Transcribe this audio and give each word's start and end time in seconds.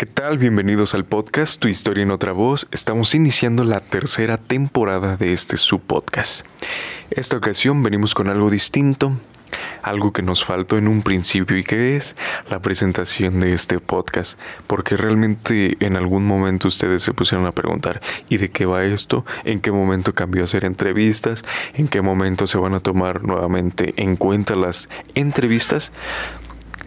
¿Qué 0.00 0.06
tal? 0.06 0.38
Bienvenidos 0.38 0.94
al 0.94 1.04
podcast 1.04 1.60
Tu 1.60 1.66
historia 1.66 2.04
en 2.04 2.12
otra 2.12 2.30
voz. 2.30 2.68
Estamos 2.70 3.16
iniciando 3.16 3.64
la 3.64 3.80
tercera 3.80 4.36
temporada 4.36 5.16
de 5.16 5.32
este 5.32 5.56
subpodcast. 5.56 6.46
Esta 7.10 7.36
ocasión 7.36 7.82
venimos 7.82 8.14
con 8.14 8.28
algo 8.28 8.48
distinto, 8.48 9.10
algo 9.82 10.12
que 10.12 10.22
nos 10.22 10.44
faltó 10.44 10.78
en 10.78 10.86
un 10.86 11.02
principio 11.02 11.58
y 11.58 11.64
que 11.64 11.96
es 11.96 12.14
la 12.48 12.62
presentación 12.62 13.40
de 13.40 13.52
este 13.52 13.80
podcast, 13.80 14.38
porque 14.68 14.96
realmente 14.96 15.76
en 15.80 15.96
algún 15.96 16.24
momento 16.24 16.68
ustedes 16.68 17.02
se 17.02 17.12
pusieron 17.12 17.48
a 17.48 17.52
preguntar 17.52 18.00
¿y 18.28 18.36
de 18.36 18.52
qué 18.52 18.66
va 18.66 18.84
esto? 18.84 19.26
¿En 19.42 19.58
qué 19.58 19.72
momento 19.72 20.14
cambió 20.14 20.42
a 20.42 20.44
hacer 20.44 20.64
entrevistas? 20.64 21.42
¿En 21.74 21.88
qué 21.88 22.02
momento 22.02 22.46
se 22.46 22.58
van 22.58 22.74
a 22.74 22.80
tomar 22.80 23.24
nuevamente 23.24 23.94
en 23.96 24.14
cuenta 24.14 24.54
las 24.54 24.88
entrevistas? 25.16 25.90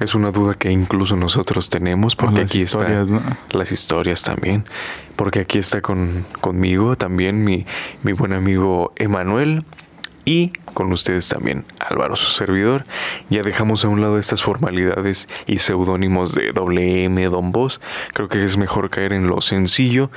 Es 0.02 0.15
una 0.15 0.31
duda 0.31 0.55
que 0.55 0.71
incluso 0.71 1.15
nosotros 1.15 1.70
tenemos 1.70 2.15
porque 2.15 2.41
aquí 2.41 2.61
están 2.61 3.38
las 3.51 3.71
historias 3.71 4.23
también. 4.23 4.65
Porque 5.15 5.42
aquí 5.42 5.59
está 5.59 5.82
con, 5.82 6.25
conmigo 6.42 6.96
también 6.96 7.43
mi, 7.43 7.68
mi 8.01 8.11
buen 8.14 8.33
amigo 8.33 8.93
Emanuel 8.95 9.64
y 10.25 10.54
con 10.73 10.92
ustedes 10.92 11.28
también, 11.29 11.65
Álvaro, 11.79 12.15
su 12.15 12.32
servidor. 12.32 12.86
Ya 13.29 13.43
dejamos 13.43 13.86
a 13.86 13.89
un 13.89 14.01
lado 14.01 14.18
estas 14.18 14.42
formalidades 14.42 15.28
y 15.45 15.59
seudónimos 15.59 16.33
de 16.33 16.51
WM, 16.51 17.23
Don 17.29 17.51
Voz. 17.51 17.79
Creo 18.14 18.28
que 18.28 18.43
es 18.43 18.57
mejor 18.57 18.89
caer 18.89 19.14
en 19.14 19.28
lo 19.28 19.39
sencillo, 19.42 20.09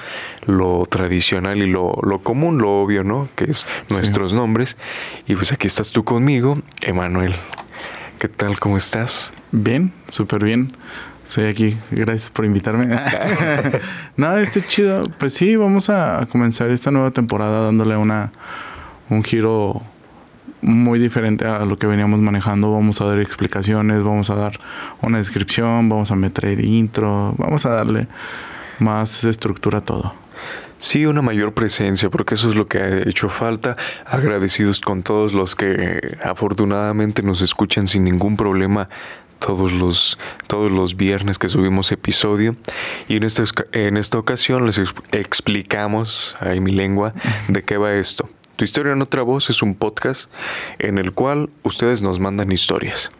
lo 0.46 0.84
tradicional 0.88 1.58
y 1.58 1.66
lo, 1.66 1.94
lo 2.02 2.20
común, 2.20 2.56
lo 2.56 2.72
obvio, 2.80 3.04
¿no? 3.04 3.28
Que 3.36 3.50
es 3.50 3.66
nuestros 3.90 4.32
nombres. 4.32 4.78
Y 5.26 5.34
pues 5.34 5.52
aquí 5.52 5.66
estás 5.66 5.90
tú 5.90 6.04
conmigo, 6.04 6.58
Emanuel. 6.80 7.34
¿Qué 8.18 8.28
tal? 8.28 8.58
¿Cómo 8.58 8.76
estás? 8.76 9.32
Bien, 9.52 9.92
súper 10.08 10.44
bien. 10.44 10.68
Estoy 11.26 11.46
aquí. 11.46 11.76
Gracias 11.90 12.30
por 12.30 12.44
invitarme. 12.44 12.86
Nada, 14.16 14.40
este 14.40 14.62
chido. 14.62 15.08
Pues 15.18 15.34
sí, 15.34 15.56
vamos 15.56 15.90
a 15.90 16.26
comenzar 16.30 16.70
esta 16.70 16.90
nueva 16.90 17.10
temporada 17.10 17.64
dándole 17.66 17.96
una 17.96 18.30
un 19.10 19.22
giro 19.22 19.82
muy 20.62 20.98
diferente 20.98 21.46
a 21.46 21.64
lo 21.64 21.76
que 21.76 21.86
veníamos 21.86 22.20
manejando. 22.20 22.72
Vamos 22.72 23.00
a 23.00 23.06
dar 23.06 23.20
explicaciones, 23.20 24.02
vamos 24.02 24.30
a 24.30 24.34
dar 24.34 24.58
una 25.02 25.18
descripción, 25.18 25.88
vamos 25.88 26.10
a 26.10 26.16
meter 26.16 26.64
intro, 26.64 27.34
vamos 27.36 27.66
a 27.66 27.70
darle 27.70 28.06
más 28.78 29.24
estructura 29.24 29.78
a 29.78 29.82
todo. 29.82 30.23
Sí, 30.84 31.06
una 31.06 31.22
mayor 31.22 31.54
presencia, 31.54 32.10
porque 32.10 32.34
eso 32.34 32.50
es 32.50 32.56
lo 32.56 32.68
que 32.68 32.76
ha 32.76 33.08
hecho 33.08 33.30
falta. 33.30 33.74
Agradecidos 34.04 34.82
con 34.82 35.02
todos 35.02 35.32
los 35.32 35.54
que 35.54 36.18
afortunadamente 36.22 37.22
nos 37.22 37.40
escuchan 37.40 37.88
sin 37.88 38.04
ningún 38.04 38.36
problema 38.36 38.90
todos 39.38 39.72
los, 39.72 40.18
todos 40.46 40.70
los 40.70 40.94
viernes 40.94 41.38
que 41.38 41.48
subimos 41.48 41.90
episodio. 41.90 42.54
Y 43.08 43.16
en 43.16 43.22
esta, 43.22 43.44
en 43.72 43.96
esta 43.96 44.18
ocasión 44.18 44.66
les 44.66 44.78
explicamos, 45.12 46.36
ahí 46.38 46.60
mi 46.60 46.72
lengua, 46.72 47.14
de 47.48 47.62
qué 47.62 47.78
va 47.78 47.94
esto. 47.94 48.28
Tu 48.56 48.66
historia 48.66 48.92
en 48.92 49.00
otra 49.00 49.22
voz 49.22 49.48
es 49.48 49.62
un 49.62 49.76
podcast 49.76 50.30
en 50.78 50.98
el 50.98 51.12
cual 51.12 51.48
ustedes 51.62 52.02
nos 52.02 52.20
mandan 52.20 52.52
historias. 52.52 53.10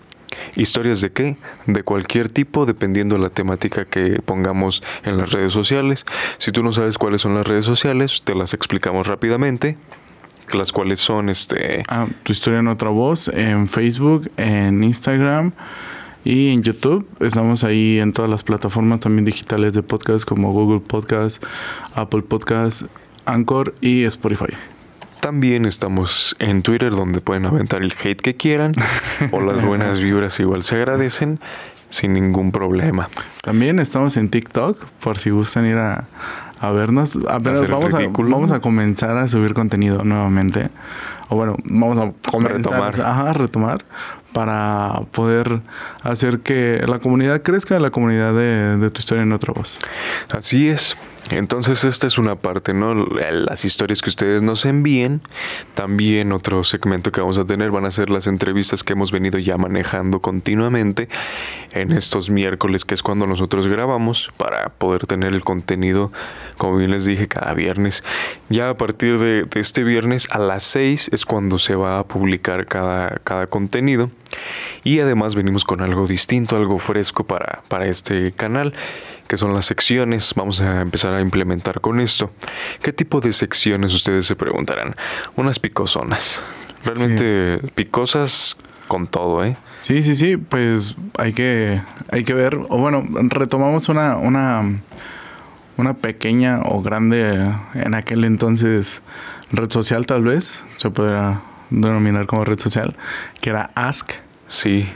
¿Historias 0.57 1.01
de 1.01 1.13
qué? 1.13 1.37
De 1.67 1.83
cualquier 1.83 2.29
tipo, 2.29 2.67
dependiendo 2.67 3.17
de 3.17 3.23
la 3.23 3.31
temática 3.31 3.85
que 3.85 4.21
pongamos 4.25 4.83
en 5.05 5.17
las 5.17 5.33
redes 5.33 5.53
sociales. 5.53 6.07
Si 6.39 6.53
tú 6.53 6.63
no 6.63 6.73
sabes 6.73 6.99
cuáles 6.99 7.23
son 7.23 7.35
las 7.35 7.47
redes 7.47 7.65
sociales, 7.65 8.23
te 8.25 8.35
las 8.35 8.55
explicamos 8.55 9.07
rápidamente. 9.07 9.77
Las 10.53 10.73
cuales 10.73 11.01
son 11.01 11.31
este. 11.31 11.83
Ah, 11.89 12.07
tu 12.23 12.33
historia 12.33 12.59
en 12.59 12.69
otra 12.69 12.91
voz, 12.91 13.29
en 13.29 13.67
Facebook, 13.67 14.31
en 14.37 14.85
Instagram 14.85 15.53
y 16.23 16.49
en 16.49 16.63
YouTube. 16.63 17.09
Estamos 17.21 17.65
ahí 17.65 17.99
en 17.99 18.13
todas 18.13 18.31
las 18.31 18.45
plataformas 18.45 19.01
también 19.01 19.25
digitales 19.25 19.73
de 19.73 19.83
podcast 19.83 20.27
como 20.27 20.53
Google 20.53 20.81
Podcast, 20.81 21.43
Apple 21.95 22.23
Podcast, 22.23 22.83
Anchor 23.25 23.75
y 23.81 24.05
Spotify. 24.05 24.55
También 25.25 25.65
estamos 25.65 26.37
en 26.39 26.61
Twitter 26.61 26.91
donde 26.91 27.23
pueden 27.23 27.47
aventar 27.47 27.81
el 27.81 27.95
hate 27.95 28.21
que 28.21 28.37
quieran 28.37 28.73
o 29.33 29.41
las 29.41 29.65
buenas 29.65 29.99
vibras 29.99 30.39
igual 30.39 30.65
se 30.65 30.77
agradecen 30.77 31.41
sin 31.89 32.13
ningún 32.13 32.53
problema. 32.53 33.09
También 33.41 33.79
estamos 33.79 34.19
en 34.19 34.29
TikTok 34.29 34.85
por 35.03 35.19
si 35.19 35.31
gustan 35.31 35.65
ir 35.65 35.79
a, 35.79 36.05
vernos. 36.61 37.19
vamos, 37.23 37.95
a, 37.95 38.01
vamos 38.07 38.51
a 38.51 38.61
comenzar 38.61 39.17
a 39.17 39.27
subir 39.27 39.55
contenido 39.55 40.05
nuevamente. 40.05 40.69
O 41.31 41.37
bueno, 41.37 41.57
vamos 41.65 41.97
a 41.97 42.13
comenzar 42.31 42.93
a 43.01 43.33
retomar 43.33 43.83
para 44.35 45.05
poder 45.11 45.63
hacer 46.03 46.41
que 46.41 46.85
la 46.87 46.99
comunidad 46.99 47.41
crezca, 47.41 47.81
la 47.81 47.91
comunidad 47.91 48.35
de, 48.35 48.77
de 48.77 48.91
tu 48.91 48.99
historia 48.99 49.23
en 49.23 49.33
otra 49.33 49.55
voz. 49.55 49.79
Así 50.37 50.69
es. 50.69 50.99
Entonces 51.31 51.85
esta 51.85 52.07
es 52.07 52.19
una 52.19 52.37
parte, 52.37 52.75
¿no? 52.75 52.95
Las 52.95 53.65
historias 53.65 54.03
que 54.03 54.11
ustedes 54.11 54.43
nos 54.43 54.67
envíen. 54.67 55.23
También 55.75 56.33
otro 56.33 56.65
segmento 56.65 57.13
que 57.13 57.21
vamos 57.21 57.39
a 57.39 57.47
tener 57.47 57.71
van 57.71 57.87
a 57.87 57.91
ser 57.91 58.11
las 58.11 58.27
entrevistas 58.27 58.85
que 58.85 58.93
hemos 58.93 59.11
venido 59.11 59.39
ya 59.39 59.57
manejando 59.57 60.21
continuamente 60.21 61.09
en 61.73 61.93
estos 61.93 62.29
miércoles, 62.29 62.85
que 62.85 62.95
es 62.95 63.03
cuando 63.03 63.27
nosotros 63.27 63.67
grabamos, 63.69 64.31
para 64.37 64.69
poder 64.69 65.07
tener 65.07 65.33
el 65.33 65.43
contenido, 65.43 66.13
como 66.59 66.77
bien 66.77 66.91
les 66.91 67.07
dije, 67.07 67.27
cada 67.27 67.55
viernes. 67.55 68.05
Ya 68.51 68.69
a 68.69 68.77
partir 68.77 69.19
de, 69.19 69.47
este 69.55 69.83
viernes 69.83 70.29
a 70.31 70.39
las 70.39 70.65
6 70.65 71.11
es 71.13 71.25
cuando 71.25 71.59
se 71.59 71.75
va 71.75 71.99
a 71.99 72.05
publicar 72.05 72.67
cada, 72.67 73.19
cada 73.25 73.47
contenido. 73.47 74.11
Y 74.83 75.01
además 75.01 75.35
venimos 75.35 75.65
con 75.65 75.81
algo 75.81 76.07
distinto, 76.07 76.57
algo 76.57 76.79
fresco 76.79 77.25
para, 77.25 77.63
para 77.69 77.87
este 77.87 78.33
canal 78.33 78.75
que 79.29 79.37
son 79.37 79.55
las 79.55 79.67
secciones. 79.67 80.33
Vamos 80.35 80.61
a 80.61 80.81
empezar 80.81 81.15
a 81.15 81.21
implementar 81.21 81.81
con 81.81 82.01
esto. 82.01 82.31
¿Qué 82.83 82.93
tipo 82.93 83.21
de 83.21 83.33
secciones 83.33 83.93
ustedes 83.95 84.27
se 84.27 84.37
preguntarán? 84.37 84.97
Unas 85.37 85.59
picosonas. 85.59 86.43
Realmente 86.85 87.61
picosas 87.75 88.57
con 88.89 89.07
todo, 89.07 89.45
¿eh? 89.45 89.57
Sí, 89.81 90.03
sí, 90.03 90.15
sí, 90.15 90.37
pues 90.37 90.97
hay 91.19 91.33
que, 91.33 91.83
hay 92.11 92.25
que 92.25 92.33
ver, 92.33 92.57
o 92.57 92.79
bueno, 92.79 93.05
retomamos 93.29 93.89
una, 93.89 94.17
una, 94.17 94.81
una 95.77 95.95
pequeña 95.95 96.61
o 96.65 96.81
grande 96.81 97.55
en 97.75 97.95
aquel 97.95 98.25
entonces 98.25 99.03
red 99.53 99.71
social 99.71 100.07
tal 100.07 100.23
vez, 100.23 100.63
se 100.77 100.91
podría 100.91 101.43
denominar 101.71 102.27
como 102.27 102.45
red 102.45 102.59
social, 102.59 102.97
que 103.41 103.51
era 103.51 103.71
Ask. 103.75 104.13
Sí, 104.49 104.89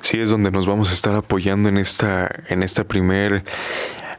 sí 0.00 0.18
es 0.20 0.30
donde 0.30 0.50
nos 0.50 0.66
vamos 0.66 0.90
a 0.90 0.94
estar 0.94 1.14
apoyando 1.14 1.68
en 1.68 1.76
esta, 1.76 2.30
en 2.48 2.62
esta 2.62 2.84
primer 2.84 3.44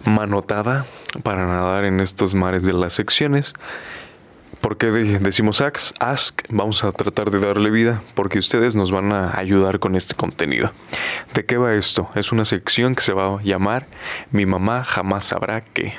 manotada 0.05 0.85
para 1.23 1.45
nadar 1.45 1.85
en 1.85 1.99
estos 1.99 2.35
mares 2.35 2.63
de 2.63 2.73
las 2.73 2.93
secciones. 2.93 3.53
¿Por 4.61 4.77
qué 4.77 4.91
decimos 4.91 5.59
ask? 5.59 5.95
ask? 5.99 6.43
Vamos 6.49 6.83
a 6.83 6.91
tratar 6.91 7.31
de 7.31 7.39
darle 7.39 7.71
vida 7.71 8.03
porque 8.13 8.37
ustedes 8.37 8.75
nos 8.75 8.91
van 8.91 9.11
a 9.11 9.37
ayudar 9.37 9.79
con 9.79 9.95
este 9.95 10.13
contenido. 10.13 10.71
¿De 11.33 11.45
qué 11.45 11.57
va 11.57 11.73
esto? 11.73 12.09
Es 12.13 12.31
una 12.31 12.45
sección 12.45 12.93
que 12.93 13.01
se 13.01 13.13
va 13.13 13.39
a 13.39 13.41
llamar 13.41 13.87
Mi 14.29 14.45
mamá 14.45 14.83
jamás 14.83 15.25
sabrá 15.25 15.61
qué. 15.61 15.95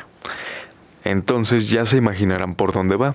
Entonces 1.04 1.68
ya 1.70 1.86
se 1.86 1.96
imaginarán 1.96 2.54
por 2.54 2.72
dónde 2.72 2.96
va. 2.96 3.14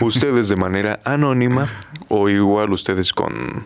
Ustedes 0.00 0.48
de 0.48 0.56
manera 0.56 1.00
anónima 1.04 1.68
o 2.08 2.28
igual 2.28 2.72
ustedes 2.72 3.12
con, 3.12 3.64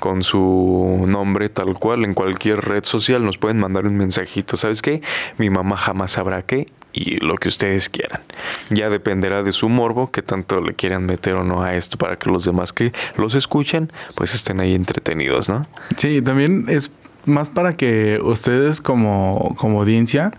con 0.00 0.22
su 0.22 1.04
nombre 1.06 1.48
tal 1.48 1.74
cual 1.74 2.04
en 2.04 2.14
cualquier 2.14 2.60
red 2.60 2.84
social 2.84 3.24
nos 3.24 3.38
pueden 3.38 3.58
mandar 3.58 3.86
un 3.86 3.96
mensajito. 3.96 4.56
¿Sabes 4.56 4.82
qué? 4.82 5.02
Mi 5.38 5.50
mamá 5.50 5.76
jamás 5.76 6.12
sabrá 6.12 6.42
qué 6.42 6.66
y 6.96 7.18
lo 7.24 7.36
que 7.36 7.48
ustedes 7.48 7.90
quieran. 7.90 8.22
Ya 8.70 8.88
dependerá 8.88 9.42
de 9.42 9.52
su 9.52 9.68
morbo 9.68 10.10
que 10.10 10.22
tanto 10.22 10.62
le 10.62 10.74
quieran 10.74 11.04
meter 11.04 11.34
o 11.34 11.44
no 11.44 11.62
a 11.62 11.74
esto 11.74 11.98
para 11.98 12.16
que 12.16 12.30
los 12.30 12.44
demás 12.44 12.72
que 12.72 12.92
los 13.16 13.34
escuchen 13.34 13.92
pues 14.14 14.34
estén 14.34 14.60
ahí 14.60 14.74
entretenidos, 14.74 15.50
¿no? 15.50 15.66
Sí, 15.96 16.22
también 16.22 16.64
es 16.68 16.90
más 17.26 17.48
para 17.48 17.74
que 17.76 18.20
ustedes 18.22 18.80
como, 18.80 19.54
como 19.56 19.80
audiencia 19.80 20.32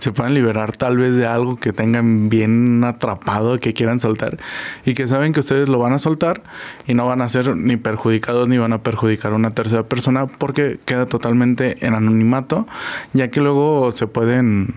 se 0.00 0.10
puedan 0.12 0.34
liberar 0.34 0.76
tal 0.76 0.98
vez 0.98 1.14
de 1.14 1.26
algo 1.26 1.56
que 1.56 1.72
tengan 1.72 2.28
bien 2.28 2.82
atrapado, 2.84 3.60
que 3.60 3.72
quieran 3.72 4.00
soltar 4.00 4.38
y 4.84 4.94
que 4.94 5.06
saben 5.06 5.32
que 5.32 5.40
ustedes 5.40 5.68
lo 5.68 5.78
van 5.78 5.92
a 5.92 5.98
soltar 5.98 6.42
y 6.86 6.94
no 6.94 7.06
van 7.06 7.22
a 7.22 7.28
ser 7.28 7.56
ni 7.56 7.76
perjudicados 7.76 8.48
ni 8.48 8.58
van 8.58 8.72
a 8.72 8.82
perjudicar 8.82 9.32
a 9.32 9.36
una 9.36 9.52
tercera 9.52 9.84
persona 9.84 10.26
porque 10.26 10.80
queda 10.84 11.06
totalmente 11.06 11.86
en 11.86 11.94
anonimato, 11.94 12.66
ya 13.12 13.28
que 13.28 13.40
luego 13.40 13.92
se 13.92 14.06
pueden 14.06 14.74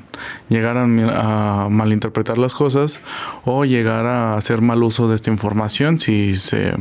llegar 0.49 0.77
a, 0.77 0.83
a 0.83 1.69
malinterpretar 1.69 2.37
las 2.37 2.53
cosas 2.53 3.01
o 3.43 3.65
llegar 3.65 4.05
a 4.05 4.35
hacer 4.35 4.61
mal 4.61 4.83
uso 4.83 5.07
de 5.07 5.15
esta 5.15 5.31
información 5.31 5.99
si 5.99 6.35
se, 6.35 6.73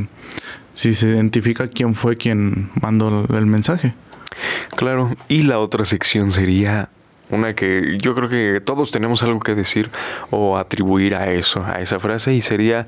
si 0.74 0.94
se 0.94 1.08
identifica 1.08 1.68
quién 1.68 1.94
fue 1.94 2.16
quien 2.16 2.70
mandó 2.80 3.26
el 3.30 3.46
mensaje. 3.46 3.94
Claro, 4.76 5.10
y 5.28 5.42
la 5.42 5.58
otra 5.58 5.84
sección 5.84 6.30
sería 6.30 6.88
una 7.30 7.54
que 7.54 7.98
yo 8.00 8.14
creo 8.14 8.28
que 8.28 8.60
todos 8.60 8.90
tenemos 8.90 9.22
algo 9.22 9.40
que 9.40 9.54
decir 9.54 9.90
o 10.30 10.58
atribuir 10.58 11.14
a 11.14 11.30
eso, 11.30 11.64
a 11.64 11.80
esa 11.80 11.98
frase, 12.00 12.34
y 12.34 12.42
sería 12.42 12.86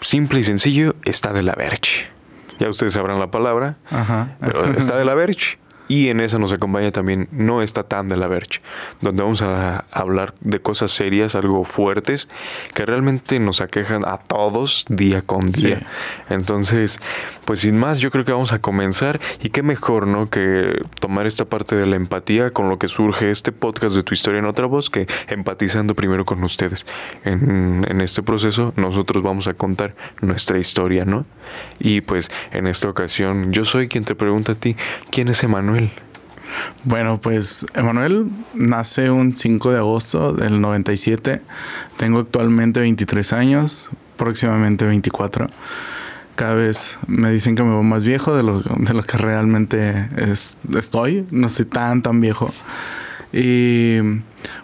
simple 0.00 0.40
y 0.40 0.42
sencillo, 0.42 0.94
está 1.04 1.32
de 1.32 1.42
la 1.42 1.54
verge. 1.54 2.06
Ya 2.58 2.68
ustedes 2.68 2.94
sabrán 2.94 3.18
la 3.18 3.30
palabra, 3.30 3.76
pero 4.40 4.64
está 4.72 4.96
de 4.96 5.04
la 5.04 5.14
verge. 5.14 5.58
Y 5.88 6.08
en 6.08 6.20
esa 6.20 6.38
nos 6.38 6.52
acompaña 6.52 6.90
también 6.90 7.28
No 7.30 7.62
está 7.62 7.84
tan 7.84 8.08
de 8.08 8.16
la 8.16 8.26
Verge, 8.26 8.60
donde 9.00 9.22
vamos 9.22 9.42
a 9.42 9.84
hablar 9.92 10.34
de 10.40 10.60
cosas 10.60 10.90
serias, 10.90 11.34
algo 11.34 11.64
fuertes, 11.64 12.28
que 12.74 12.84
realmente 12.84 13.38
nos 13.38 13.60
aquejan 13.60 14.04
a 14.04 14.18
todos 14.18 14.84
día 14.88 15.22
con 15.22 15.50
día. 15.50 15.86
Entonces, 16.28 17.00
pues 17.44 17.60
sin 17.60 17.78
más, 17.78 18.00
yo 18.00 18.10
creo 18.10 18.24
que 18.24 18.32
vamos 18.32 18.52
a 18.52 18.60
comenzar. 18.60 19.20
Y 19.40 19.50
qué 19.50 19.62
mejor, 19.62 20.06
¿no? 20.06 20.28
Que 20.28 20.80
tomar 21.00 21.26
esta 21.26 21.44
parte 21.44 21.76
de 21.76 21.86
la 21.86 21.96
empatía 21.96 22.50
con 22.50 22.68
lo 22.68 22.78
que 22.78 22.88
surge 22.88 23.30
este 23.30 23.52
podcast 23.52 23.94
de 23.94 24.02
Tu 24.02 24.14
Historia 24.14 24.40
en 24.40 24.46
Otra 24.46 24.66
Voz, 24.66 24.90
que 24.90 25.06
empatizando 25.28 25.94
primero 25.94 26.24
con 26.24 26.42
ustedes. 26.42 26.86
En, 27.24 27.86
en 27.88 28.00
este 28.00 28.22
proceso, 28.22 28.72
nosotros 28.76 29.22
vamos 29.22 29.46
a 29.46 29.54
contar 29.54 29.94
nuestra 30.20 30.58
historia, 30.58 31.04
¿no? 31.04 31.26
Y 31.78 32.00
pues 32.00 32.30
en 32.52 32.66
esta 32.66 32.88
ocasión, 32.88 33.52
yo 33.52 33.64
soy 33.64 33.88
quien 33.88 34.04
te 34.04 34.14
pregunta 34.14 34.52
a 34.52 34.54
ti, 34.56 34.76
¿quién 35.10 35.28
es 35.28 35.42
Emanuel? 35.44 35.75
Bueno, 36.84 37.20
pues 37.20 37.66
Emanuel 37.74 38.26
nace 38.54 39.10
un 39.10 39.36
5 39.36 39.72
de 39.72 39.78
agosto 39.78 40.32
del 40.32 40.60
97. 40.60 41.40
Tengo 41.96 42.20
actualmente 42.20 42.80
23 42.80 43.32
años, 43.32 43.90
próximamente 44.16 44.86
24. 44.86 45.48
Cada 46.36 46.54
vez 46.54 46.98
me 47.06 47.30
dicen 47.30 47.56
que 47.56 47.62
me 47.62 47.70
veo 47.70 47.82
más 47.82 48.04
viejo 48.04 48.36
de 48.36 48.42
lo, 48.42 48.60
de 48.60 48.94
lo 48.94 49.02
que 49.02 49.16
realmente 49.16 50.08
estoy. 50.76 51.26
No 51.30 51.46
estoy 51.46 51.64
tan, 51.64 52.02
tan 52.02 52.20
viejo. 52.20 52.52
Y 53.32 53.98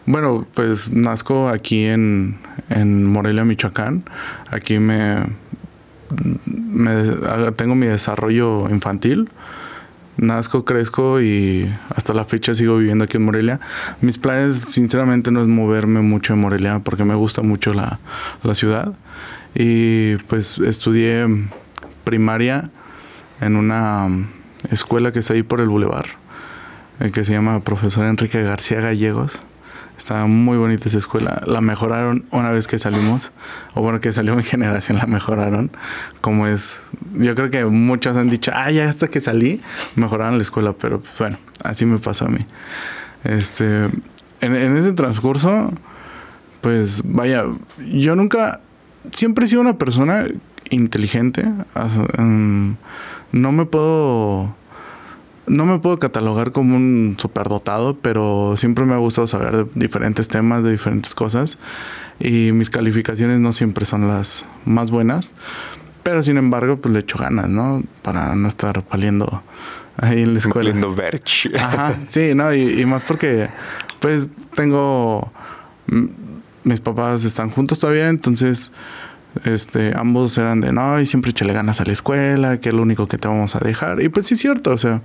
bueno, 0.07 0.47
pues 0.55 0.91
nazco 0.91 1.49
aquí 1.49 1.85
en, 1.85 2.39
en 2.69 3.05
Morelia, 3.05 3.45
Michoacán. 3.45 4.05
Aquí 4.51 4.79
me, 4.79 5.25
tengo 7.57 7.75
mi 7.75 7.87
desarrollo 7.87 8.69
infantil. 8.71 9.31
Nazco, 10.17 10.65
crezco 10.65 11.21
y 11.21 11.73
hasta 11.95 12.13
la 12.13 12.25
fecha 12.25 12.55
sigo 12.55 12.77
viviendo 12.77 13.05
aquí 13.05 13.17
en 13.17 13.25
Morelia. 13.25 13.61
Mis 14.01 14.19
planes, 14.19 14.61
sinceramente, 14.61 15.31
no 15.31 15.41
es 15.41 15.49
moverme 15.49 16.01
mucho 16.01 16.35
en 16.35 16.41
Morelia 16.41 16.81
porque 16.81 17.05
me 17.05 17.15
gusta 17.15 17.43
mucho 17.43 17.73
la, 17.73 17.99
la 18.43 18.55
ciudad. 18.55 18.93
Y 19.55 20.17
pues 20.29 20.59
estudié 20.59 21.27
primaria 22.05 22.71
en 23.41 23.57
una 23.57 24.09
escuela 24.71 25.13
que 25.13 25.21
está 25.21 25.35
ahí 25.35 25.43
por 25.43 25.61
el 25.61 25.69
Boulevard, 25.69 26.07
eh, 27.01 27.11
que 27.11 27.25
se 27.25 27.33
llama 27.33 27.61
Profesor 27.61 28.07
Enrique 28.07 28.43
García 28.43 28.81
Gallegos. 28.81 29.43
Estaba 30.03 30.27
muy 30.27 30.59
bonita 30.59 30.89
esa 30.89 30.99
escuela. 30.99 31.41
La 31.47 31.61
mejoraron 31.61 32.25
una 32.33 32.51
vez 32.51 32.67
que 32.67 32.77
salimos. 32.77 33.31
O 33.75 33.83
bueno, 33.83 34.01
que 34.01 34.13
salió 34.13 34.35
mi 34.35 34.43
generación 34.43 34.99
la 34.99 35.07
mejoraron. 35.07 35.71
Como 36.21 36.49
es. 36.49 36.83
Yo 37.15 37.37
creo 37.37 37.51
que 37.51 37.65
muchos 37.67 38.17
han 38.17 38.29
dicho, 38.29 38.51
ah, 38.53 38.69
ya 38.73 38.89
hasta 38.89 39.07
que 39.07 39.21
salí, 39.21 39.61
mejoraron 39.95 40.39
la 40.39 40.43
escuela. 40.43 40.73
Pero 40.73 40.99
pues, 41.03 41.19
bueno, 41.21 41.39
así 41.63 41.87
me 41.87 42.01
pasó 42.01 42.25
a 42.25 42.31
mí. 42.31 42.41
Este. 43.23 43.85
En, 44.41 44.57
en 44.57 44.77
ese 44.77 44.93
transcurso, 44.93 45.73
pues 46.63 47.03
vaya, 47.05 47.45
yo 47.79 48.17
nunca. 48.17 48.61
Siempre 49.13 49.45
he 49.45 49.49
sido 49.49 49.61
una 49.61 49.79
persona 49.79 50.27
inteligente. 50.71 51.45
Mm, 52.19 52.73
no 53.31 53.53
me 53.53 53.67
puedo 53.67 54.53
no 55.47 55.67
me 55.67 55.79
puedo 55.79 55.99
catalogar 55.99 56.53
como 56.53 56.77
un 56.77 57.17
superdotado, 57.19 57.97
pero 57.97 58.55
siempre 58.57 58.85
me 58.85 58.95
ha 58.95 58.99
gustado 58.99 59.27
saber 59.27 59.65
de 59.65 59.67
diferentes 59.75 60.29
temas, 60.29 60.63
de 60.63 60.71
diferentes 60.71 61.15
cosas. 61.15 61.59
Y 62.21 62.53
mis 62.53 62.71
calificaciones 62.71 63.41
no 63.41 63.53
siempre 63.53 63.85
son 63.85 64.09
las 64.09 64.45
más 64.65 64.91
buenas. 64.91 65.35
Pero 66.03 66.23
sin 66.23 66.37
embargo, 66.37 66.77
pues 66.77 66.93
le 66.93 67.01
echo 67.01 67.19
ganas, 67.19 67.49
¿no? 67.49 67.83
Para 68.03 68.35
no 68.35 68.49
estar 68.49 68.85
valiendo 68.91 69.43
ahí 69.97 70.23
en 70.23 70.35
la 70.35 70.41
escuela. 70.41 70.71
Valiendo 70.71 70.95
verch. 70.95 71.51
Ajá, 71.57 71.97
sí, 72.09 72.35
¿no? 72.35 72.55
Y, 72.55 72.81
y 72.81 72.87
más 72.87 73.03
porque, 73.03 73.49
pues, 74.01 74.29
tengo... 74.55 75.33
Mis 76.65 76.81
papás 76.81 77.25
están 77.25 77.51
juntos 77.51 77.81
todavía, 77.81 78.09
entonces 78.09 78.71
este, 79.45 79.93
ambos 79.97 80.37
eran 80.39 80.61
de 80.61 80.73
no, 80.73 81.01
y 81.01 81.07
siempre 81.07 81.31
échale 81.31 81.53
ganas 81.53 81.81
a 81.81 81.85
la 81.85 81.93
escuela, 81.93 82.59
que 82.59 82.71
es 82.71 82.75
lo 82.75 82.83
único 82.83 83.07
que 83.07 83.17
te 83.17 83.29
vamos 83.29 83.57
a 83.57 83.61
dejar. 83.61 84.03
Y 84.03 84.09
pues 84.09 84.27
sí 84.27 84.35
es 84.35 84.41
cierto, 84.41 84.73
o 84.73 84.79
sea, 84.79 85.03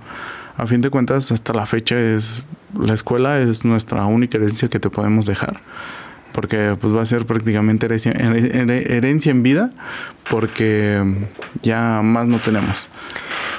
a 0.56 0.66
fin 0.66 0.80
de 0.80 0.90
cuentas, 0.90 1.32
hasta 1.32 1.52
la 1.52 1.66
fecha 1.66 1.98
es 1.98 2.42
la 2.76 2.94
escuela 2.94 3.40
es 3.40 3.64
nuestra 3.64 4.04
única 4.06 4.36
herencia 4.38 4.68
que 4.68 4.80
te 4.80 4.90
podemos 4.90 5.26
dejar. 5.26 5.60
Porque 6.32 6.76
pues 6.80 6.94
va 6.94 7.02
a 7.02 7.06
ser 7.06 7.26
prácticamente 7.26 7.86
herencia, 7.86 8.12
herencia 8.12 9.30
en 9.30 9.42
vida, 9.42 9.70
porque 10.30 11.02
ya 11.62 12.00
más 12.02 12.26
no 12.26 12.38
tenemos. 12.38 12.90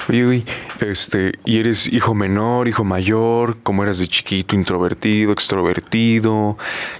Oye, 0.08 0.44
este, 0.82 1.38
¿y 1.44 1.58
eres 1.58 1.92
hijo 1.92 2.14
menor, 2.14 2.68
hijo 2.68 2.84
mayor? 2.84 3.58
¿Cómo 3.62 3.82
eras 3.82 3.98
de 3.98 4.08
chiquito, 4.08 4.54
introvertido, 4.54 5.32
extrovertido? 5.32 6.56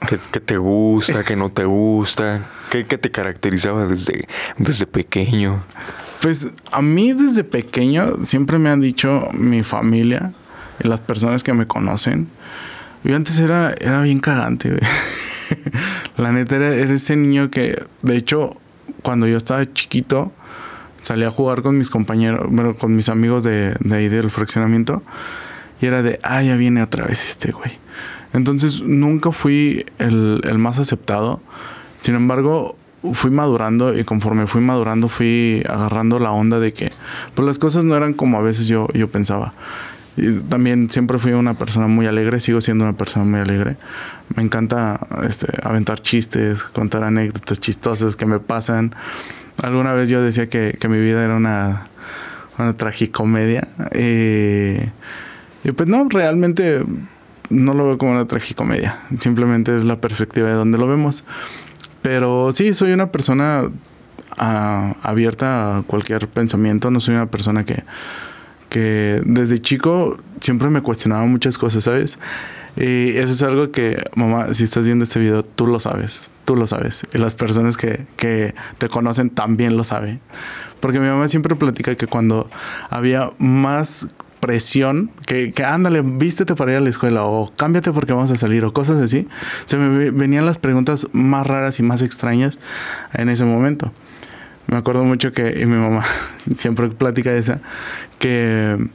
¿Qué, 0.09 0.41
te 0.41 0.59
gusta, 0.59 1.25
qué 1.25 1.37
no 1.37 1.51
te 1.51 1.65
gusta? 1.65 2.51
¿Qué, 2.71 2.85
te 2.85 3.11
caracterizaba 3.11 3.87
desde, 3.87 4.29
desde 4.59 4.87
pequeño? 4.87 5.63
Pues 6.21 6.49
a 6.71 6.83
mí 6.83 7.13
desde 7.13 7.45
pequeño 7.45 8.25
siempre 8.25 8.59
me 8.59 8.71
han 8.71 8.81
dicho 8.81 9.29
mi 9.33 9.63
familia 9.63 10.33
y 10.83 10.89
las 10.89 11.01
personas 11.01 11.43
que 11.43 11.53
me 11.53 11.67
conocen. 11.67 12.29
Yo 13.03 13.17
antes 13.17 13.39
era, 13.39 13.75
era 13.81 14.03
bien 14.03 14.21
cagante, 14.21 14.79
La 16.17 16.33
neta 16.33 16.57
era, 16.57 16.75
ese 16.75 17.17
niño 17.17 17.51
que, 17.51 17.83
de 18.03 18.17
hecho, 18.17 18.57
cuando 19.03 19.27
yo 19.27 19.37
estaba 19.37 19.73
chiquito, 19.73 20.33
salía 21.03 21.29
a 21.29 21.31
jugar 21.31 21.63
con 21.63 21.79
mis 21.79 21.91
compañeros, 21.91 22.47
bueno, 22.51 22.75
con 22.75 22.95
mis 22.95 23.09
amigos 23.09 23.45
de, 23.45 23.75
de 23.81 23.97
ahí 23.97 24.09
del 24.09 24.31
fraccionamiento. 24.31 25.03
Y 25.81 25.87
era 25.87 26.03
de, 26.03 26.19
ah, 26.23 26.43
ya 26.43 26.57
viene 26.57 26.83
otra 26.83 27.07
vez 27.07 27.27
este 27.27 27.53
güey. 27.53 27.73
Entonces 28.33 28.83
nunca 28.83 29.33
fui 29.33 29.87
el, 29.99 30.41
el 30.45 30.59
más 30.59 30.79
aceptado. 30.79 31.41
Sin 32.01 32.15
embargo, 32.15 32.77
fui 33.15 33.31
madurando 33.31 33.99
y 33.99 34.05
conforme 34.05 34.47
fui 34.47 34.61
madurando 34.61 35.09
fui 35.09 35.63
agarrando 35.69 36.19
la 36.19 36.33
onda 36.33 36.61
de 36.61 36.73
que 36.73 36.93
pues 37.35 37.47
las 37.47 37.59
cosas 37.59 37.85
no 37.85 37.97
eran 37.97 38.13
como 38.13 38.39
a 38.39 38.43
veces 38.43 38.69
yo, 38.69 38.89
yo 38.93 39.09
pensaba. 39.09 39.53
Y 40.17 40.33
también 40.41 40.91
siempre 40.91 41.19
fui 41.19 41.33
una 41.33 41.55
persona 41.55 41.87
muy 41.87 42.07
alegre, 42.07 42.41
sigo 42.41 42.61
siendo 42.61 42.85
una 42.85 42.95
persona 42.95 43.25
muy 43.25 43.41
alegre. 43.41 43.77
Me 44.35 44.43
encanta 44.43 45.07
este, 45.27 45.47
aventar 45.63 46.01
chistes, 46.01 46.63
contar 46.63 47.05
anécdotas 47.05 47.59
chistosas 47.61 48.17
que 48.17 48.27
me 48.27 48.39
pasan. 48.39 48.95
Alguna 49.63 49.93
vez 49.93 50.09
yo 50.09 50.23
decía 50.23 50.49
que, 50.49 50.77
que 50.81 50.89
mi 50.89 50.99
vida 50.99 51.25
era 51.25 51.37
una, 51.37 51.87
una 52.59 52.77
tragicomedia. 52.77 53.69
Y, 53.95 54.77
y 55.69 55.73
pues 55.73 55.89
no, 55.89 56.09
realmente 56.09 56.83
no 57.51 57.75
lo 57.75 57.87
veo 57.87 57.99
como 57.99 58.13
una 58.13 58.27
tragicomedia. 58.27 59.01
Simplemente 59.19 59.77
es 59.77 59.85
la 59.85 60.01
perspectiva 60.01 60.49
de 60.49 60.55
donde 60.55 60.79
lo 60.79 60.87
vemos. 60.87 61.25
Pero 62.03 62.53
sí, 62.53 62.73
soy 62.75 62.93
una 62.93 63.13
persona 63.13 63.69
ah, 64.39 64.95
abierta 65.03 65.79
a 65.79 65.83
cualquier 65.83 66.29
pensamiento. 66.29 66.91
No 66.91 67.01
soy 67.01 67.15
una 67.15 67.27
persona 67.27 67.65
que, 67.65 67.83
que 68.69 69.21
desde 69.25 69.61
chico 69.61 70.19
siempre 70.41 70.71
me 70.71 70.81
cuestionaba 70.81 71.25
muchas 71.27 71.59
cosas, 71.59 71.85
¿sabes? 71.85 72.19
Y 72.77 73.17
eso 73.17 73.33
es 73.33 73.43
algo 73.43 73.71
que, 73.73 74.03
mamá, 74.15 74.55
si 74.55 74.65
estás 74.65 74.87
viendo 74.87 75.05
este 75.05 75.19
video, 75.19 75.43
tú 75.43 75.67
lo 75.67 75.81
sabes, 75.81 76.31
tú 76.51 76.57
lo 76.57 76.67
sabes. 76.67 77.05
Y 77.15 77.19
las 77.19 77.37
personas 77.37 77.77
que, 77.77 78.07
que 78.17 78.57
te 78.79 78.89
conocen 78.89 79.31
también 79.31 79.77
lo 79.77 79.85
saben. 79.85 80.19
Porque 80.81 80.99
mi 80.99 81.07
mamá 81.07 81.29
siempre 81.29 81.55
platica 81.55 81.95
que 81.95 82.09
cuando 82.09 82.51
había 82.89 83.31
más 83.39 84.09
presión, 84.41 85.13
que, 85.27 85.53
que 85.53 85.63
ándale, 85.63 86.03
vístete 86.03 86.57
para 86.57 86.73
ir 86.73 86.79
a 86.79 86.81
la 86.81 86.91
escuela 86.91 87.23
o 87.23 87.53
cámbiate 87.55 87.93
porque 87.93 88.13
vamos 88.13 88.33
a 88.33 88.37
salir 88.37 88.65
o 88.65 88.73
cosas 88.73 89.01
así, 89.01 89.29
se 89.67 89.77
me 89.77 90.11
venían 90.11 90.45
las 90.45 90.59
preguntas 90.59 91.07
más 91.13 91.47
raras 91.47 91.79
y 91.79 91.85
más 91.85 92.03
extrañas 92.03 92.59
en 93.13 93.29
ese 93.29 93.45
momento. 93.45 93.93
Me 94.67 94.77
acuerdo 94.77 95.05
mucho 95.05 95.31
que 95.31 95.55
mi 95.67 95.77
mamá 95.77 96.05
siempre 96.57 96.89
platica 96.89 97.33
esa, 97.33 97.61
que 98.19 98.89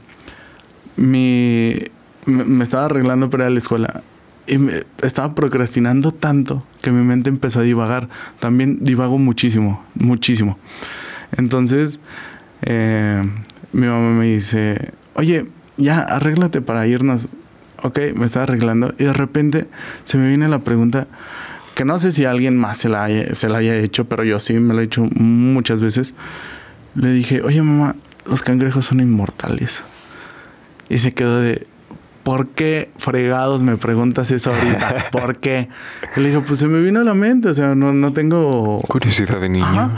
mi, 0.96 1.74
me, 2.26 2.64
estaba 2.64 2.84
arreglando 2.84 3.30
para 3.30 3.44
ir 3.44 3.46
a 3.46 3.50
la 3.50 3.58
escuela 3.60 4.02
y 4.46 4.58
me 4.58 4.84
estaba 5.02 5.34
procrastinando 5.34 6.12
tanto 6.12 6.64
que 6.82 6.90
mi 6.90 7.04
mente 7.04 7.30
empezó 7.30 7.60
a 7.60 7.62
divagar. 7.62 8.08
También 8.38 8.84
divago 8.84 9.18
muchísimo, 9.18 9.84
muchísimo. 9.94 10.58
Entonces, 11.36 12.00
eh, 12.62 13.22
mi 13.72 13.86
mamá 13.86 14.10
me 14.10 14.26
dice, 14.26 14.92
oye, 15.14 15.46
ya 15.76 16.00
arréglate 16.00 16.60
para 16.60 16.86
irnos. 16.86 17.28
Ok, 17.82 17.98
me 18.14 18.24
estaba 18.24 18.44
arreglando 18.44 18.94
y 18.98 19.04
de 19.04 19.12
repente 19.12 19.68
se 20.04 20.16
me 20.16 20.28
viene 20.28 20.48
la 20.48 20.60
pregunta 20.60 21.06
que 21.74 21.84
no 21.84 21.98
sé 21.98 22.10
si 22.10 22.24
alguien 22.24 22.56
más 22.56 22.78
se 22.78 22.88
la, 22.88 23.04
haya, 23.04 23.34
se 23.34 23.50
la 23.50 23.58
haya 23.58 23.76
hecho, 23.76 24.06
pero 24.06 24.24
yo 24.24 24.40
sí 24.40 24.54
me 24.54 24.72
la 24.72 24.80
he 24.80 24.84
hecho 24.84 25.04
muchas 25.14 25.78
veces. 25.78 26.14
Le 26.94 27.12
dije, 27.12 27.42
oye 27.42 27.60
mamá, 27.60 27.96
los 28.24 28.42
cangrejos 28.42 28.86
son 28.86 29.00
inmortales. 29.00 29.84
Y 30.88 30.98
se 30.98 31.12
quedó 31.12 31.38
de, 31.38 31.66
¿por 32.26 32.48
qué 32.48 32.90
fregados 32.96 33.62
me 33.62 33.76
preguntas 33.76 34.32
eso 34.32 34.52
ahorita? 34.52 35.10
¿Por 35.12 35.36
qué? 35.36 35.68
Y 36.16 36.20
le 36.20 36.30
dije, 36.30 36.40
pues 36.40 36.58
se 36.58 36.66
me 36.66 36.80
vino 36.80 36.98
a 36.98 37.04
la 37.04 37.14
mente, 37.14 37.50
o 37.50 37.54
sea, 37.54 37.76
no, 37.76 37.92
no 37.92 38.12
tengo... 38.12 38.80
Curiosidad 38.88 39.40
de 39.40 39.48
niño. 39.48 39.92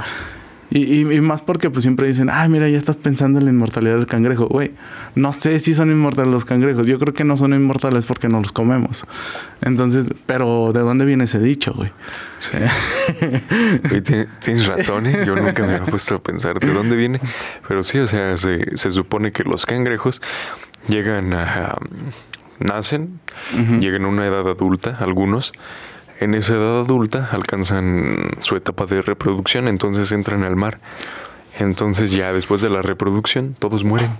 Y, 0.70 1.10
y, 1.10 1.20
más 1.22 1.40
porque 1.40 1.70
pues 1.70 1.84
siempre 1.84 2.06
dicen, 2.06 2.28
ay, 2.30 2.50
mira, 2.50 2.68
ya 2.68 2.76
estás 2.76 2.96
pensando 2.96 3.38
en 3.38 3.46
la 3.46 3.50
inmortalidad 3.50 3.94
del 3.94 4.04
cangrejo. 4.04 4.46
Güey, 4.46 4.72
no 5.14 5.32
sé 5.32 5.58
si 5.58 5.74
son 5.74 5.90
inmortales 5.90 6.30
los 6.30 6.44
cangrejos. 6.44 6.86
Yo 6.86 6.98
creo 6.98 7.14
que 7.14 7.24
no 7.24 7.38
son 7.38 7.54
inmortales 7.54 8.04
porque 8.04 8.28
no 8.28 8.42
los 8.42 8.52
comemos. 8.52 9.06
Entonces, 9.62 10.08
pero 10.26 10.72
¿de 10.74 10.80
dónde 10.80 11.06
viene 11.06 11.24
ese 11.24 11.38
dicho, 11.38 11.72
güey? 11.72 11.90
Sí. 12.40 12.58
tienes 14.42 14.66
razón, 14.66 15.06
¿eh? 15.06 15.22
yo 15.24 15.34
nunca 15.34 15.62
me 15.62 15.76
había 15.76 15.86
puesto 15.86 16.16
a 16.16 16.22
pensar 16.22 16.60
de 16.60 16.70
dónde 16.70 16.94
viene. 16.94 17.22
Pero 17.66 17.82
sí, 17.82 17.98
o 18.00 18.06
sea, 18.06 18.36
se, 18.36 18.76
se 18.76 18.90
supone 18.90 19.32
que 19.32 19.44
los 19.44 19.64
cangrejos 19.64 20.20
llegan 20.88 21.32
a... 21.34 21.76
nacen, 22.58 23.20
llegan 23.80 24.04
a 24.04 24.08
una 24.08 24.26
edad 24.26 24.48
adulta, 24.48 24.96
algunos, 25.00 25.52
en 26.20 26.34
esa 26.34 26.54
edad 26.54 26.80
adulta 26.80 27.28
alcanzan 27.30 28.30
su 28.40 28.56
etapa 28.56 28.86
de 28.86 29.02
reproducción, 29.02 29.68
entonces 29.68 30.10
entran 30.10 30.42
al 30.42 30.56
mar. 30.56 30.80
Entonces 31.60 32.12
ya 32.12 32.32
después 32.32 32.60
de 32.60 32.70
la 32.70 32.82
reproducción 32.82 33.56
todos 33.58 33.84
mueren. 33.84 34.10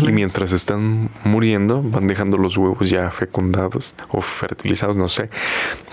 Y 0.00 0.12
mientras 0.12 0.52
están 0.52 1.10
muriendo 1.24 1.82
van 1.82 2.06
dejando 2.06 2.36
los 2.36 2.56
huevos 2.56 2.90
ya 2.90 3.10
fecundados 3.10 3.94
o 4.08 4.20
fertilizados, 4.20 4.96
no 4.96 5.08
sé. 5.08 5.30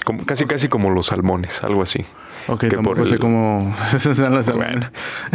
Como, 0.06 0.26
casi 0.26 0.46
casi 0.46 0.68
como 0.68 0.90
los 0.90 1.08
salmones, 1.08 1.64
algo 1.64 1.82
así. 1.82 2.06
Ok, 2.48 2.66
tampoco 2.70 3.06
sé 3.06 3.18
cómo 3.18 3.74
bueno, 4.56 4.90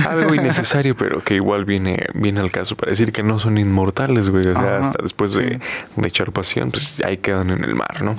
Algo 0.09 0.35
innecesario, 0.35 0.97
pero 0.97 1.23
que 1.23 1.37
igual 1.37 1.65
viene, 1.65 2.07
viene 2.15 2.41
al 2.41 2.50
caso 2.50 2.77
para 2.77 2.91
decir 2.91 3.12
que 3.12 3.23
no 3.23 3.38
son 3.38 3.59
inmortales, 3.59 4.31
güey. 4.31 4.47
O 4.47 4.55
sea, 4.55 4.79
hasta 4.79 5.03
después 5.03 5.35
de, 5.35 5.61
de, 5.97 6.09
echar 6.09 6.33
pasión, 6.33 6.71
pues 6.71 7.03
ahí 7.05 7.19
quedan 7.19 7.50
en 7.50 7.65
el 7.65 7.75
mar, 7.75 8.03
¿no? 8.03 8.17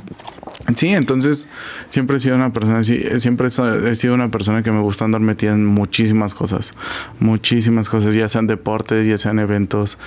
Sí, 0.76 0.90
entonces 0.90 1.48
siempre 1.90 2.18
he 2.18 2.20
sido 2.20 2.36
una 2.36 2.52
persona, 2.52 2.84
siempre 2.84 3.48
he 3.48 3.96
sido 3.96 4.14
una 4.14 4.30
persona 4.30 4.62
que 4.64 4.72
me 4.72 4.82
gusta 4.82 5.06
andar 5.06 5.22
metida 5.22 5.52
en 5.52 5.66
muchísimas 5.66 6.34
cosas, 6.34 6.74
muchísimas 7.20 7.90
cosas, 7.90 8.14
ya 8.14 8.30
sean 8.30 8.48
deportes, 8.48 9.08
ya 9.08 9.18
sean 9.18 9.40
eventos, 9.40 9.98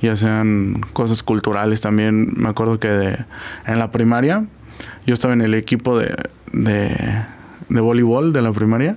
ya 0.00 0.16
sean 0.16 0.84
cosas 0.92 1.22
culturales 1.22 1.80
también. 1.80 2.32
Me 2.36 2.48
acuerdo 2.48 2.78
que 2.78 2.88
de, 2.88 3.24
en 3.66 3.78
la 3.78 3.92
primaria 3.92 4.46
yo 5.06 5.14
estaba 5.14 5.34
en 5.34 5.42
el 5.42 5.54
equipo 5.54 5.98
de, 5.98 6.14
de, 6.52 7.24
de 7.68 7.80
voleibol 7.80 8.32
de 8.32 8.42
la 8.42 8.52
primaria 8.52 8.96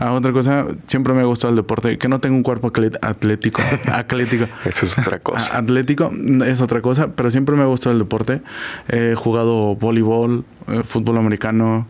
Ah, 0.00 0.12
otra 0.12 0.32
cosa, 0.32 0.66
siempre 0.86 1.14
me 1.14 1.20
ha 1.20 1.24
gustado 1.24 1.50
el 1.50 1.56
deporte. 1.56 1.98
Que 1.98 2.08
no 2.08 2.18
tengo 2.18 2.36
un 2.36 2.42
cuerpo 2.42 2.72
atlético. 3.00 3.62
atlético. 3.92 4.46
Eso 4.64 4.86
es 4.86 4.98
otra 4.98 5.20
cosa. 5.20 5.56
Atlético 5.56 6.10
es 6.44 6.60
otra 6.60 6.82
cosa, 6.82 7.08
pero 7.14 7.30
siempre 7.30 7.54
me 7.54 7.62
ha 7.62 7.66
gustado 7.66 7.92
el 7.92 8.00
deporte. 8.00 8.42
He 8.88 9.14
jugado 9.14 9.76
voleibol, 9.76 10.44
eh, 10.66 10.82
fútbol 10.84 11.18
americano, 11.18 11.86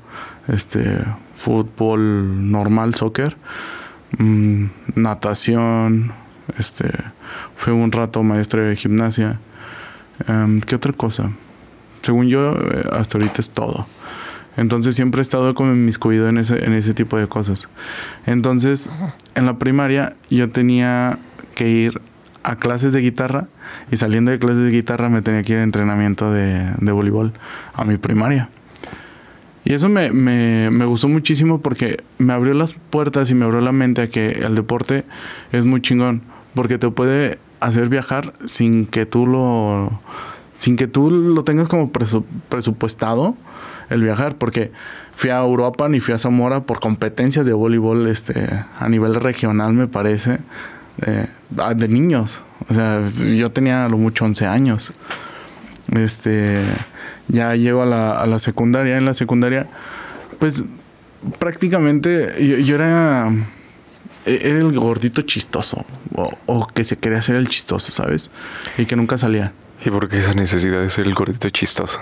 este, 0.48 1.02
fútbol 1.36 2.50
normal, 2.50 2.94
soccer, 2.94 3.36
mm, 4.18 4.64
natación, 4.96 6.12
este, 6.58 6.90
fui 7.56 7.72
un 7.72 7.90
rato 7.90 8.22
maestro 8.22 8.62
de 8.62 8.76
gimnasia. 8.76 9.40
Em, 10.28 10.60
¿Qué 10.60 10.76
otra 10.76 10.92
cosa? 10.92 11.30
Según 12.02 12.28
yo, 12.28 12.52
eh, 12.52 12.84
hasta 12.92 13.16
ahorita 13.16 13.40
es 13.40 13.50
todo. 13.50 13.86
Entonces 14.56 14.94
siempre 14.94 15.20
he 15.20 15.22
estado 15.22 15.54
como 15.54 15.72
inmiscuido 15.72 16.28
en 16.28 16.38
ese, 16.38 16.64
en 16.64 16.72
ese 16.72 16.94
tipo 16.94 17.16
de 17.16 17.26
cosas. 17.26 17.68
Entonces, 18.26 18.88
en 19.34 19.46
la 19.46 19.58
primaria 19.58 20.16
yo 20.30 20.50
tenía 20.50 21.18
que 21.54 21.68
ir 21.68 22.00
a 22.42 22.56
clases 22.56 22.92
de 22.92 23.00
guitarra 23.00 23.48
y 23.90 23.96
saliendo 23.96 24.30
de 24.30 24.38
clases 24.38 24.64
de 24.64 24.70
guitarra 24.70 25.08
me 25.08 25.22
tenía 25.22 25.42
que 25.42 25.54
ir 25.54 25.58
a 25.58 25.62
entrenamiento 25.62 26.30
de, 26.30 26.72
de 26.78 26.92
voleibol 26.92 27.32
a 27.72 27.84
mi 27.84 27.96
primaria. 27.96 28.48
Y 29.64 29.72
eso 29.72 29.88
me, 29.88 30.12
me, 30.12 30.70
me, 30.70 30.84
gustó 30.84 31.08
muchísimo 31.08 31.60
porque 31.62 32.04
me 32.18 32.34
abrió 32.34 32.52
las 32.52 32.74
puertas 32.74 33.30
y 33.30 33.34
me 33.34 33.46
abrió 33.46 33.62
la 33.62 33.72
mente 33.72 34.02
a 34.02 34.08
que 34.08 34.28
el 34.28 34.54
deporte 34.54 35.04
es 35.52 35.64
muy 35.64 35.80
chingón. 35.80 36.20
Porque 36.54 36.76
te 36.76 36.90
puede 36.90 37.38
hacer 37.60 37.88
viajar 37.88 38.34
sin 38.44 38.84
que 38.86 39.06
tú 39.06 39.26
lo, 39.26 40.00
sin 40.58 40.76
que 40.76 40.86
tú 40.86 41.10
lo 41.10 41.44
tengas 41.44 41.68
como 41.68 41.90
presupuestado 41.90 43.36
el 43.94 44.02
viajar, 44.02 44.36
porque 44.36 44.72
fui 45.16 45.30
a 45.30 45.38
Europa 45.38 45.88
y 45.92 46.00
fui 46.00 46.14
a 46.14 46.18
Zamora 46.18 46.60
por 46.60 46.80
competencias 46.80 47.46
de 47.46 47.52
voleibol 47.52 48.06
este, 48.08 48.64
a 48.78 48.88
nivel 48.88 49.14
regional, 49.14 49.72
me 49.72 49.86
parece, 49.86 50.38
de 50.98 51.88
niños. 51.88 52.42
O 52.68 52.74
sea, 52.74 53.10
yo 53.10 53.50
tenía 53.50 53.86
a 53.86 53.88
lo 53.88 53.96
mucho 53.96 54.24
11 54.24 54.46
años. 54.46 54.92
Este, 55.92 56.58
ya 57.28 57.54
llego 57.54 57.82
a 57.82 58.26
la, 58.26 58.38
secundaria. 58.38 58.98
En 58.98 59.04
la 59.04 59.14
secundaria, 59.14 59.66
pues 60.38 60.64
prácticamente 61.38 62.62
yo, 62.64 62.74
era, 62.74 63.30
era 64.26 64.58
el 64.58 64.78
gordito 64.78 65.22
chistoso, 65.22 65.84
o, 66.14 66.30
o 66.46 66.66
que 66.66 66.84
se 66.84 66.96
quería 66.96 67.18
hacer 67.18 67.36
el 67.36 67.48
chistoso, 67.48 67.92
¿sabes? 67.92 68.30
Y 68.78 68.86
que 68.86 68.96
nunca 68.96 69.18
salía. 69.18 69.52
¿Y 69.84 69.90
por 69.90 70.08
qué 70.08 70.20
esa 70.20 70.32
necesidad 70.32 70.80
de 70.80 70.90
ser 70.90 71.06
el 71.06 71.14
gordito 71.14 71.48
chistoso? 71.50 72.00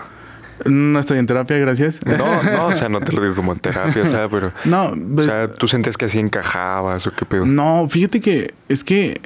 No 0.66 0.98
estoy 0.98 1.18
en 1.18 1.26
terapia, 1.26 1.58
gracias. 1.58 2.00
No, 2.04 2.16
no, 2.42 2.66
o 2.66 2.76
sea, 2.76 2.88
no 2.88 3.00
te 3.00 3.12
lo 3.12 3.22
digo 3.22 3.34
como 3.34 3.52
en 3.52 3.58
terapia, 3.58 4.02
o 4.02 4.06
sea, 4.06 4.28
pero. 4.28 4.52
No, 4.64 4.86
o 4.86 4.96
pues, 5.14 5.26
sea, 5.26 5.52
tú 5.52 5.68
sentías 5.68 5.96
que 5.96 6.06
así 6.06 6.18
encajabas 6.18 7.06
o 7.06 7.12
qué 7.12 7.24
pedo. 7.24 7.46
No, 7.46 7.86
fíjate 7.88 8.20
que 8.20 8.54
es 8.68 8.84
que 8.84 9.20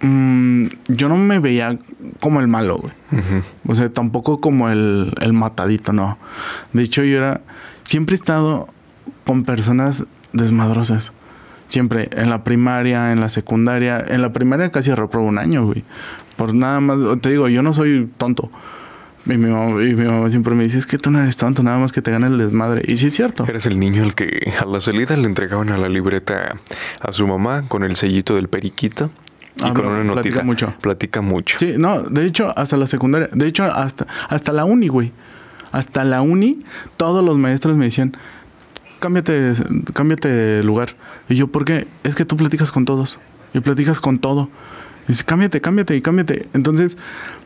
mm, 0.00 0.66
yo 0.88 1.08
no 1.08 1.16
me 1.16 1.38
veía 1.38 1.78
como 2.20 2.40
el 2.40 2.48
malo, 2.48 2.78
güey. 2.78 2.92
O 3.66 3.74
sea, 3.74 3.88
tampoco 3.90 4.40
como 4.40 4.68
el, 4.70 5.12
el 5.20 5.32
matadito, 5.32 5.92
no. 5.92 6.18
De 6.72 6.82
hecho, 6.82 7.02
yo 7.04 7.18
era. 7.18 7.40
Siempre 7.84 8.14
he 8.14 8.18
estado 8.18 8.68
con 9.24 9.44
personas 9.44 10.04
desmadrosas. 10.32 11.12
Siempre, 11.68 12.10
en 12.12 12.28
la 12.28 12.44
primaria, 12.44 13.12
en 13.12 13.20
la 13.20 13.28
secundaria. 13.28 14.04
En 14.06 14.22
la 14.22 14.32
primaria 14.32 14.70
casi 14.70 14.92
reprobo 14.94 15.26
un 15.26 15.38
año, 15.38 15.64
güey. 15.64 15.84
Por 16.36 16.54
nada 16.54 16.80
más, 16.80 16.98
te 17.20 17.30
digo, 17.30 17.48
yo 17.48 17.62
no 17.62 17.72
soy 17.72 18.10
tonto. 18.16 18.50
Y 19.24 19.36
mi, 19.36 19.46
mamá, 19.46 20.28
siempre 20.30 20.54
me 20.54 20.64
dice, 20.64 20.78
es 20.78 20.86
que 20.86 20.98
tú 20.98 21.10
no 21.10 21.20
eres 21.20 21.36
tonto, 21.36 21.62
nada 21.62 21.78
más 21.78 21.92
que 21.92 22.02
te 22.02 22.10
gana 22.10 22.26
el 22.26 22.38
desmadre. 22.38 22.82
Y 22.86 22.96
sí 22.96 23.06
es 23.06 23.14
cierto. 23.14 23.44
Eres 23.46 23.66
el 23.66 23.78
niño 23.78 24.02
al 24.02 24.14
que 24.14 24.52
a 24.60 24.64
la 24.64 24.80
salida 24.80 25.16
le 25.16 25.26
entregaban 25.26 25.68
a 25.70 25.78
la 25.78 25.88
libreta 25.88 26.56
a 27.00 27.12
su 27.12 27.26
mamá 27.26 27.62
con 27.68 27.84
el 27.84 27.94
sellito 27.94 28.34
del 28.34 28.48
periquito. 28.48 29.10
Y 29.58 29.64
ah, 29.64 29.74
con 29.74 29.86
una 29.86 30.02
notita. 30.02 30.22
Platica 30.22 30.42
mucho. 30.42 30.74
Platica 30.80 31.20
mucho. 31.20 31.58
Sí, 31.58 31.74
no, 31.76 32.02
de 32.02 32.26
hecho, 32.26 32.52
hasta 32.58 32.76
la 32.76 32.88
secundaria. 32.88 33.28
De 33.32 33.46
hecho, 33.46 33.64
hasta, 33.64 34.06
hasta 34.28 34.52
la 34.52 34.64
uni, 34.64 34.88
güey. 34.88 35.12
Hasta 35.70 36.04
la 36.04 36.20
uni, 36.20 36.64
todos 36.96 37.24
los 37.24 37.38
maestros 37.38 37.76
me 37.76 37.86
decían, 37.86 38.16
cámbiate, 38.98 39.54
cámbiate 39.94 40.28
de 40.28 40.64
lugar. 40.64 40.96
Y 41.28 41.36
yo, 41.36 41.46
¿por 41.46 41.64
qué? 41.64 41.86
Es 42.02 42.14
que 42.14 42.24
tú 42.24 42.36
platicas 42.36 42.72
con 42.72 42.84
todos. 42.84 43.20
Y 43.54 43.60
platicas 43.60 44.00
con 44.00 44.18
todo. 44.18 44.50
Dice, 45.06 45.24
cámbiate, 45.24 45.60
cámbiate 45.60 45.96
y 45.96 46.02
cámbiate. 46.02 46.48
Entonces, 46.54 46.98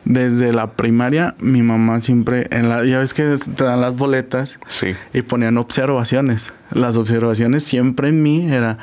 desde 0.07 0.53
la 0.53 0.71
primaria, 0.71 1.35
mi 1.39 1.61
mamá 1.61 2.01
siempre, 2.01 2.47
en 2.51 2.69
la, 2.69 2.85
ya 2.85 2.99
ves 2.99 3.13
que 3.13 3.37
te 3.37 3.63
dan 3.63 3.81
las 3.81 3.97
boletas 3.97 4.57
sí. 4.67 4.95
y 5.13 5.21
ponían 5.21 5.57
observaciones. 5.57 6.53
Las 6.71 6.95
observaciones 6.95 7.63
siempre 7.63 8.07
en 8.07 8.23
mí 8.23 8.49
era, 8.49 8.77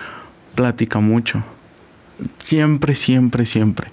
platica 0.54 1.00
mucho. 1.00 1.42
Siempre, 2.40 2.94
siempre, 2.94 3.46
siempre. 3.46 3.88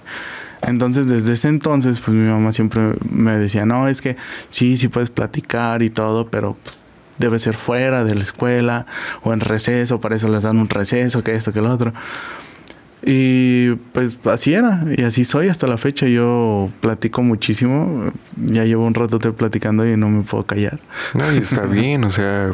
Entonces, 0.60 1.08
desde 1.08 1.32
ese 1.32 1.48
entonces, 1.48 2.00
pues 2.00 2.14
mi 2.14 2.28
mamá 2.28 2.52
siempre 2.52 2.96
me 3.08 3.38
decía, 3.38 3.64
no, 3.64 3.88
es 3.88 4.02
que 4.02 4.16
sí, 4.50 4.76
sí 4.76 4.88
puedes 4.88 5.08
platicar 5.08 5.82
y 5.82 5.88
todo, 5.88 6.28
pero 6.28 6.56
debe 7.16 7.38
ser 7.38 7.54
fuera 7.54 8.04
de 8.04 8.14
la 8.14 8.22
escuela 8.22 8.84
o 9.22 9.32
en 9.32 9.40
receso, 9.40 10.02
para 10.02 10.16
eso 10.16 10.28
les 10.28 10.42
dan 10.42 10.58
un 10.58 10.68
receso, 10.68 11.24
que 11.24 11.34
esto, 11.34 11.52
que 11.54 11.62
lo 11.62 11.72
otro. 11.72 11.94
Y 13.04 13.74
pues 13.92 14.18
así 14.24 14.54
era, 14.54 14.84
y 14.96 15.02
así 15.02 15.24
soy 15.24 15.48
hasta 15.48 15.66
la 15.66 15.76
fecha. 15.76 16.06
Yo 16.06 16.70
platico 16.80 17.22
muchísimo, 17.22 18.12
ya 18.36 18.64
llevo 18.64 18.86
un 18.86 18.94
rato 18.94 19.18
platicando 19.18 19.86
y 19.86 19.96
no 19.96 20.08
me 20.08 20.22
puedo 20.22 20.44
callar. 20.44 20.78
No, 21.14 21.32
y 21.32 21.38
está 21.38 21.62
bien, 21.66 22.04
o 22.04 22.10
sea, 22.10 22.52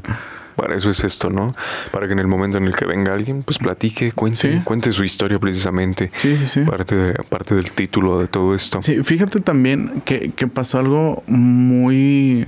para 0.57 0.75
eso 0.75 0.90
es 0.90 1.05
esto, 1.05 1.28
¿no? 1.28 1.55
Para 1.93 2.07
que 2.07 2.14
en 2.14 2.19
el 2.19 2.28
momento 2.28 2.57
en 2.57 2.64
el 2.64 2.75
que 2.75 2.87
venga 2.87 3.12
alguien, 3.12 3.43
pues 3.43 3.59
platique, 3.59 4.12
cuente, 4.12 4.62
cuente 4.64 4.90
su 4.93 5.05
historia 5.05 5.38
precisamente. 5.38 6.11
Sí, 6.17 6.37
sí, 6.38 6.47
sí. 6.47 6.61
Parte, 6.62 6.95
de, 6.95 7.14
parte 7.28 7.55
del 7.55 7.71
título 7.73 8.19
de 8.19 8.26
todo 8.26 8.55
esto. 8.55 8.81
Sí, 8.81 9.02
fíjate 9.02 9.40
también 9.40 10.02
que, 10.05 10.33
que 10.33 10.47
pasó 10.47 10.78
algo 10.78 11.23
muy... 11.26 12.47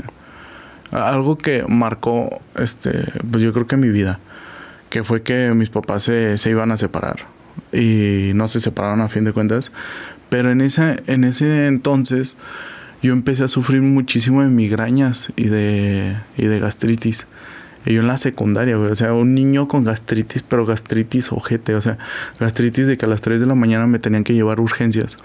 Algo 0.91 1.39
que 1.39 1.65
marcó, 1.69 2.43
este, 2.57 3.05
pues 3.31 3.45
yo 3.45 3.53
creo 3.53 3.69
que 3.69 3.77
mi 3.77 3.91
vida, 3.91 4.19
que 4.89 5.05
fue 5.05 5.23
que 5.23 5.53
mis 5.55 5.71
papás 5.71 6.03
se, 6.03 6.37
se 6.37 6.51
iban 6.51 6.73
a 6.73 6.77
separar 6.77 7.27
y 7.73 8.33
no 8.35 8.49
se 8.49 8.61
separaron 8.61 9.01
a 9.01 9.09
fin 9.09 9.25
de 9.25 9.33
cuentas. 9.33 9.73
Pero 10.29 10.51
en, 10.51 10.61
esa, 10.61 10.97
en 11.07 11.25
ese 11.25 11.67
entonces 11.67 12.37
yo 13.03 13.13
empecé 13.13 13.45
a 13.45 13.49
sufrir 13.49 13.83
muchísimo 13.83 14.43
de 14.43 14.49
migrañas 14.49 15.33
y 15.37 15.45
de, 15.45 16.17
y 16.37 16.47
de 16.47 16.61
gastritis. 16.61 17.27
Y 17.87 17.95
yo 17.95 18.03
en 18.03 18.09
la 18.09 18.19
secundaria, 18.19 18.77
güey. 18.77 18.91
O 18.91 18.95
sea, 18.95 19.15
un 19.15 19.35
niño 19.35 19.67
con 19.67 19.85
gastritis, 19.85 20.43
pero 20.43 20.67
gastritis 20.67 21.33
ojete. 21.33 21.75
O 21.75 21.81
sea, 21.81 21.97
gastritis 22.39 22.87
de 22.87 22.99
que 22.99 23.07
a 23.07 23.09
las 23.09 23.23
3 23.23 23.41
de 23.41 23.47
la 23.47 23.55
mañana 23.55 23.87
me 23.87 23.99
tenían 23.99 24.23
que 24.23 24.35
llevar 24.35 24.61
urgencias 24.61 25.17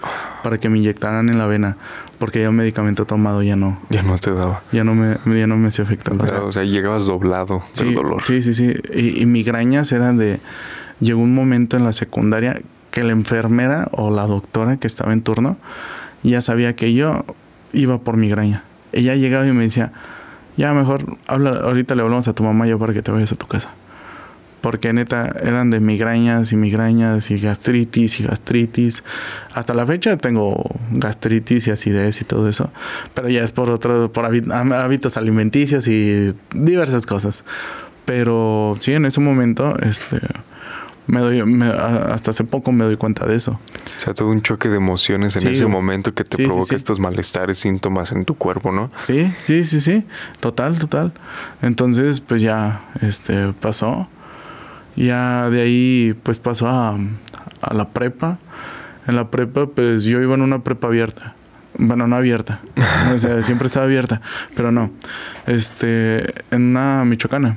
para 0.42 0.58
que 0.58 0.70
me 0.70 0.78
inyectaran 0.78 1.28
en 1.28 1.36
la 1.36 1.46
vena. 1.46 1.76
Porque 2.18 2.40
ya 2.40 2.48
un 2.48 2.56
medicamento 2.56 3.04
tomado 3.04 3.42
ya 3.42 3.56
no. 3.56 3.78
Ya 3.90 4.02
no 4.02 4.18
te 4.18 4.32
daba. 4.32 4.62
Ya 4.72 4.84
no 4.84 4.94
me, 4.94 5.18
ya 5.38 5.46
no 5.46 5.58
me 5.58 5.68
hacía 5.68 5.84
efecto. 5.84 6.12
O 6.42 6.50
sea, 6.50 6.64
llegabas 6.64 7.04
doblado 7.04 7.62
del 7.78 7.94
dolor. 7.94 8.22
Sí, 8.24 8.42
sí, 8.42 8.54
sí. 8.54 8.72
Y, 8.94 9.20
y 9.20 9.26
migrañas 9.26 9.92
eran 9.92 10.16
de 10.16 10.40
llegó 11.00 11.20
un 11.20 11.34
momento 11.34 11.76
en 11.76 11.84
la 11.84 11.92
secundaria 11.92 12.60
que 12.90 13.02
la 13.02 13.12
enfermera 13.12 13.88
o 13.92 14.10
la 14.10 14.26
doctora 14.26 14.78
que 14.78 14.86
estaba 14.86 15.12
en 15.12 15.22
turno 15.22 15.58
ya 16.22 16.40
sabía 16.40 16.74
que 16.74 16.94
yo 16.94 17.24
iba 17.72 17.98
por 17.98 18.16
migraña. 18.16 18.64
Ella 18.92 19.14
llegaba 19.14 19.46
y 19.46 19.52
me 19.52 19.64
decía, 19.64 19.92
ya 20.56 20.72
mejor 20.72 21.18
habla, 21.26 21.50
ahorita 21.50 21.94
le 21.94 22.02
hablamos 22.02 22.28
a 22.28 22.32
tu 22.32 22.42
mamá 22.42 22.66
ya 22.66 22.78
para 22.78 22.92
que 22.92 23.02
te 23.02 23.10
vayas 23.10 23.32
a 23.32 23.36
tu 23.36 23.46
casa. 23.46 23.70
Porque 24.62 24.92
neta 24.92 25.32
eran 25.42 25.70
de 25.70 25.78
migrañas 25.78 26.52
y 26.52 26.56
migrañas 26.56 27.30
y 27.30 27.38
gastritis 27.38 28.18
y 28.18 28.24
gastritis. 28.24 29.04
Hasta 29.54 29.74
la 29.74 29.86
fecha 29.86 30.16
tengo 30.16 30.64
gastritis 30.90 31.68
y 31.68 31.70
acidez 31.70 32.20
y 32.22 32.24
todo 32.24 32.48
eso. 32.48 32.72
Pero 33.14 33.28
ya 33.28 33.44
es 33.44 33.52
por 33.52 33.70
otro, 33.70 34.10
por 34.10 34.24
hábitos 34.24 35.16
alimenticios 35.16 35.86
y 35.86 36.34
diversas 36.52 37.06
cosas. 37.06 37.44
Pero 38.06 38.76
sí, 38.80 38.92
en 38.92 39.04
ese 39.04 39.20
momento, 39.20 39.76
este, 39.78 40.20
me 41.06 41.20
doy, 41.20 41.40
hasta 42.10 42.30
hace 42.30 42.44
poco 42.44 42.72
me 42.72 42.84
doy 42.84 42.96
cuenta 42.96 43.26
de 43.26 43.36
eso. 43.36 43.60
O 43.96 44.00
sea, 44.00 44.14
todo 44.14 44.30
un 44.30 44.42
choque 44.42 44.68
de 44.68 44.76
emociones 44.76 45.36
en 45.36 45.48
ese 45.48 45.66
momento 45.66 46.14
que 46.14 46.24
te 46.24 46.44
provoca 46.44 46.74
estos 46.74 46.98
malestares, 46.98 47.58
síntomas 47.58 48.12
en 48.12 48.24
tu 48.24 48.34
cuerpo, 48.34 48.72
¿no? 48.72 48.90
Sí, 49.02 49.32
sí, 49.46 49.64
sí, 49.64 49.80
sí. 49.80 50.04
Total, 50.40 50.78
total. 50.78 51.12
Entonces, 51.62 52.20
pues 52.20 52.42
ya, 52.42 52.88
este, 53.00 53.52
pasó. 53.52 54.08
Ya 54.96 55.50
de 55.50 55.62
ahí, 55.62 56.14
pues 56.22 56.38
pasó 56.38 56.68
a, 56.68 56.98
a 57.60 57.74
la 57.74 57.88
prepa. 57.88 58.38
En 59.06 59.16
la 59.16 59.30
prepa, 59.30 59.66
pues 59.66 60.04
yo 60.04 60.20
iba 60.20 60.34
en 60.34 60.42
una 60.42 60.64
prepa 60.64 60.88
abierta. 60.88 61.34
Bueno, 61.78 62.06
no 62.06 62.16
abierta. 62.16 62.60
o 63.14 63.18
sea, 63.18 63.42
siempre 63.42 63.66
estaba 63.66 63.86
abierta, 63.86 64.20
pero 64.54 64.72
no. 64.72 64.90
Este, 65.46 66.24
en 66.50 66.70
una 66.70 67.04
michoacana. 67.04 67.56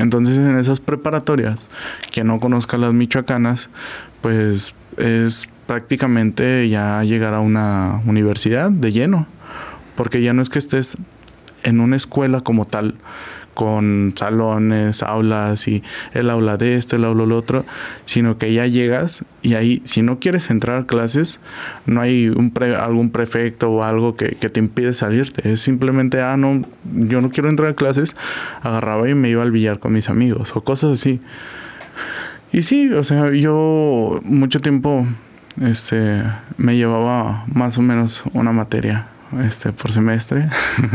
Entonces 0.00 0.38
en 0.38 0.58
esas 0.58 0.80
preparatorias, 0.80 1.68
que 2.10 2.24
no 2.24 2.40
conozca 2.40 2.76
las 2.76 2.92
michoacanas, 2.92 3.70
pues 4.20 4.74
es 4.96 5.48
prácticamente 5.66 6.68
ya 6.68 7.02
llegar 7.04 7.34
a 7.34 7.40
una 7.40 8.02
universidad 8.06 8.70
de 8.70 8.92
lleno, 8.92 9.26
porque 9.96 10.22
ya 10.22 10.32
no 10.32 10.42
es 10.42 10.48
que 10.48 10.58
estés 10.58 10.96
en 11.62 11.80
una 11.80 11.96
escuela 11.96 12.40
como 12.40 12.66
tal, 12.66 12.94
con 13.60 14.14
salones, 14.16 15.02
aulas 15.02 15.68
y 15.68 15.82
el 16.14 16.30
aula 16.30 16.56
de 16.56 16.76
esto, 16.76 16.96
el 16.96 17.04
aula 17.04 17.24
del 17.24 17.32
otro, 17.32 17.66
sino 18.06 18.38
que 18.38 18.54
ya 18.54 18.66
llegas 18.66 19.22
y 19.42 19.52
ahí, 19.52 19.82
si 19.84 20.00
no 20.00 20.18
quieres 20.18 20.48
entrar 20.48 20.78
a 20.78 20.86
clases, 20.86 21.40
no 21.84 22.00
hay 22.00 22.28
un 22.30 22.54
algún 22.78 23.10
prefecto 23.10 23.70
o 23.70 23.84
algo 23.84 24.16
que, 24.16 24.30
que, 24.40 24.48
te 24.48 24.60
impide 24.60 24.94
salirte. 24.94 25.46
Es 25.52 25.60
simplemente, 25.60 26.22
ah, 26.22 26.38
no, 26.38 26.62
yo 26.90 27.20
no 27.20 27.28
quiero 27.28 27.50
entrar 27.50 27.68
a 27.68 27.74
clases, 27.74 28.16
agarraba 28.62 29.10
y 29.10 29.14
me 29.14 29.28
iba 29.28 29.42
al 29.42 29.52
billar 29.52 29.78
con 29.78 29.92
mis 29.92 30.08
amigos 30.08 30.56
o 30.56 30.62
cosas 30.62 30.92
así. 30.92 31.20
Y 32.52 32.62
sí, 32.62 32.90
o 32.94 33.04
sea, 33.04 33.30
yo 33.30 34.20
mucho 34.24 34.60
tiempo 34.60 35.06
este, 35.60 36.22
me 36.56 36.76
llevaba 36.76 37.44
más 37.52 37.76
o 37.76 37.82
menos 37.82 38.24
una 38.32 38.52
materia 38.52 39.08
este, 39.38 39.72
por 39.72 39.92
semestre. 39.92 40.48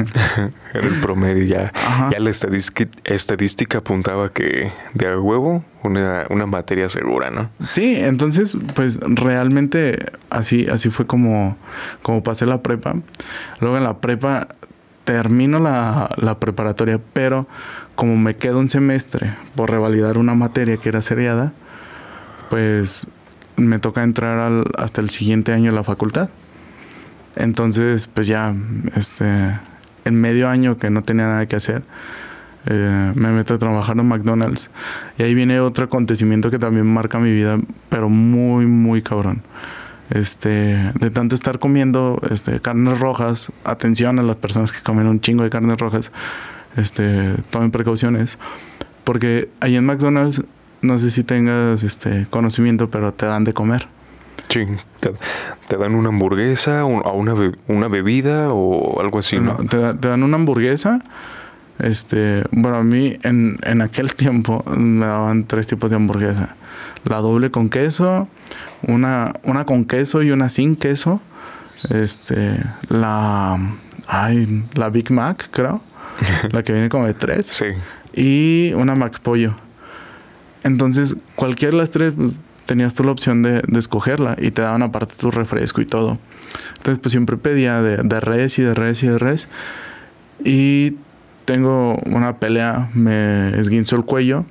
Era 0.74 0.88
el 0.88 1.00
promedio 1.02 1.44
ya. 1.44 1.72
Ya 2.12 2.20
la 2.20 2.30
estadística, 2.30 2.88
estadística 3.04 3.78
apuntaba 3.78 4.30
que 4.32 4.72
de 4.94 5.08
a 5.08 5.20
huevo 5.20 5.64
una, 5.84 6.26
una, 6.30 6.46
materia 6.46 6.90
segura, 6.90 7.32
¿no? 7.32 7.50
Sí, 7.68 7.96
entonces, 7.98 8.58
pues 8.74 9.00
realmente 9.02 10.06
así, 10.30 10.68
así 10.70 10.90
fue 10.90 11.06
como, 11.06 11.58
como 12.02 12.24
pasé 12.24 12.46
la 12.46 12.62
prepa. 12.62 12.96
Luego 13.62 13.78
en 13.78 13.84
la 13.84 13.98
prepa 13.98 14.48
termino 15.06 15.60
la, 15.60 16.10
la 16.18 16.40
preparatoria, 16.40 17.00
pero 17.14 17.48
como 17.96 18.18
me 18.18 18.36
quedo 18.36 18.60
un 18.60 18.70
semestre 18.70 19.36
por 19.56 19.72
revalidar 19.72 20.18
una 20.18 20.34
materia 20.34 20.78
que 20.78 20.90
era 20.90 21.02
seriada, 21.02 21.54
pues 22.50 23.08
me 23.56 23.80
toca 23.80 24.04
entrar 24.04 24.40
al, 24.40 24.66
hasta 24.78 25.02
el 25.02 25.10
siguiente 25.10 25.54
año 25.54 25.72
a 25.72 25.74
la 25.74 25.84
facultad. 25.84 26.30
Entonces, 27.36 28.08
pues 28.08 28.28
ya, 28.28 28.54
este, 28.96 29.60
en 30.06 30.22
medio 30.22 30.48
año 30.50 30.78
que 30.78 30.90
no 30.90 31.04
tenía 31.04 31.26
nada 31.26 31.46
que 31.46 31.56
hacer, 31.56 31.84
eh, 32.68 33.12
me 33.16 33.30
meto 33.30 33.54
a 33.54 33.58
trabajar 33.58 33.98
en 33.98 34.08
McDonald's. 34.08 34.70
Y 35.18 35.24
ahí 35.24 35.36
viene 35.36 35.60
otro 35.60 35.86
acontecimiento 35.86 36.50
que 36.50 36.60
también 36.60 36.88
marca 36.88 37.20
mi 37.20 37.32
vida, 37.32 37.60
pero 37.90 38.10
muy, 38.10 38.66
muy 38.66 39.02
cabrón. 39.02 39.44
Este, 40.10 40.92
de 41.00 41.10
tanto 41.10 41.34
estar 41.34 41.58
comiendo 41.60 42.22
este, 42.30 42.60
carnes 42.60 43.00
rojas, 43.00 43.52
atención 43.64 44.20
a 44.20 44.24
las 44.24 44.36
personas 44.36 44.72
que 44.72 44.82
comen 44.82 45.08
un 45.08 45.20
chingo 45.20 45.44
de 45.44 45.50
carnes 45.50 45.80
rojas, 45.80 46.12
este, 46.78 47.34
tomen 47.50 47.72
precauciones, 47.72 48.38
porque 49.04 49.50
ahí 49.62 49.76
en 49.76 49.86
McDonald's, 49.86 50.44
no 50.82 51.00
sé 51.00 51.10
si 51.10 51.24
tengas 51.24 51.82
este 51.84 52.28
conocimiento, 52.30 52.90
pero 52.92 53.14
te 53.14 53.26
dan 53.26 53.46
de 53.46 53.54
comer. 53.54 53.88
Sí, 54.50 54.66
te, 55.00 55.78
dan 55.78 55.96
una 55.96 56.10
hamburguesa 56.10 56.86
o 56.86 57.14
una, 57.14 57.34
una 57.68 57.88
bebida 57.88 58.50
o 58.52 59.02
algo 59.02 59.20
así, 59.20 59.40
¿no? 59.40 59.56
te, 59.56 59.78
dan 59.78 60.24
una 60.24 60.36
hamburguesa. 60.36 61.02
Este, 61.80 62.44
bueno, 62.52 62.78
a 62.78 62.84
mí 62.84 63.18
en, 63.24 63.58
en 63.64 63.82
aquel 63.82 64.16
tiempo 64.16 64.64
me 64.66 65.06
daban 65.06 65.46
tres 65.46 65.68
tipos 65.68 65.90
de 65.90 65.98
hamburguesa. 65.98 66.56
La 67.04 67.18
doble 67.18 67.52
con 67.52 67.70
queso, 67.70 68.28
una, 68.84 69.34
una 69.44 69.66
con 69.66 69.86
queso 69.86 70.24
y 70.24 70.32
una 70.32 70.50
sin 70.50 70.76
queso. 70.76 71.22
Este, 71.90 72.58
la, 72.90 73.60
ay, 74.08 74.64
la 74.74 74.90
Big 74.90 75.12
Mac, 75.12 75.50
creo. 75.52 75.82
la 76.52 76.64
que 76.64 76.74
viene 76.74 76.90
como 76.90 77.06
de 77.06 77.14
tres. 77.14 77.48
Sí. 77.48 77.66
Y 78.14 78.74
una 78.74 78.96
Mac 78.96 79.20
Pollo. 79.20 79.56
Entonces, 80.64 81.16
cualquiera 81.36 81.74
de 81.74 81.78
las 81.78 81.92
tres, 81.92 82.14
pues, 82.16 82.32
tenías 82.66 82.94
tú 82.94 83.04
la 83.04 83.12
opción 83.12 83.44
de, 83.44 83.64
escogerla 83.78 84.36
y 84.40 84.52
te 84.52 84.62
daban 84.62 84.84
aparte 84.84 85.16
tu 85.18 85.32
refresco 85.32 85.82
y 85.82 85.86
todo. 85.86 86.18
Entonces, 86.78 87.00
pues 87.00 87.12
siempre 87.12 87.38
pedía 87.38 87.82
de, 87.82 87.98
de 87.98 88.20
res 88.20 88.60
y 88.60 88.64
de 88.64 88.74
res 88.74 89.04
y 89.04 89.08
de 89.08 89.18
res. 89.18 89.48
Y 90.44 90.96
tengo 91.46 91.96
una 92.06 92.38
pelea, 92.38 92.90
me 92.94 93.58
esguinzo 93.60 93.96
el 93.96 94.04
cuello. 94.04 94.46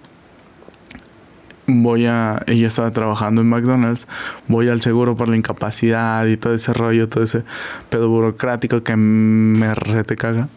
Voy 1.66 2.06
a. 2.06 2.42
Ella 2.46 2.68
estaba 2.68 2.90
trabajando 2.90 3.40
en 3.40 3.48
McDonald's. 3.48 4.06
Voy 4.48 4.68
al 4.68 4.82
seguro 4.82 5.16
por 5.16 5.28
la 5.28 5.36
incapacidad 5.36 6.26
y 6.26 6.36
todo 6.36 6.54
ese 6.54 6.72
rollo, 6.72 7.08
todo 7.08 7.24
ese 7.24 7.42
pedo 7.88 8.08
burocrático 8.08 8.82
que 8.82 8.96
me 8.96 9.74
rete 9.74 10.16
caga. 10.16 10.48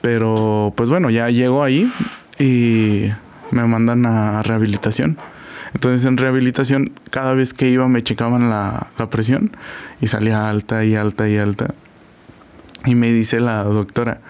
Pero, 0.00 0.72
pues 0.76 0.88
bueno, 0.88 1.10
ya 1.10 1.28
llego 1.28 1.62
ahí 1.62 1.90
y 2.38 3.10
me 3.50 3.66
mandan 3.66 4.06
a 4.06 4.42
rehabilitación. 4.42 5.18
Entonces 5.74 6.04
en 6.06 6.16
rehabilitación, 6.16 6.92
cada 7.10 7.34
vez 7.34 7.54
que 7.54 7.68
iba 7.68 7.88
me 7.88 8.02
checaban 8.02 8.50
la, 8.50 8.88
presión 9.10 9.50
y 10.00 10.08
salía 10.08 10.48
alta 10.48 10.84
y 10.84 10.94
alta 10.94 11.28
y 11.28 11.38
alta. 11.38 11.74
Y 12.84 12.94
me 12.94 13.12
dice 13.12 13.40
la 13.40 13.62
doctora, 13.62 14.20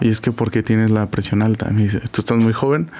oye, 0.00 0.10
es 0.10 0.20
que 0.20 0.30
¿por 0.30 0.50
qué 0.50 0.62
tienes 0.62 0.90
la 0.90 1.06
presión 1.06 1.42
alta? 1.42 1.70
Me 1.70 1.84
dice, 1.84 2.00
tú 2.10 2.20
estás 2.20 2.38
muy 2.38 2.52
joven. 2.52 2.90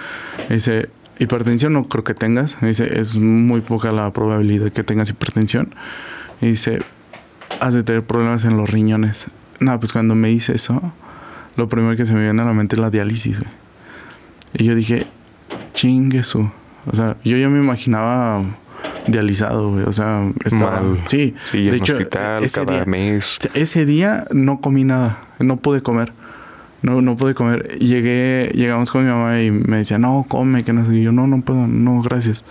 Me 0.48 0.56
dice, 0.56 0.88
hipertensión 1.18 1.72
no 1.72 1.88
creo 1.88 2.04
que 2.04 2.14
tengas. 2.14 2.60
Me 2.62 2.68
dice, 2.68 2.98
es 2.98 3.18
muy 3.18 3.60
poca 3.60 3.92
la 3.92 4.10
probabilidad 4.12 4.72
que 4.72 4.82
tengas 4.82 5.10
hipertensión. 5.10 5.74
Y 6.40 6.46
dice, 6.48 6.80
has 7.60 7.74
de 7.74 7.82
tener 7.82 8.04
problemas 8.04 8.44
en 8.44 8.56
los 8.56 8.68
riñones. 8.68 9.26
No, 9.60 9.78
pues 9.78 9.92
cuando 9.92 10.14
me 10.14 10.28
dice 10.28 10.54
eso, 10.54 10.92
lo 11.56 11.68
primero 11.68 11.96
que 11.96 12.06
se 12.06 12.14
me 12.14 12.22
viene 12.22 12.42
a 12.42 12.44
la 12.44 12.52
mente 12.52 12.76
es 12.76 12.80
la 12.80 12.90
diálisis, 12.90 13.40
Y 14.54 14.64
yo 14.64 14.74
dije, 14.74 15.06
chingue 15.74 16.22
su. 16.22 16.50
O 16.90 16.96
sea, 16.96 17.16
yo 17.24 17.36
ya 17.36 17.48
me 17.48 17.58
imaginaba 17.58 18.44
dializado, 19.06 19.70
güey. 19.70 19.84
O 19.84 19.92
sea, 19.92 20.30
estaba. 20.44 20.82
Sí, 21.06 21.34
sí 21.44 21.64
de 21.64 21.76
hecho, 21.76 21.94
hospital 21.94 22.44
ese 22.44 22.60
cada 22.60 22.76
día, 22.76 22.84
mes. 22.84 23.38
Ese 23.54 23.86
día 23.86 24.26
no 24.30 24.60
comí 24.60 24.84
nada. 24.84 25.18
No 25.38 25.56
pude 25.56 25.82
comer. 25.82 26.12
No, 26.82 27.00
no 27.00 27.16
pude 27.16 27.34
comer. 27.34 27.78
Llegué, 27.78 28.50
llegamos 28.54 28.90
con 28.90 29.04
mi 29.04 29.10
mamá 29.10 29.40
y 29.40 29.50
me 29.50 29.78
decía, 29.78 29.98
no, 29.98 30.26
come, 30.28 30.64
que 30.64 30.72
no 30.72 30.84
sé. 30.84 31.00
yo, 31.00 31.12
no, 31.12 31.26
no 31.26 31.40
puedo, 31.40 31.66
no, 31.66 32.02
gracias. 32.02 32.44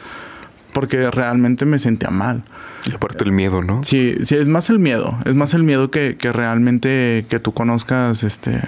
Porque 0.73 1.11
realmente 1.11 1.65
me 1.65 1.77
sentía 1.77 2.09
mal. 2.09 2.43
Y 2.89 2.95
aparte 2.95 3.23
el 3.23 3.31
miedo, 3.31 3.61
¿no? 3.61 3.83
Sí, 3.83 4.15
sí, 4.23 4.35
es 4.35 4.47
más 4.47 4.71
el 4.71 4.79
miedo. 4.79 5.15
Es 5.25 5.35
más 5.35 5.53
el 5.53 5.63
miedo 5.63 5.91
que, 5.91 6.17
que 6.17 6.31
realmente 6.31 7.25
que 7.29 7.39
tú 7.39 7.53
conozcas 7.53 8.23
este 8.23 8.59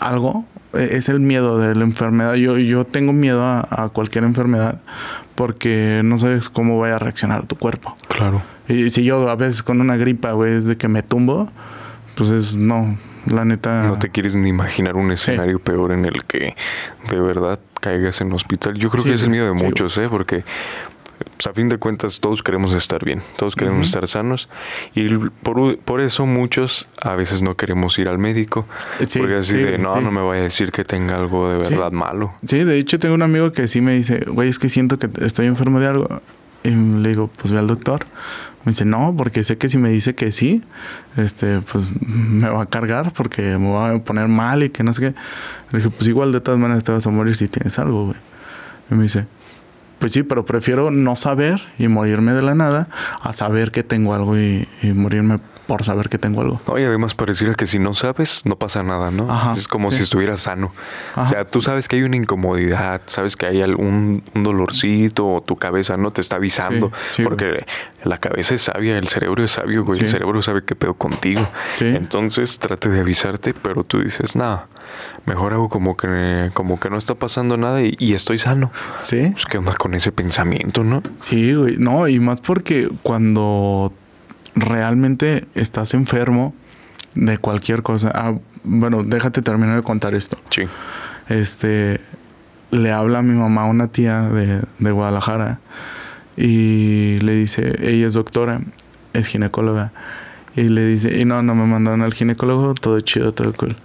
algo 0.00 0.46
es 0.76 1.08
el 1.08 1.20
miedo 1.20 1.58
de 1.58 1.74
la 1.74 1.84
enfermedad. 1.84 2.34
Yo, 2.34 2.58
yo 2.58 2.84
tengo 2.84 3.12
miedo 3.12 3.42
a, 3.44 3.90
cualquier 3.92 4.24
enfermedad 4.24 4.80
porque 5.34 6.02
no 6.04 6.18
sabes 6.18 6.48
cómo 6.48 6.78
vaya 6.78 6.96
a 6.96 6.98
reaccionar 6.98 7.46
tu 7.46 7.56
cuerpo. 7.56 7.96
Claro. 8.08 8.42
Y 8.68 8.90
si 8.90 9.04
yo 9.04 9.28
a 9.28 9.36
veces 9.36 9.62
con 9.62 9.80
una 9.80 9.96
gripa, 9.96 10.32
güey, 10.32 10.54
es 10.54 10.64
de 10.64 10.76
que 10.76 10.88
me 10.88 11.02
tumbo, 11.02 11.50
pues 12.14 12.30
es 12.30 12.54
no, 12.54 12.96
la 13.26 13.44
neta. 13.44 13.84
No 13.84 13.98
te 13.98 14.10
quieres 14.10 14.36
ni 14.36 14.48
imaginar 14.48 14.96
un 14.96 15.10
escenario 15.10 15.58
peor 15.58 15.92
en 15.92 16.04
el 16.04 16.24
que 16.24 16.54
de 17.10 17.20
verdad 17.20 17.58
caigas 17.80 18.20
en 18.20 18.32
hospital. 18.32 18.74
Yo 18.74 18.90
creo 18.90 19.04
que 19.04 19.14
es 19.14 19.22
el 19.22 19.30
miedo 19.30 19.46
de 19.46 19.52
muchos, 19.52 19.98
¿eh? 19.98 20.08
Porque 20.08 20.44
Pues 21.36 21.46
a 21.46 21.52
fin 21.52 21.68
de 21.68 21.78
cuentas 21.78 22.20
todos 22.20 22.42
queremos 22.42 22.74
estar 22.74 23.04
bien, 23.04 23.20
todos 23.36 23.56
queremos 23.56 23.86
estar 23.86 24.06
sanos 24.06 24.48
y 24.94 25.08
por, 25.16 25.78
por, 25.78 26.00
eso 26.00 26.26
muchos 26.26 26.88
a 27.00 27.14
veces 27.16 27.42
no 27.42 27.56
queremos 27.56 27.98
ir 27.98 28.08
al 28.08 28.18
médico 28.18 28.66
porque 28.98 29.36
así 29.36 29.56
de 29.56 29.78
no, 29.78 30.00
no 30.00 30.10
me 30.10 30.20
voy 30.20 30.38
a 30.38 30.42
decir 30.42 30.70
que 30.70 30.84
tenga 30.84 31.16
algo 31.16 31.50
de 31.50 31.58
verdad 31.58 31.92
malo. 31.92 32.32
Sí, 32.44 32.64
de 32.64 32.78
hecho 32.78 32.98
tengo 32.98 33.14
un 33.14 33.22
amigo 33.22 33.52
que 33.52 33.68
sí 33.68 33.80
me 33.80 33.94
dice, 33.94 34.24
güey, 34.26 34.48
es 34.48 34.58
que 34.58 34.68
siento 34.68 34.98
que 34.98 35.08
estoy 35.24 35.46
enfermo 35.46 35.80
de 35.80 35.86
algo. 35.86 36.22
Y 36.62 36.70
le 36.70 37.10
digo, 37.10 37.30
pues 37.40 37.52
ve 37.52 37.58
al 37.58 37.66
doctor. 37.66 38.06
Me 38.64 38.70
dice, 38.70 38.86
no, 38.86 39.14
porque 39.16 39.44
sé 39.44 39.58
que 39.58 39.68
si 39.68 39.76
me 39.76 39.90
dice 39.90 40.14
que 40.14 40.32
sí, 40.32 40.62
este, 41.18 41.60
pues 41.60 41.84
me 42.00 42.48
va 42.48 42.62
a 42.62 42.66
cargar 42.66 43.12
porque 43.12 43.58
me 43.58 43.70
va 43.70 43.90
a 43.90 43.98
poner 43.98 44.28
mal 44.28 44.62
y 44.62 44.70
que 44.70 44.82
no 44.82 44.94
sé 44.94 45.00
qué. 45.02 45.14
Le 45.70 45.78
dije, 45.78 45.90
pues 45.90 46.08
igual 46.08 46.32
de 46.32 46.40
todas 46.40 46.58
maneras 46.58 46.82
te 46.82 46.90
vas 46.90 47.06
a 47.06 47.10
morir 47.10 47.36
si 47.36 47.48
tienes 47.48 47.78
algo, 47.78 48.06
güey. 48.06 48.16
Y 48.90 48.94
me 48.94 49.02
dice, 49.02 49.26
pues 50.04 50.12
sí, 50.12 50.22
pero 50.22 50.44
prefiero 50.44 50.90
no 50.90 51.16
saber 51.16 51.62
y 51.78 51.88
morirme 51.88 52.34
de 52.34 52.42
la 52.42 52.54
nada 52.54 52.88
a 53.22 53.32
saber 53.32 53.70
que 53.70 53.82
tengo 53.82 54.12
algo 54.12 54.36
y, 54.36 54.68
y 54.82 54.88
morirme 54.88 55.40
por 55.66 55.84
saber 55.84 56.08
que 56.08 56.18
tengo 56.18 56.42
algo. 56.42 56.60
No, 56.66 56.78
y 56.78 56.84
además 56.84 57.14
pareciera 57.14 57.54
que 57.54 57.66
si 57.66 57.78
no 57.78 57.94
sabes, 57.94 58.42
no 58.44 58.56
pasa 58.56 58.82
nada, 58.82 59.10
¿no? 59.10 59.54
es 59.56 59.68
como 59.68 59.90
si 59.92 60.02
estuvieras 60.02 60.40
sano. 60.40 60.72
O 61.16 61.26
sea, 61.26 61.44
tú 61.44 61.60
sabes 61.60 61.88
que 61.88 61.96
hay 61.96 62.02
una 62.02 62.16
incomodidad, 62.16 63.02
sabes 63.06 63.36
que 63.36 63.46
hay 63.46 63.62
algún 63.62 63.94
un 64.34 64.42
dolorcito 64.42 65.26
o 65.26 65.40
tu 65.40 65.56
cabeza 65.56 65.96
no 65.96 66.12
te 66.12 66.20
está 66.20 66.36
avisando. 66.36 66.92
porque 67.22 67.64
la 68.04 68.18
cabeza 68.18 68.54
es 68.54 68.62
sabia, 68.62 68.98
el 68.98 69.08
cerebro 69.08 69.44
es 69.44 69.52
sabio, 69.52 69.84
güey. 69.84 70.00
El 70.00 70.08
cerebro 70.08 70.42
sabe 70.42 70.62
qué 70.64 70.74
pedo 70.74 70.94
contigo. 70.94 71.46
Entonces 71.80 72.58
trate 72.58 72.88
de 72.88 73.00
avisarte, 73.00 73.54
pero 73.54 73.84
tú 73.84 74.00
dices, 74.00 74.36
nada, 74.36 74.68
mejor 75.26 75.52
hago 75.52 75.68
como 75.68 75.96
que, 75.96 76.50
como 76.54 76.78
que 76.78 76.90
no 76.90 76.98
está 76.98 77.14
pasando 77.14 77.56
nada 77.56 77.80
y, 77.82 78.14
estoy 78.14 78.38
sano. 78.38 78.70
Sí. 79.02 79.30
Pues, 79.32 79.46
¿Qué 79.46 79.58
onda 79.58 79.74
con 79.74 79.94
ese 79.94 80.12
pensamiento, 80.12 80.84
no? 80.84 81.02
Sí, 81.18 81.54
güey. 81.54 81.76
No, 81.76 82.06
y 82.08 82.20
más 82.20 82.40
porque 82.40 82.88
cuando 83.02 83.92
realmente 84.54 85.46
estás 85.54 85.94
enfermo 85.94 86.54
de 87.14 87.38
cualquier 87.38 87.82
cosa. 87.82 88.10
Ah, 88.14 88.34
bueno, 88.64 89.02
déjate 89.02 89.42
terminar 89.42 89.76
de 89.76 89.82
contar 89.82 90.14
esto. 90.14 90.38
Sí. 90.50 90.62
Este, 91.28 92.00
le 92.70 92.92
habla 92.92 93.20
a 93.20 93.22
mi 93.22 93.34
mamá, 93.34 93.66
una 93.66 93.88
tía 93.88 94.22
de, 94.22 94.62
de 94.78 94.90
Guadalajara, 94.90 95.58
y 96.36 97.18
le 97.20 97.34
dice, 97.34 97.76
ella 97.80 98.06
es 98.06 98.14
doctora, 98.14 98.60
es 99.12 99.26
ginecóloga. 99.26 99.92
Y 100.56 100.68
le 100.68 100.86
dice, 100.86 101.18
y 101.18 101.24
no, 101.24 101.42
no 101.42 101.54
me 101.54 101.66
mandaron 101.66 102.02
al 102.02 102.14
ginecólogo, 102.14 102.74
todo 102.74 103.00
chido, 103.00 103.32
todo 103.32 103.52
cool. 103.52 103.76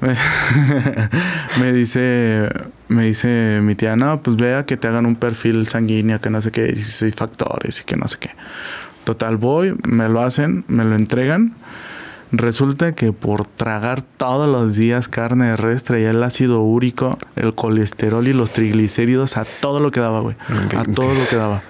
Me, 1.60 1.72
dice, 1.72 2.48
me 2.88 3.04
dice 3.04 3.60
mi 3.62 3.74
tía, 3.74 3.96
no, 3.96 4.22
pues 4.22 4.36
vea 4.36 4.64
que 4.64 4.78
te 4.78 4.88
hagan 4.88 5.04
un 5.04 5.14
perfil 5.14 5.68
sanguíneo, 5.68 6.22
que 6.22 6.30
no 6.30 6.40
sé 6.40 6.50
qué, 6.50 6.64
16 6.68 7.14
factores 7.14 7.80
y 7.80 7.84
que 7.84 7.96
no 7.96 8.08
sé 8.08 8.16
qué. 8.18 8.30
Total, 9.04 9.36
voy, 9.36 9.76
me 9.86 10.08
lo 10.08 10.22
hacen, 10.22 10.64
me 10.68 10.84
lo 10.84 10.96
entregan. 10.96 11.54
Resulta 12.32 12.92
que 12.94 13.12
por 13.12 13.44
tragar 13.44 14.02
todos 14.02 14.48
los 14.48 14.76
días 14.76 15.08
carne 15.08 15.46
de 15.46 15.56
res 15.56 15.82
traía 15.82 16.10
el 16.10 16.22
ácido 16.22 16.60
úrico, 16.60 17.18
el 17.34 17.54
colesterol 17.54 18.26
y 18.28 18.32
los 18.32 18.52
triglicéridos 18.52 19.36
a 19.36 19.44
todo 19.60 19.80
lo 19.80 19.90
que 19.90 19.98
daba, 19.98 20.20
güey. 20.20 20.36
A 20.76 20.84
todo 20.84 21.12
lo 21.12 21.28
que 21.28 21.36
daba. 21.36 21.62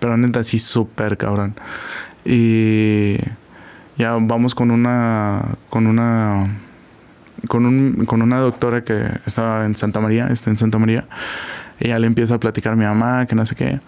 Pero 0.00 0.16
neta, 0.16 0.40
así 0.40 0.58
súper 0.58 1.18
cabrón. 1.18 1.54
Y 2.24 3.18
ya 3.98 4.16
vamos 4.18 4.54
con 4.54 4.70
una. 4.70 5.56
con 5.68 5.86
una. 5.86 6.58
Con, 7.48 7.66
un, 7.66 8.06
con 8.06 8.22
una 8.22 8.38
doctora 8.38 8.84
que 8.84 9.10
estaba 9.26 9.66
en 9.66 9.76
Santa 9.76 10.00
María, 10.00 10.28
está 10.28 10.48
en 10.48 10.56
Santa 10.56 10.78
María. 10.78 11.06
Ella 11.80 11.98
le 11.98 12.06
empieza 12.06 12.36
a 12.36 12.40
platicar 12.40 12.72
a 12.72 12.76
mi 12.76 12.84
mamá, 12.84 13.26
que 13.26 13.34
no 13.34 13.44
sé 13.44 13.56
qué. 13.56 13.80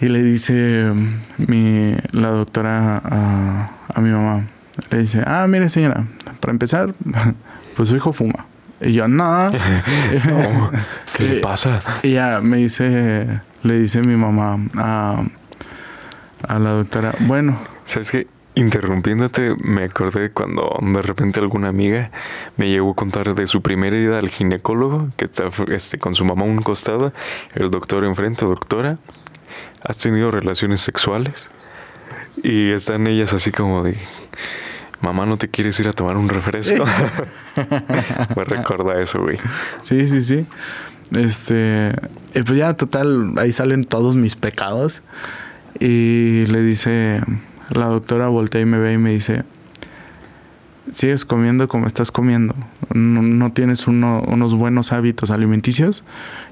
Y 0.00 0.08
le 0.08 0.22
dice 0.22 0.92
mi, 1.36 1.94
la 2.12 2.28
doctora 2.30 3.02
a, 3.04 4.00
mi 4.00 4.08
mamá, 4.10 4.46
le 4.90 4.98
dice, 4.98 5.22
ah, 5.26 5.46
mire 5.46 5.68
señora, 5.68 6.06
para 6.40 6.52
empezar, 6.52 6.94
pues 7.76 7.90
su 7.90 7.96
hijo 7.96 8.12
fuma. 8.12 8.46
Y 8.80 8.94
yo, 8.94 9.08
no. 9.08 9.50
¿Qué 11.16 11.24
le 11.24 11.40
pasa? 11.40 11.80
Y 12.02 12.12
ya 12.12 12.40
me 12.40 12.56
dice, 12.56 13.40
le 13.62 13.78
dice 13.78 14.00
mi 14.00 14.16
mamá 14.16 14.58
a, 14.76 15.22
a 16.48 16.58
la 16.58 16.70
doctora, 16.70 17.14
bueno. 17.20 17.58
¿Sabes 17.84 18.10
qué? 18.10 18.26
Interrumpiéndote, 18.54 19.54
me 19.62 19.84
acordé 19.84 20.30
cuando 20.30 20.78
de 20.80 21.02
repente 21.02 21.40
alguna 21.40 21.68
amiga 21.68 22.10
me 22.56 22.68
llegó 22.68 22.92
a 22.92 22.94
contar 22.94 23.34
de 23.34 23.46
su 23.46 23.62
primera 23.62 23.96
ida 23.96 24.18
al 24.18 24.28
ginecólogo, 24.28 25.08
que 25.16 25.26
está 25.26 25.50
este, 25.68 25.98
con 25.98 26.14
su 26.14 26.24
mamá 26.24 26.42
a 26.42 26.46
un 26.46 26.62
costado, 26.62 27.12
el 27.54 27.70
doctor 27.70 28.04
enfrente, 28.04 28.44
doctora, 28.46 28.98
¿Has 29.82 29.98
tenido 29.98 30.30
relaciones 30.30 30.80
sexuales? 30.80 31.50
Y 32.42 32.70
están 32.70 33.06
ellas 33.06 33.32
así 33.32 33.50
como 33.52 33.82
de, 33.82 33.96
mamá, 35.00 35.26
¿no 35.26 35.36
te 35.36 35.48
quieres 35.48 35.78
ir 35.80 35.88
a 35.88 35.92
tomar 35.92 36.16
un 36.16 36.28
refresco? 36.28 36.84
Me 38.36 38.44
recuerda 38.44 39.00
eso, 39.00 39.22
güey. 39.22 39.38
Sí, 39.82 40.08
sí, 40.08 40.22
sí. 40.22 40.46
Este, 41.16 41.92
pues 42.32 42.56
ya, 42.56 42.74
total, 42.74 43.34
ahí 43.36 43.52
salen 43.52 43.84
todos 43.84 44.16
mis 44.16 44.36
pecados. 44.36 45.02
Y 45.78 46.46
le 46.46 46.62
dice, 46.62 47.20
la 47.70 47.86
doctora 47.86 48.28
voltea 48.28 48.60
y 48.60 48.64
me 48.64 48.78
ve 48.78 48.94
y 48.94 48.98
me 48.98 49.10
dice, 49.10 49.44
sigues 50.92 51.24
comiendo 51.24 51.68
como 51.68 51.86
estás 51.86 52.10
comiendo, 52.10 52.54
no, 52.94 53.52
tienes 53.52 53.86
unos 53.86 54.54
buenos 54.54 54.92
hábitos 54.92 55.30
alimenticios 55.30 56.04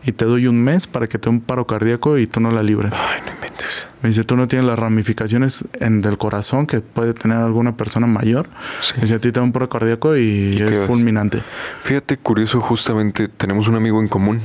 y 0.05 0.13
te 0.13 0.25
doy 0.25 0.47
un 0.47 0.63
mes 0.63 0.87
para 0.87 1.07
que 1.07 1.19
te 1.19 1.29
dé 1.29 1.31
un 1.31 1.41
paro 1.41 1.67
cardíaco 1.67 2.19
y 2.19 2.27
tú 2.27 2.41
no 2.41 2.51
la 2.51 2.63
libres. 2.63 2.93
Ay, 2.95 3.21
no 3.27 3.33
inventes. 3.33 3.89
Me 4.03 4.09
dice, 4.09 4.25
tú 4.25 4.37
no 4.37 4.49
tienes 4.49 4.67
las 4.67 4.79
ramificaciones 4.79 5.65
en, 5.81 6.01
del 6.01 6.19
corazón 6.19 6.67
que 6.67 6.81
puede 6.81 7.15
tener 7.15 7.39
alguna 7.39 7.77
persona 7.77 8.07
mayor. 8.07 8.49
Sí. 8.81 8.95
dice, 9.01 9.15
a 9.15 9.19
ti 9.19 9.33
te 9.33 9.41
da 9.41 9.43
un 9.43 9.53
paro 9.53 9.69
cardíaco 9.69 10.17
y, 10.17 10.61
es 10.61 10.87
fulminante. 10.87 11.43
Fíjate, 11.83 12.17
curioso, 12.17 12.61
justamente 12.61 13.29
tenemos 13.29 13.69
un 13.69 13.75
amigo 13.75 14.01
en 14.01 14.09
común, 14.09 14.41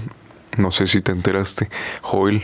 no 0.58 0.71
sé 0.71 0.88
si 0.88 1.01
te 1.01 1.12
enteraste, 1.12 1.69
Joel. 2.01 2.43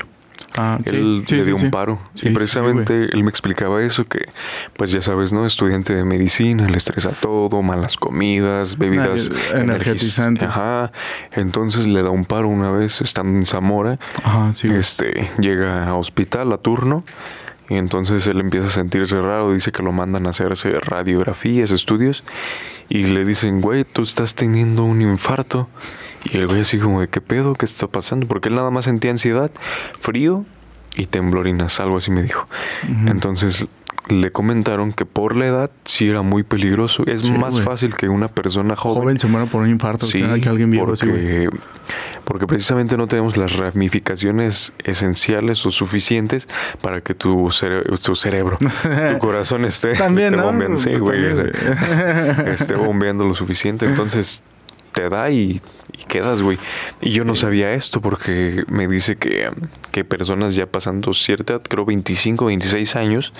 Ah, 0.57 0.79
él 0.85 1.23
le 1.29 1.45
dio 1.45 1.55
un 1.55 1.71
paro. 1.71 1.99
y 2.21 2.29
precisamente 2.31 3.09
él 3.13 3.23
me 3.23 3.29
explicaba 3.29 3.81
eso, 3.83 4.05
que 4.05 4.29
pues 4.75 4.91
ya 4.91 5.01
sabes, 5.01 5.31
¿no? 5.31 5.45
Estudiante 5.45 5.93
de 5.93 6.03
medicina, 6.03 6.67
le 6.67 6.77
estresa 6.77 7.11
todo, 7.11 7.61
malas 7.61 7.95
comidas, 7.95 8.77
bebidas 8.77 9.29
energetizantes. 9.53 10.49
Ajá. 10.49 10.91
Entonces 11.31 11.87
le 11.87 12.01
da 12.01 12.09
un 12.09 12.25
paro 12.25 12.47
una 12.47 12.71
vez, 12.71 13.01
estando 13.01 13.37
en 13.37 13.45
Zamora. 13.45 13.99
Ajá, 14.23 14.53
sí. 14.53 14.69
Este, 14.71 15.29
llega 15.39 15.87
a 15.87 15.95
hospital 15.95 16.51
a 16.53 16.57
turno. 16.57 17.03
Y 17.69 17.75
entonces 17.75 18.25
él 18.25 18.39
empieza 18.39 18.65
a 18.65 18.71
sentirse 18.71 19.21
raro, 19.21 19.53
dice 19.53 19.71
que 19.71 19.83
lo 19.83 19.91
mandan 19.91 20.25
a 20.25 20.31
hacerse 20.31 20.71
radiografías, 20.79 21.69
estudios, 21.69 22.23
y 22.89 23.03
le 23.03 23.23
dicen, 23.25 23.61
güey, 23.61 23.83
tú 23.83 24.01
estás 24.01 24.33
teniendo 24.33 24.83
un 24.83 25.03
infarto. 25.03 25.69
Y 26.25 26.37
el 26.37 26.47
güey 26.47 26.61
así 26.61 26.77
como 26.77 27.01
de 27.01 27.07
qué 27.07 27.21
pedo, 27.21 27.55
qué 27.55 27.65
está 27.65 27.87
pasando, 27.87 28.27
porque 28.27 28.49
él 28.49 28.55
nada 28.55 28.71
más 28.71 28.85
sentía 28.85 29.11
ansiedad, 29.11 29.51
frío 29.99 30.45
y 30.95 31.05
temblorinas, 31.05 31.79
algo 31.79 31.97
así 31.97 32.11
me 32.11 32.23
dijo. 32.23 32.47
Entonces 33.05 33.67
le 34.09 34.31
comentaron 34.31 34.91
que 34.91 35.05
por 35.05 35.35
la 35.35 35.45
edad 35.45 35.71
sí 35.85 36.09
era 36.09 36.21
muy 36.21 36.43
peligroso. 36.43 37.03
Es 37.05 37.29
más 37.29 37.61
fácil 37.61 37.95
que 37.95 38.09
una 38.09 38.27
persona 38.27 38.75
joven. 38.75 39.03
Joven 39.03 39.19
se 39.19 39.27
muera 39.27 39.45
por 39.45 39.61
un 39.61 39.69
infarto 39.69 40.05
sí, 40.05 40.23
que 40.41 40.49
alguien 40.49 40.71
viejo 40.71 40.87
porque, 40.87 41.49
porque 42.25 42.47
precisamente 42.47 42.97
no 42.97 43.07
tenemos 43.07 43.37
las 43.37 43.55
ramificaciones 43.55 44.73
esenciales 44.83 45.65
o 45.65 45.71
suficientes 45.71 46.47
para 46.81 47.01
que 47.01 47.13
tu, 47.13 47.49
tu 48.03 48.15
cerebro, 48.15 48.57
tu 48.57 48.67
corazón 49.19 49.65
esté, 49.65 49.93
También, 49.93 50.35
bombeando, 50.41 50.75
esté 50.75 52.75
bombeando 52.75 53.25
lo 53.25 53.35
suficiente. 53.35 53.85
Entonces 53.85 54.43
te 54.99 55.09
da 55.09 55.29
y 55.29 55.61
y 55.99 56.05
quedas, 56.05 56.41
güey. 56.41 56.57
Y 57.01 57.11
yo 57.11 57.25
no 57.25 57.35
sabía 57.35 57.73
esto 57.73 58.01
porque 58.01 58.63
me 58.67 58.87
dice 58.87 59.17
que, 59.17 59.51
que 59.91 60.05
personas 60.05 60.55
ya 60.55 60.65
pasando 60.65 61.13
cierta, 61.13 61.59
creo 61.59 61.85
25, 61.85 62.45
26 62.45 62.95
años, 62.95 63.33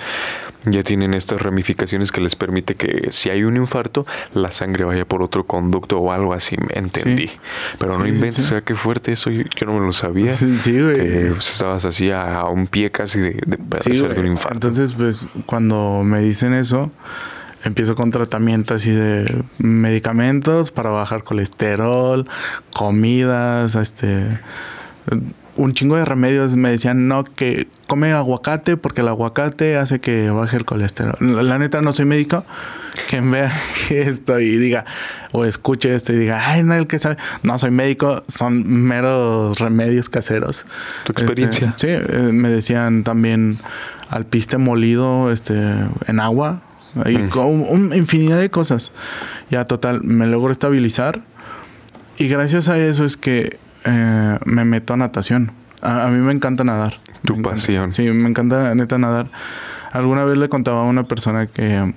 ya 0.64 0.82
tienen 0.82 1.14
estas 1.14 1.40
ramificaciones 1.40 2.12
que 2.12 2.20
les 2.20 2.34
permite 2.36 2.74
que 2.74 3.08
si 3.12 3.30
hay 3.30 3.44
un 3.44 3.56
infarto, 3.56 4.06
la 4.34 4.52
sangre 4.52 4.84
vaya 4.84 5.06
por 5.06 5.22
otro 5.22 5.44
conducto 5.44 5.98
o 5.98 6.12
algo 6.12 6.34
así, 6.34 6.56
me 6.58 6.78
entendí. 6.78 7.30
Pero 7.78 7.98
no 7.98 8.06
inventes, 8.06 8.44
o 8.44 8.48
sea, 8.48 8.60
qué 8.60 8.74
fuerte 8.74 9.12
eso, 9.12 9.30
yo, 9.30 9.44
no 9.66 9.78
me 9.78 9.86
lo 9.86 9.92
sabía. 9.92 10.34
Sí, 10.34 10.80
güey. 10.80 10.96
Que 10.96 11.30
pues, 11.32 11.50
estabas 11.50 11.84
así 11.84 12.10
a, 12.10 12.44
un 12.44 12.66
pie 12.66 12.90
casi 12.90 13.20
de, 13.20 13.40
de, 13.46 13.56
de 13.56 14.20
un 14.20 14.26
infarto. 14.26 14.54
Entonces, 14.54 14.92
pues, 14.92 15.28
cuando 15.46 16.02
me 16.04 16.20
dicen 16.20 16.52
eso 16.52 16.90
empiezo 17.64 17.94
con 17.94 18.10
tratamiento 18.10 18.74
así 18.74 18.90
de 18.90 19.42
medicamentos 19.58 20.70
para 20.70 20.90
bajar 20.90 21.24
colesterol, 21.24 22.28
comidas, 22.72 23.74
este 23.74 24.40
un 25.56 25.74
chingo 25.74 25.96
de 25.96 26.04
remedios 26.04 26.56
me 26.56 26.70
decían 26.70 27.08
no 27.08 27.24
que 27.24 27.68
come 27.86 28.12
aguacate 28.12 28.76
porque 28.76 29.02
el 29.02 29.08
aguacate 29.08 29.76
hace 29.76 30.00
que 30.00 30.30
baje 30.30 30.56
el 30.56 30.64
colesterol. 30.64 31.16
La, 31.20 31.58
neta 31.58 31.82
no 31.82 31.92
soy 31.92 32.06
médico 32.06 32.44
quien 33.08 33.30
vea 33.30 33.52
esto 33.90 34.40
y 34.40 34.56
diga, 34.56 34.84
o 35.32 35.44
escuche 35.44 35.94
esto 35.94 36.12
y 36.12 36.16
diga, 36.16 36.40
ay, 36.48 36.62
no, 36.62 36.74
el 36.74 36.86
que 36.86 36.98
sabe. 36.98 37.16
No, 37.42 37.58
soy 37.58 37.70
médico, 37.70 38.24
son 38.28 38.66
meros 38.68 39.58
remedios 39.58 40.08
caseros. 40.08 40.66
Tu 41.04 41.12
experiencia. 41.12 41.74
Este, 41.76 41.98
sí, 41.98 42.04
eh, 42.08 42.32
me 42.32 42.48
decían 42.48 43.04
también 43.04 43.58
alpiste 44.08 44.56
molido 44.56 45.30
este, 45.30 45.54
en 46.06 46.20
agua. 46.20 46.62
Y 47.06 47.18
Mm. 47.18 47.28
con 47.28 47.46
un- 47.46 47.94
infinidad 47.94 48.38
de 48.40 48.50
cosas. 48.50 48.92
Ya, 49.50 49.64
total, 49.64 50.02
me 50.02 50.26
logro 50.26 50.50
estabilizar. 50.52 51.20
Y 52.18 52.28
gracias 52.28 52.68
a 52.68 52.78
eso 52.78 53.04
es 53.04 53.16
que 53.16 53.58
eh, 53.84 54.38
me 54.44 54.64
meto 54.64 54.92
a 54.92 54.96
natación. 54.98 55.52
A, 55.82 56.04
a 56.06 56.10
mí 56.10 56.18
me 56.18 56.32
encanta 56.32 56.64
nadar. 56.64 56.96
Tu 57.24 57.32
Me 57.32 57.38
encanta. 57.40 57.56
pasión. 57.56 57.92
Sí, 57.92 58.02
me 58.10 58.28
encanta 58.28 58.74
neta 58.74 58.98
nadar. 58.98 59.30
Alguna 59.92 60.24
vez 60.24 60.36
le 60.36 60.48
contaba 60.50 60.82
a 60.82 60.84
una 60.84 61.04
persona 61.04 61.46
que 61.46 61.94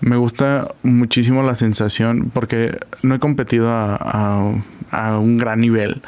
me 0.00 0.16
gusta 0.16 0.68
muchísimo 0.82 1.42
la 1.42 1.54
sensación, 1.56 2.30
porque 2.32 2.78
no 3.02 3.14
he 3.14 3.18
competido 3.18 3.70
a, 3.70 3.94
a- 3.96 4.54
a 4.90 5.18
un 5.18 5.36
gran 5.38 5.60
nivel, 5.60 6.02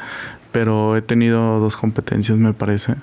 pero 0.51 0.97
he 0.97 1.01
tenido 1.01 1.59
dos 1.59 1.77
competencias, 1.77 2.37
me 2.37 2.53
parece. 2.53 2.95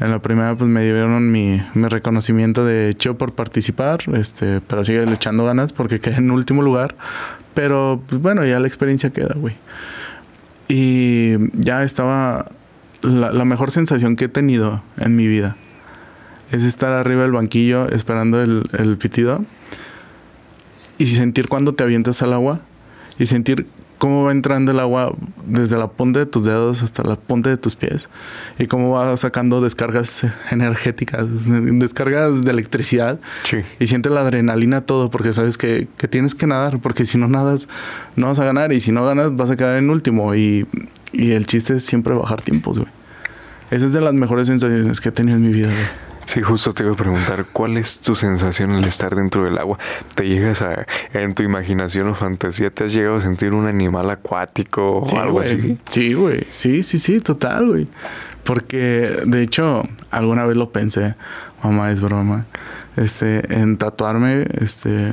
En 0.00 0.10
la 0.10 0.18
primera, 0.18 0.56
pues 0.56 0.68
me 0.68 0.82
dieron 0.82 1.30
mi, 1.30 1.62
mi 1.74 1.88
reconocimiento 1.88 2.64
de 2.64 2.88
hecho 2.88 3.16
por 3.16 3.32
participar, 3.32 4.00
este, 4.14 4.60
pero 4.60 4.82
sigue 4.82 5.04
echando 5.12 5.44
ganas 5.44 5.72
porque 5.72 6.00
quedé 6.00 6.16
en 6.16 6.30
último 6.30 6.62
lugar. 6.62 6.96
Pero, 7.54 8.02
pues 8.08 8.20
bueno, 8.20 8.44
ya 8.44 8.58
la 8.58 8.66
experiencia 8.66 9.10
queda, 9.10 9.34
güey. 9.36 9.54
Y 10.66 11.34
ya 11.52 11.84
estaba 11.84 12.50
la, 13.02 13.30
la 13.32 13.44
mejor 13.44 13.70
sensación 13.70 14.16
que 14.16 14.24
he 14.24 14.28
tenido 14.28 14.82
en 14.96 15.14
mi 15.14 15.28
vida. 15.28 15.56
Es 16.50 16.64
estar 16.64 16.92
arriba 16.92 17.22
del 17.22 17.32
banquillo 17.32 17.88
esperando 17.88 18.42
el, 18.42 18.64
el 18.72 18.96
pitido 18.96 19.44
y 20.98 21.06
sentir 21.06 21.48
cuando 21.48 21.74
te 21.74 21.84
avientas 21.84 22.22
al 22.22 22.32
agua 22.32 22.60
y 23.18 23.26
sentir 23.26 23.66
cómo 24.04 24.24
va 24.24 24.32
entrando 24.32 24.70
el 24.70 24.80
agua 24.80 25.14
desde 25.46 25.78
la 25.78 25.86
punta 25.86 26.18
de 26.18 26.26
tus 26.26 26.44
dedos 26.44 26.82
hasta 26.82 27.02
la 27.02 27.16
punta 27.16 27.48
de 27.48 27.56
tus 27.56 27.74
pies 27.74 28.10
y 28.58 28.66
cómo 28.66 28.90
va 28.90 29.16
sacando 29.16 29.62
descargas 29.62 30.26
energéticas, 30.50 31.26
descargas 31.46 32.44
de 32.44 32.50
electricidad 32.50 33.18
Sí. 33.44 33.60
y 33.80 33.86
sientes 33.86 34.12
la 34.12 34.20
adrenalina 34.20 34.82
todo 34.82 35.10
porque 35.10 35.32
sabes 35.32 35.56
que, 35.56 35.88
que 35.96 36.06
tienes 36.06 36.34
que 36.34 36.46
nadar 36.46 36.80
porque 36.80 37.06
si 37.06 37.16
no 37.16 37.28
nadas 37.28 37.66
no 38.14 38.26
vas 38.26 38.38
a 38.40 38.44
ganar 38.44 38.74
y 38.74 38.80
si 38.80 38.92
no 38.92 39.06
ganas 39.06 39.34
vas 39.36 39.50
a 39.50 39.56
quedar 39.56 39.78
en 39.78 39.88
último 39.88 40.34
y, 40.34 40.66
y 41.14 41.30
el 41.30 41.46
chiste 41.46 41.76
es 41.76 41.86
siempre 41.86 42.12
bajar 42.12 42.42
tiempos, 42.42 42.78
güey. 42.78 42.90
Esa 43.70 43.86
es 43.86 43.94
de 43.94 44.02
las 44.02 44.12
mejores 44.12 44.48
sensaciones 44.48 45.00
que 45.00 45.08
he 45.08 45.12
tenido 45.12 45.38
en 45.38 45.42
mi 45.46 45.52
vida, 45.54 45.68
güey. 45.68 45.86
Sí, 46.26 46.42
justo 46.42 46.72
te 46.72 46.82
iba 46.82 46.92
a 46.92 46.96
preguntar, 46.96 47.46
¿cuál 47.52 47.76
es 47.76 48.00
tu 48.00 48.14
sensación 48.14 48.72
al 48.72 48.84
estar 48.84 49.14
dentro 49.14 49.44
del 49.44 49.58
agua? 49.58 49.78
¿Te 50.14 50.26
llegas 50.26 50.62
a, 50.62 50.86
en 51.12 51.34
tu 51.34 51.42
imaginación 51.42 52.08
o 52.08 52.14
fantasía, 52.14 52.70
te 52.70 52.84
has 52.84 52.94
llegado 52.94 53.16
a 53.16 53.20
sentir 53.20 53.52
un 53.52 53.66
animal 53.66 54.10
acuático 54.10 55.00
o 55.00 55.06
Sí, 55.06 55.16
algo 55.16 55.40
así? 55.40 55.78
Sí, 55.88 56.14
güey. 56.14 56.46
Sí, 56.50 56.82
sí, 56.82 56.98
sí, 56.98 57.20
total, 57.20 57.68
güey. 57.68 57.88
Porque, 58.44 59.22
de 59.24 59.42
hecho, 59.42 59.82
alguna 60.10 60.44
vez 60.44 60.56
lo 60.56 60.70
pensé, 60.70 61.14
mamá, 61.62 61.90
es 61.90 62.00
broma, 62.00 62.46
este, 62.96 63.54
en 63.54 63.78
tatuarme, 63.78 64.46
este, 64.60 65.12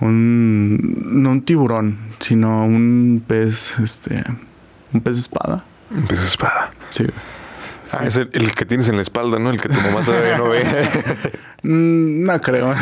un, 0.00 1.22
no 1.22 1.32
un 1.32 1.42
tiburón, 1.42 1.98
sino 2.18 2.64
un 2.64 3.22
pez, 3.26 3.78
este, 3.80 4.24
un 4.92 5.00
pez 5.00 5.18
espada. 5.18 5.64
Un 5.90 6.04
pez 6.04 6.20
espada. 6.20 6.70
Sí, 6.90 7.04
güey. 7.04 7.39
Ah, 7.98 8.06
es 8.06 8.16
el, 8.16 8.30
el 8.32 8.54
que 8.54 8.64
tienes 8.64 8.88
en 8.88 8.96
la 8.96 9.02
espalda, 9.02 9.38
¿no? 9.38 9.50
El 9.50 9.60
que 9.60 9.68
tu 9.68 9.74
mamá 9.80 10.04
todavía 10.04 10.38
no 10.38 10.48
ve. 10.48 10.64
Mm, 11.62 12.22
No 12.24 12.40
creo. 12.40 12.72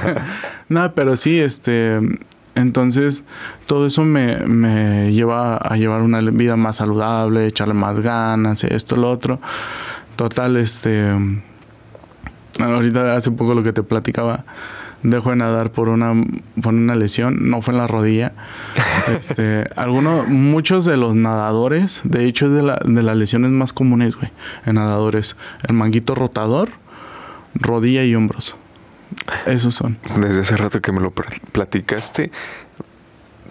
no, 0.68 0.92
pero 0.94 1.14
sí, 1.16 1.38
este. 1.38 2.00
Entonces, 2.56 3.24
todo 3.66 3.86
eso 3.86 4.02
me, 4.02 4.38
me 4.38 5.12
lleva 5.12 5.56
a 5.56 5.76
llevar 5.76 6.00
una 6.02 6.20
vida 6.20 6.56
más 6.56 6.76
saludable, 6.76 7.46
echarle 7.46 7.74
más 7.74 8.00
ganas, 8.00 8.64
esto, 8.64 8.96
lo 8.96 9.08
otro. 9.10 9.38
Total, 10.16 10.56
este. 10.56 11.12
Ahorita 12.58 13.14
hace 13.14 13.30
poco 13.30 13.54
lo 13.54 13.62
que 13.62 13.72
te 13.72 13.84
platicaba. 13.84 14.44
Dejo 15.02 15.30
de 15.30 15.36
nadar 15.36 15.70
por 15.70 15.88
una, 15.88 16.12
por 16.60 16.74
una 16.74 16.96
lesión, 16.96 17.48
no 17.50 17.62
fue 17.62 17.72
en 17.74 17.78
la 17.78 17.86
rodilla. 17.86 18.32
Este, 19.18 19.64
algunos, 19.76 20.28
muchos 20.28 20.84
de 20.84 20.96
los 20.98 21.14
nadadores, 21.14 22.00
de 22.04 22.26
hecho 22.26 22.46
es 22.46 22.52
de, 22.52 22.62
la- 22.62 22.80
de 22.84 23.02
las 23.02 23.16
lesiones 23.16 23.50
más 23.50 23.72
comunes, 23.72 24.16
güey, 24.16 24.30
en 24.66 24.74
nadadores. 24.74 25.36
El 25.66 25.74
manguito 25.74 26.14
rotador, 26.14 26.70
rodilla 27.54 28.04
y 28.04 28.14
hombros. 28.14 28.56
Esos 29.46 29.74
son. 29.74 29.96
Desde 30.16 30.42
hace 30.42 30.56
rato 30.58 30.82
que 30.82 30.92
me 30.92 31.00
lo 31.00 31.10
pl- 31.10 31.28
platicaste, 31.52 32.30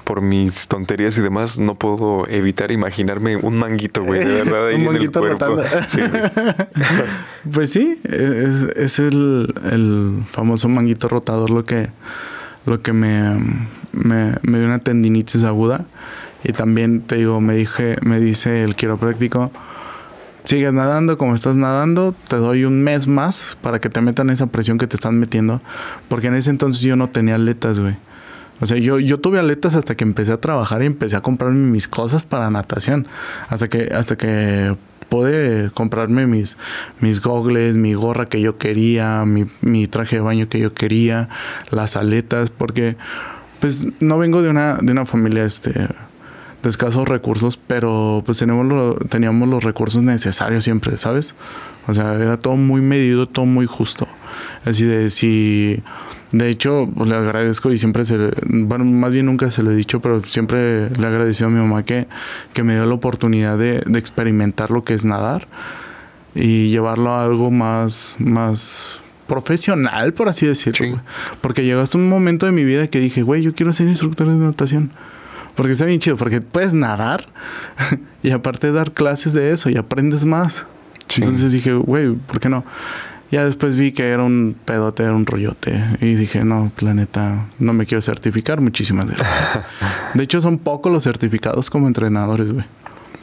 por 0.08 0.22
mis 0.22 0.70
tonterías 0.70 1.17
y 1.17 1.22
demás, 1.22 1.60
no 1.60 1.76
puedo 1.76 2.26
evitar 2.30 2.72
imaginarme 2.72 3.36
un 3.36 3.58
manguito, 3.58 4.06
güey, 4.06 4.24
de 4.24 4.41
verdad, 4.41 4.67
ahí 4.70 4.76
Un 4.76 4.82
en 4.82 4.88
el 4.88 4.93
manguito 4.93 5.20
cuerpo. 5.20 5.46
rotando. 5.48 5.63
Sí, 5.89 6.00
güey. 6.00 6.22
Pues 7.52 7.74
sí, 7.74 8.00
es, 8.06 8.67
es 8.78 9.00
el, 9.00 9.54
el 9.70 10.24
famoso 10.32 10.70
manguito 10.70 11.10
rotador 11.10 11.50
lo 11.50 11.65
que, 11.65 11.89
lo 12.65 12.82
que 12.82 12.93
me, 12.93 13.36
me, 13.91 14.36
me 14.43 14.60
dio 14.60 14.67
una 14.67 14.80
tendinitis 14.80 15.43
aguda. 15.43 15.86
Y 16.46 16.54
también 16.54 17.02
te 17.02 17.15
digo, 17.15 17.41
me 17.41 17.56
dije, 17.56 17.98
me 18.02 18.22
dice 18.22 18.63
el 18.63 18.78
quiropráctico, 18.78 19.52
sigues 20.46 20.72
nadando 20.72 21.17
como 21.17 21.36
estás 21.36 21.58
nadando, 21.58 22.15
te 22.30 22.38
doy 22.38 22.63
un 22.63 22.82
mes 22.82 23.08
más 23.08 23.58
para 23.62 23.82
que 23.82 23.89
te 23.89 24.00
metan 24.00 24.30
esa 24.30 24.48
presión 24.48 24.78
que 24.78 24.88
te 24.88 24.96
están 24.96 25.20
metiendo. 25.20 25.62
Porque 26.08 26.28
en 26.28 26.36
ese 26.36 26.50
entonces 26.50 26.82
yo 26.82 26.96
no 26.96 27.10
tenía 27.10 27.36
aletas, 27.36 27.78
güey. 27.78 27.98
O 28.60 28.65
sea, 28.65 28.78
yo, 28.78 29.00
yo 29.00 29.20
tuve 29.20 29.39
aletas 29.39 29.76
hasta 29.76 29.96
que 29.96 30.04
empecé 30.04 30.32
a 30.32 30.41
trabajar 30.41 30.82
y 30.82 30.86
empecé 30.86 31.15
a 31.15 31.22
comprarme 31.22 31.70
mis 31.70 31.88
cosas 31.88 32.26
para 32.26 32.50
natación. 32.50 33.08
Hasta 33.50 33.67
que, 33.70 33.91
hasta 33.93 34.17
que 34.17 34.76
pude 35.10 35.70
comprarme 35.74 36.28
mis, 36.28 36.58
mis 37.00 37.22
gogles, 37.22 37.76
mi 37.76 37.93
gorra 37.93 38.28
que 38.28 38.41
yo 38.41 38.58
quería, 38.58 39.26
mi, 39.26 39.46
mi 39.62 39.88
traje 39.88 40.17
de 40.17 40.22
baño 40.22 40.50
que 40.50 40.60
yo 40.60 40.74
quería, 40.74 41.30
las 41.72 41.96
aletas, 41.96 42.50
porque 42.50 42.98
pues 43.60 43.88
no 44.00 44.17
vengo 44.17 44.41
de 44.41 44.50
una, 44.50 44.78
de 44.82 44.91
una 44.91 45.06
familia 45.06 45.43
este, 45.43 45.72
de 45.72 46.70
escasos 46.70 47.08
recursos, 47.08 47.58
pero 47.58 48.24
pues 48.26 48.38
tenemos 48.38 48.98
teníamos 49.10 49.48
los 49.48 49.63
recursos 49.63 50.02
necesarios 50.04 50.63
siempre, 50.63 50.98
¿sabes? 50.98 51.36
O 51.88 51.93
sea, 51.93 52.15
era 52.15 52.38
todo 52.38 52.56
muy 52.56 52.82
medido, 52.82 53.28
todo 53.28 53.46
muy 53.46 53.65
justo. 53.65 54.08
Así 54.65 54.86
de 54.86 55.10
si... 55.10 55.82
De 56.32 56.50
hecho, 56.50 56.90
pues, 56.94 57.10
le 57.10 57.16
agradezco 57.16 57.72
y 57.72 57.78
siempre 57.78 58.06
se... 58.06 58.18
le- 58.18 58.32
Bueno, 58.46 58.84
más 58.86 59.12
bien 59.12 59.26
nunca 59.28 59.50
se 59.52 59.63
lo 59.63 59.72
he 59.72 59.76
dicho, 59.76 60.02
pero 60.02 60.22
siempre 60.24 60.90
le 60.90 61.04
he 61.04 61.06
agradecido 61.08 61.48
a 61.48 61.52
mi 61.52 61.60
mamá 61.60 61.84
que, 61.84 62.08
que 62.54 62.63
me 62.63 62.74
dio 62.76 62.86
la 62.86 62.94
oportunidad 62.94 63.58
de, 63.58 63.82
de 63.86 64.00
experimentar 64.00 64.70
lo 64.72 64.84
que 64.84 64.94
es 64.94 65.06
nadar 65.06 65.48
y 66.36 66.70
llevarlo 66.70 67.12
a 67.13 67.24
algo 67.24 67.50
más, 67.50 68.16
más 68.20 69.00
profesional, 69.28 70.13
por 70.13 70.28
así 70.30 70.46
decirlo. 70.46 70.86
Sí. 70.86 71.02
Porque 71.42 71.63
llegó 71.63 71.82
hasta 71.82 71.98
un 71.98 72.10
momento 72.10 72.46
de 72.46 72.52
mi 72.52 72.63
vida 72.63 72.88
que 72.88 73.00
dije, 73.00 73.22
güey, 73.24 73.42
yo 73.42 73.54
quiero 73.56 73.72
ser 73.72 73.88
instructor 73.88 74.28
de 74.28 74.36
natación. 74.36 74.92
Porque 75.56 75.72
está 75.72 75.86
bien 75.86 76.00
chido, 76.00 76.18
porque 76.18 76.40
puedes 76.42 76.74
nadar 76.74 77.28
y 78.22 78.32
aparte 78.32 78.72
dar 78.72 78.92
clases 78.92 79.34
de 79.34 79.52
eso 79.52 79.70
y 79.70 79.78
aprendes 79.78 80.26
más. 80.26 80.66
Sí. 81.08 81.22
Entonces 81.24 81.52
dije, 81.54 81.74
güey, 81.74 82.12
¿por 82.13 82.40
qué 82.40 82.50
no? 82.50 82.63
Ya 83.32 83.44
después 83.44 83.76
vi 83.76 83.92
que 83.92 84.08
era 84.08 84.24
un 84.24 84.56
pedote, 84.66 85.04
era 85.04 85.13
un 85.13 85.26
rollote. 85.26 85.84
Y 86.00 86.16
dije, 86.16 86.46
no, 86.46 86.72
planeta, 86.76 87.48
no 87.60 87.74
me 87.74 87.86
quiero 87.86 88.02
certificar. 88.02 88.62
Muchísimas 88.62 89.06
gracias. 89.06 89.60
De 90.13 90.24
hecho, 90.24 90.40
son 90.40 90.58
pocos 90.60 90.92
los 90.92 91.04
certificados 91.04 91.70
como 91.70 91.88
entrenadores, 91.88 92.52
güey. 92.52 92.66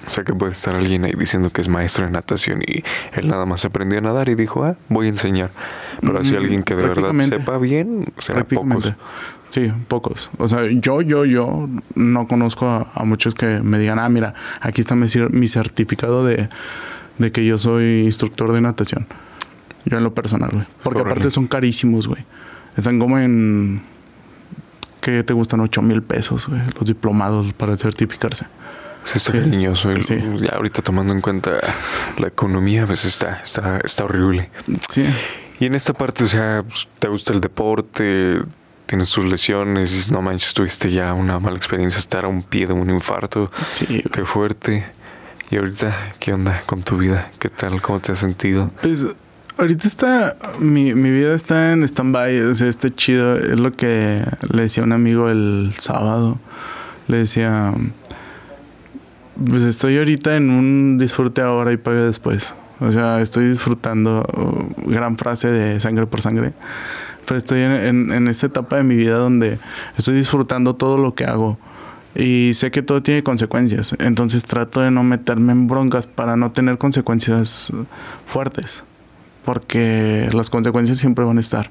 O 0.07 0.11
sea 0.11 0.23
que 0.23 0.35
puede 0.35 0.53
estar 0.53 0.75
alguien 0.75 1.05
ahí 1.05 1.15
diciendo 1.19 1.51
que 1.51 1.63
es 1.63 1.69
maestro 1.69 2.05
de 2.05 2.11
natación 2.11 2.61
y 2.61 2.85
él 3.15 3.29
nada 3.29 3.47
más 3.47 3.65
aprendió 3.65 3.99
a 3.99 4.03
nadar 4.03 4.29
y 4.29 4.35
dijo, 4.35 4.63
ah, 4.65 4.77
voy 4.91 5.07
a 5.07 5.09
enseñar. 5.09 5.51
Pero 6.03 6.19
así 6.19 6.35
Mm, 6.35 6.37
alguien 6.37 6.63
que 6.63 6.77
de 6.77 6.83
verdad 6.83 7.13
sepa 7.27 7.57
bien, 7.57 8.13
será 8.19 8.45
pocos. 8.45 8.93
Sí, 9.49 9.73
pocos. 9.89 10.31
O 10.37 10.47
sea, 10.49 10.67
yo, 10.71 11.01
yo, 11.01 11.25
yo 11.25 11.69
no 11.95 12.27
conozco 12.27 12.67
a, 12.67 12.91
a 12.95 13.05
muchos 13.05 13.35
que 13.35 13.61
me 13.61 13.79
digan, 13.79 13.99
ah, 13.99 14.09
mira, 14.11 14.35
aquí 14.61 14.83
está 14.83 14.95
mi, 14.95 15.07
mi 15.31 15.49
certificado 15.49 16.25
de, 16.25 16.49
de 17.19 17.33
que 17.33 17.47
yo 17.47 17.57
soy 17.57 18.01
instructor 18.01 18.53
de 18.53 18.61
natación. 18.61 19.07
Yo 19.85 19.99
en 19.99 20.05
lo 20.05 20.15
personal, 20.15 20.51
güey. 20.53 20.65
Porque 20.83 21.01
aparte 21.01 21.31
son 21.31 21.47
carísimos, 21.47 22.07
güey. 22.09 22.25
Están 22.77 22.99
como 22.99 23.19
en... 23.19 23.83
¿Qué 25.01 25.23
te 25.23 25.35
gustan? 25.35 25.61
8 25.61 25.83
mil 25.83 26.03
pesos, 26.03 26.49
güey. 26.49 26.63
Los 26.79 26.87
diplomados 26.87 27.53
para 27.53 27.77
certificarse. 27.77 28.47
Sí, 29.05 29.19
está 29.19 29.33
Sí. 29.33 29.39
cariñoso. 29.39 29.91
el- 29.91 30.03
Sí. 30.03 30.19
Ya 30.41 30.51
ahorita 30.57 30.81
tomando 30.81 31.13
en 31.13 31.21
cuenta 31.21 31.59
la 32.19 32.29
economía, 32.29 32.87
pues 32.87 33.05
está, 33.05 33.41
está, 33.45 33.79
está 33.85 34.05
horrible. 34.05 34.49
Sí. 34.89 35.05
Y 35.61 35.67
en 35.67 35.75
esta 35.75 35.93
parte, 35.93 36.25
o 36.25 36.27
sea, 36.27 36.65
pues, 36.67 36.89
te 36.99 37.09
gusta 37.09 37.35
el 37.35 37.41
deporte, 37.43 38.41
tienes 38.87 39.11
tus 39.11 39.27
lesiones, 39.27 40.09
y 40.09 40.11
no 40.11 40.23
manches, 40.23 40.55
tuviste 40.55 40.91
ya 40.91 41.13
una 41.13 41.39
mala 41.39 41.57
experiencia, 41.59 41.99
estar 41.99 42.25
a 42.25 42.29
un 42.29 42.43
pie 42.43 42.67
de 42.67 42.73
un 42.73 42.89
infarto. 42.89 43.51
Sí. 43.73 44.03
Qué 44.11 44.25
fuerte. 44.25 44.87
Y 45.51 45.57
ahorita, 45.59 46.15
¿qué 46.19 46.33
onda 46.33 46.63
con 46.65 46.83
tu 46.83 46.97
vida? 46.97 47.31
¿Qué 47.39 47.51
tal? 47.51 47.83
¿Cómo 47.83 48.01
te 48.01 48.13
has 48.13 48.19
sentido? 48.19 48.71
Pues 48.81 49.07
Ahorita 49.57 49.87
está, 49.87 50.37
mi, 50.59 50.93
vida 50.93 51.33
está 51.33 51.73
en 51.73 51.85
stand-by, 51.85 52.41
o 52.41 52.55
sea, 52.55 52.69
está 52.69 52.91
chido. 52.91 53.37
Es 53.37 53.61
lo 53.61 53.73
que 53.73 54.25
le 54.53 54.63
decía 54.63 54.83
un 54.83 54.93
amigo 54.93 55.29
el 55.31 55.73
sábado. 55.79 56.39
Le 57.07 57.19
decía, 57.19 57.73
pues 59.49 59.63
estoy 59.63 59.99
ahorita 59.99 60.37
en 60.37 60.51
un 60.51 60.99
disfrute 60.99 61.41
ahora 61.41 61.71
y 61.73 61.77
pague 61.77 62.01
después. 62.01 62.55
O 62.81 62.91
sea, 62.91 63.21
estoy 63.21 63.49
disfrutando, 63.49 64.25
uh, 64.37 64.91
gran 64.91 65.17
frase 65.17 65.49
de 65.51 65.79
sangre 65.81 66.07
por 66.07 66.21
sangre. 66.21 66.53
Pero 67.25 67.39
estoy 67.39 67.61
en 67.61 68.29
esta 68.29 68.47
etapa 68.47 68.77
de 68.77 68.83
mi 68.83 68.97
vida 68.97 69.17
donde 69.17 69.59
estoy 69.97 70.15
disfrutando 70.15 70.75
todo 70.75 70.99
lo 70.99 71.15
que 71.15 71.25
hago. 71.25 71.59
Y 72.15 72.53
sé 72.55 72.71
que 72.71 72.83
todo 72.83 73.03
tiene 73.03 73.23
consecuencias. 73.23 73.95
Entonces 73.99 74.45
trato 74.45 74.81
de 74.81 74.91
no 74.91 75.03
meterme 75.03 75.53
en 75.53 75.67
broncas 75.67 76.07
para 76.07 76.37
no 76.37 76.53
tener 76.53 76.79
consecuencias 76.79 77.73
fuertes. 78.27 78.85
Porque 79.45 80.29
las 80.33 80.51
consecuencias 80.51 80.99
siempre 80.99 81.25
van 81.25 81.37
a 81.39 81.41
estar. 81.41 81.71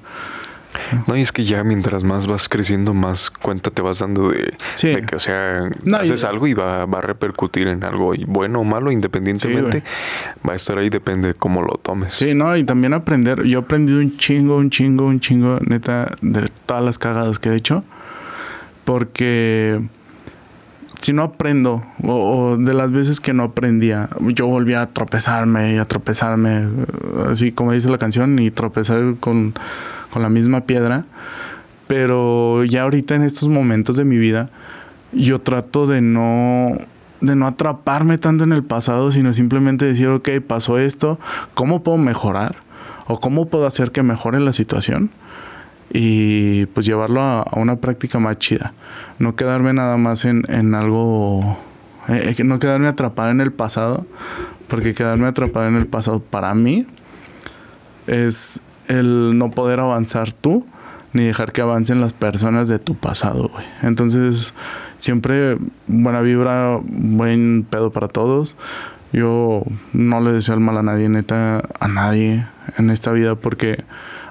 No, 1.08 1.16
y 1.16 1.22
es 1.22 1.32
que 1.32 1.46
ya 1.46 1.64
mientras 1.64 2.04
más 2.04 2.26
vas 2.26 2.50
creciendo, 2.50 2.96
más 2.96 3.30
cuenta 3.30 3.70
te 3.70 3.84
vas 3.84 4.00
dando 4.00 4.30
de, 4.32 4.56
Sí. 4.74 4.88
de 4.88 5.04
que, 5.04 5.16
o 5.16 5.20
sea, 5.20 5.70
No, 5.84 5.98
y- 5.98 6.02
haces 6.02 6.24
algo 6.24 6.48
y 6.48 6.56
va, 6.56 6.86
va 6.88 6.98
a 6.98 7.02
repercutir 7.02 7.68
en 7.68 7.84
algo 7.84 8.16
y 8.16 8.24
bueno 8.26 8.62
o 8.62 8.64
malo, 8.64 8.92
independientemente, 8.92 9.84
va 10.48 10.54
a 10.54 10.56
estar 10.56 10.78
ahí, 10.80 10.90
depende 10.90 11.28
de 11.30 11.34
cómo 11.36 11.62
lo 11.62 11.78
tomes. 11.78 12.14
Sí, 12.16 12.34
no, 12.34 12.58
y 12.58 12.64
también 12.64 12.94
aprender. 12.94 13.44
Yo 13.44 13.60
he 13.60 13.62
aprendido 13.62 14.00
un 14.00 14.18
chingo, 14.18 14.58
un 14.58 14.72
chingo, 14.72 15.06
un 15.06 15.20
chingo, 15.20 15.60
neta, 15.62 16.12
de 16.22 16.48
todas 16.66 16.84
las 16.84 16.98
cagadas 16.98 17.38
que 17.38 17.50
he 17.50 17.56
hecho. 17.56 17.84
Porque 18.84 19.80
si 21.04 21.12
no 21.12 21.24
aprendo, 21.24 21.84
o, 22.02 22.56
de 22.58 22.74
las 22.74 22.94
veces 22.94 23.20
que 23.20 23.34
no 23.34 23.44
aprendía, 23.44 24.10
yo 24.22 24.48
volvía 24.48 24.84
a 24.84 24.88
tropezarme 24.88 25.74
y 25.74 25.78
a 25.78 25.84
tropezarme, 25.84 26.60
eh, 26.60 26.68
así 27.30 27.52
como 27.52 27.74
dice 27.74 27.90
la 27.90 27.98
canción, 27.98 28.40
y 28.40 28.52
tropezar 28.52 29.16
con, 29.20 29.54
con 30.12 30.22
la 30.22 30.30
misma 30.30 30.62
piedra. 30.62 31.04
Pero 31.88 32.64
ya 32.64 32.84
ahorita 32.84 33.16
en 33.16 33.24
estos 33.24 33.50
momentos 33.50 33.98
de 33.98 34.06
mi 34.06 34.18
vida, 34.18 34.48
yo 35.12 35.42
trato 35.42 35.88
de 35.88 36.00
no 36.00 36.78
de 37.20 37.36
no 37.36 37.48
atraparme 37.48 38.18
tanto 38.18 38.46
en 38.46 38.54
el 38.54 38.64
pasado, 38.64 39.12
sino 39.12 39.34
simplemente 39.34 39.86
decir, 39.86 40.08
ok, 40.08 40.30
pasó 40.46 40.78
esto, 40.78 41.20
¿cómo 41.54 41.84
puedo 41.84 41.98
mejorar? 41.98 42.58
¿O 43.08 43.20
cómo 43.20 43.48
puedo 43.48 43.68
hacer 43.68 43.92
que 43.92 44.04
mejore 44.04 44.40
la 44.40 44.54
situación? 44.54 45.12
Y 45.92 46.66
pues 46.68 46.86
llevarlo 46.86 47.22
a, 47.22 47.42
a 47.42 47.60
una 47.60 47.76
práctica 47.76 48.20
más 48.20 48.40
chida. 48.40 48.74
No 49.20 49.36
quedarme 49.36 49.74
nada 49.74 49.98
más 49.98 50.26
en, 50.26 50.44
en 50.50 50.76
algo, 50.76 51.58
eh, 52.08 52.36
eh, 52.38 52.44
no 52.44 52.60
quedarme 52.60 52.88
atrapado 52.88 53.30
en 53.30 53.42
el 53.42 53.52
pasado, 53.52 54.06
porque 54.68 54.94
quedarme 54.94 55.28
atrapado 55.28 55.68
en 55.68 55.76
el 55.76 55.86
pasado 55.86 56.20
para 56.20 56.54
mí 56.56 56.88
es 58.08 58.60
el 58.88 59.38
no 59.38 59.52
poder 59.52 59.80
avanzar 59.80 60.32
tú 60.32 60.66
ni 61.14 61.26
dejar 61.26 61.52
que 61.52 61.62
avancen 61.62 62.02
las 62.02 62.12
personas 62.12 62.68
de 62.68 62.80
tu 62.80 62.96
pasado, 62.96 63.50
güey. 63.50 63.66
Entonces, 63.84 64.54
siempre 64.98 65.58
buena 65.86 66.22
vibra, 66.22 66.80
buen 66.84 67.66
pedo 67.70 67.92
para 67.92 68.08
todos. 68.08 68.58
Yo 69.12 69.64
no 69.94 70.22
le 70.22 70.32
deseo 70.32 70.56
el 70.56 70.60
mal 70.60 70.78
a 70.80 70.82
nadie, 70.82 71.08
neta, 71.08 71.62
a 71.80 71.88
nadie 71.88 72.48
en 72.78 72.90
esta 72.90 73.12
vida, 73.12 73.36
porque 73.36 73.84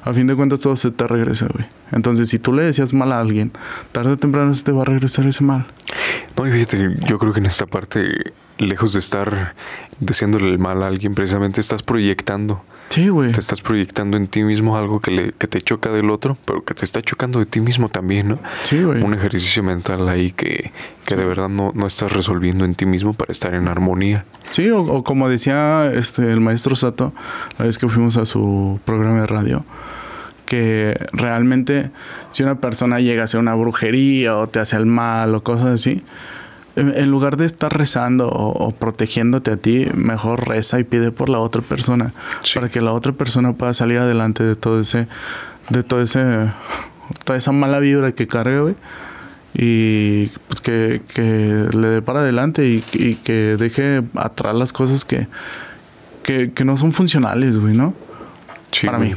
a 0.04 0.12
fin 0.12 0.26
de 0.26 0.34
cuentas 0.34 0.60
todo 0.60 0.76
se 0.76 0.90
te 0.90 1.06
regresa, 1.06 1.46
güey. 1.52 1.66
Entonces, 1.92 2.28
si 2.28 2.38
tú 2.38 2.52
le 2.52 2.62
decías 2.62 2.92
mal 2.92 3.12
a 3.12 3.20
alguien, 3.20 3.52
tarde 3.92 4.12
o 4.12 4.16
temprano 4.16 4.54
se 4.54 4.64
te 4.64 4.72
va 4.72 4.82
a 4.82 4.84
regresar 4.84 5.26
ese 5.26 5.44
mal. 5.44 5.66
No, 6.36 6.46
y 6.46 6.52
fíjate, 6.52 6.96
yo 7.06 7.18
creo 7.18 7.32
que 7.32 7.40
en 7.40 7.46
esta 7.46 7.66
parte, 7.66 8.32
lejos 8.58 8.92
de 8.92 8.98
estar 8.98 9.54
deseándole 10.00 10.48
el 10.48 10.58
mal 10.58 10.82
a 10.82 10.88
alguien, 10.88 11.14
precisamente 11.14 11.60
estás 11.60 11.82
proyectando. 11.82 12.64
Sí, 12.88 13.08
güey. 13.08 13.32
Te 13.32 13.40
estás 13.40 13.62
proyectando 13.62 14.18
en 14.18 14.26
ti 14.26 14.42
mismo 14.42 14.76
algo 14.76 15.00
que, 15.00 15.10
le, 15.10 15.32
que 15.32 15.46
te 15.46 15.62
choca 15.62 15.90
del 15.90 16.10
otro, 16.10 16.36
pero 16.44 16.62
que 16.62 16.74
te 16.74 16.84
está 16.84 17.00
chocando 17.00 17.38
de 17.38 17.46
ti 17.46 17.60
mismo 17.60 17.88
también, 17.88 18.28
¿no? 18.28 18.38
Sí, 18.64 18.82
güey. 18.82 19.02
Un 19.02 19.14
ejercicio 19.14 19.62
mental 19.62 20.06
ahí 20.10 20.32
que, 20.32 20.72
que 21.06 21.16
de 21.16 21.24
verdad 21.24 21.48
no, 21.48 21.72
no 21.74 21.86
estás 21.86 22.12
resolviendo 22.12 22.66
en 22.66 22.74
ti 22.74 22.84
mismo 22.84 23.14
para 23.14 23.32
estar 23.32 23.54
en 23.54 23.68
armonía. 23.68 24.26
Sí, 24.50 24.68
o, 24.68 24.82
o 24.82 25.04
como 25.04 25.30
decía 25.30 25.90
este 25.94 26.30
el 26.32 26.40
maestro 26.40 26.76
Sato, 26.76 27.14
la 27.58 27.64
vez 27.64 27.78
que 27.78 27.88
fuimos 27.88 28.18
a 28.18 28.26
su 28.26 28.78
programa 28.84 29.20
de 29.20 29.26
radio, 29.26 29.64
que 30.52 30.94
realmente 31.14 31.90
si 32.30 32.42
una 32.42 32.56
persona 32.56 33.00
llega 33.00 33.22
a 33.22 33.24
hacer 33.24 33.40
una 33.40 33.54
brujería 33.54 34.36
o 34.36 34.46
te 34.48 34.58
hace 34.58 34.76
el 34.76 34.84
mal 34.84 35.34
o 35.34 35.42
cosas 35.42 35.68
así, 35.68 36.02
en, 36.76 37.10
lugar 37.10 37.38
de 37.38 37.46
estar 37.46 37.74
rezando 37.74 38.28
o, 38.28 38.66
o 38.66 38.70
protegiéndote 38.72 39.50
a 39.50 39.56
ti, 39.56 39.86
mejor 39.94 40.46
reza 40.46 40.78
y 40.78 40.84
pide 40.84 41.10
por 41.10 41.30
la 41.30 41.38
otra 41.38 41.62
persona 41.62 42.12
Sí. 42.42 42.54
para 42.56 42.68
que 42.68 42.82
la 42.82 42.92
otra 42.92 43.12
persona 43.12 43.54
pueda 43.54 43.72
salir 43.72 43.96
adelante 43.96 44.44
de 44.44 44.54
todo 44.54 44.78
ese, 44.80 45.08
de 45.70 45.82
todo 45.82 46.02
ese, 46.02 46.50
toda 47.24 47.38
esa 47.38 47.52
mala 47.52 47.78
vibra 47.78 48.12
que 48.12 48.26
carga, 48.26 48.60
güey. 48.60 48.74
Y 49.54 50.26
pues 50.48 50.60
que, 50.60 51.00
que 51.14 51.22
le 51.74 51.88
dé 51.88 52.02
para 52.02 52.20
adelante 52.20 52.66
y, 52.68 52.84
y 52.92 53.14
que 53.14 53.56
deje 53.56 54.02
atrás 54.16 54.54
las 54.54 54.74
cosas 54.74 55.06
que, 55.06 55.28
que, 56.22 56.52
que 56.52 56.64
no 56.66 56.76
son 56.76 56.92
funcionales, 56.92 57.56
güey, 57.56 57.74
¿no? 57.74 57.94
Sí, 58.70 58.84
Para 58.84 58.98
güey. 58.98 59.12
mí. 59.12 59.16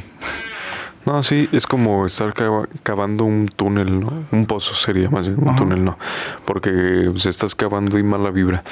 No, 1.05 1.21
sí, 1.23 1.47
es 1.51 1.67
como 1.67 2.05
estar 2.07 2.33
cava- 2.33 2.67
cavando 2.83 3.25
un 3.25 3.47
túnel, 3.47 3.99
¿no? 3.99 4.23
Un 4.31 4.45
pozo 4.47 4.73
sería 4.73 5.09
más 5.09 5.27
bien, 5.27 5.39
un 5.41 5.49
Ajá. 5.49 5.57
túnel, 5.59 5.83
¿no? 5.85 5.99
Porque 6.45 7.11
se 7.17 7.29
estás 7.29 7.53
cavando 7.53 7.99
y 7.99 8.03
mala 8.03 8.31
vibra. 8.31 8.63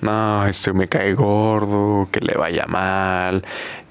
No, 0.00 0.46
este 0.46 0.72
me 0.72 0.88
cae 0.88 1.12
gordo, 1.14 2.08
que 2.10 2.20
le 2.20 2.34
vaya 2.34 2.64
mal, 2.66 3.44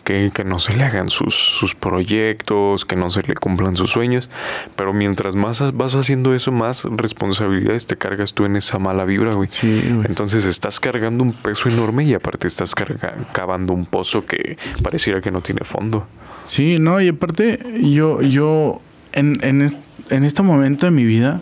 que, 0.03 0.31
que 0.33 0.43
no 0.43 0.57
se 0.57 0.73
le 0.75 0.83
hagan 0.83 1.11
sus, 1.11 1.35
sus 1.35 1.75
proyectos, 1.75 2.85
que 2.85 2.95
no 2.95 3.11
se 3.11 3.21
le 3.21 3.35
cumplan 3.35 3.77
sus 3.77 3.91
sueños. 3.91 4.29
Pero 4.75 4.93
mientras 4.93 5.35
más 5.35 5.63
vas 5.75 5.93
haciendo 5.93 6.33
eso, 6.33 6.51
más 6.51 6.85
responsabilidades 6.89 7.85
te 7.85 7.97
cargas 7.97 8.33
tú 8.33 8.45
en 8.45 8.55
esa 8.55 8.79
mala 8.79 9.05
vibra, 9.05 9.35
güey. 9.35 9.47
Sí, 9.47 9.89
güey. 9.93 10.07
Entonces 10.07 10.45
estás 10.45 10.79
cargando 10.79 11.23
un 11.23 11.33
peso 11.33 11.69
enorme 11.69 12.03
y 12.05 12.13
aparte 12.15 12.47
estás 12.47 12.73
carga- 12.75 13.13
cavando 13.31 13.73
un 13.73 13.85
pozo 13.85 14.25
que 14.25 14.57
pareciera 14.81 15.21
que 15.21 15.29
no 15.31 15.41
tiene 15.41 15.61
fondo. 15.63 16.07
Sí, 16.43 16.79
no, 16.79 16.99
y 17.01 17.09
aparte, 17.09 17.59
yo, 17.81 18.21
yo, 18.21 18.81
en, 19.13 19.39
en, 19.43 19.61
en 20.09 20.23
este 20.23 20.41
momento 20.41 20.85
de 20.85 20.91
mi 20.91 21.05
vida, 21.05 21.41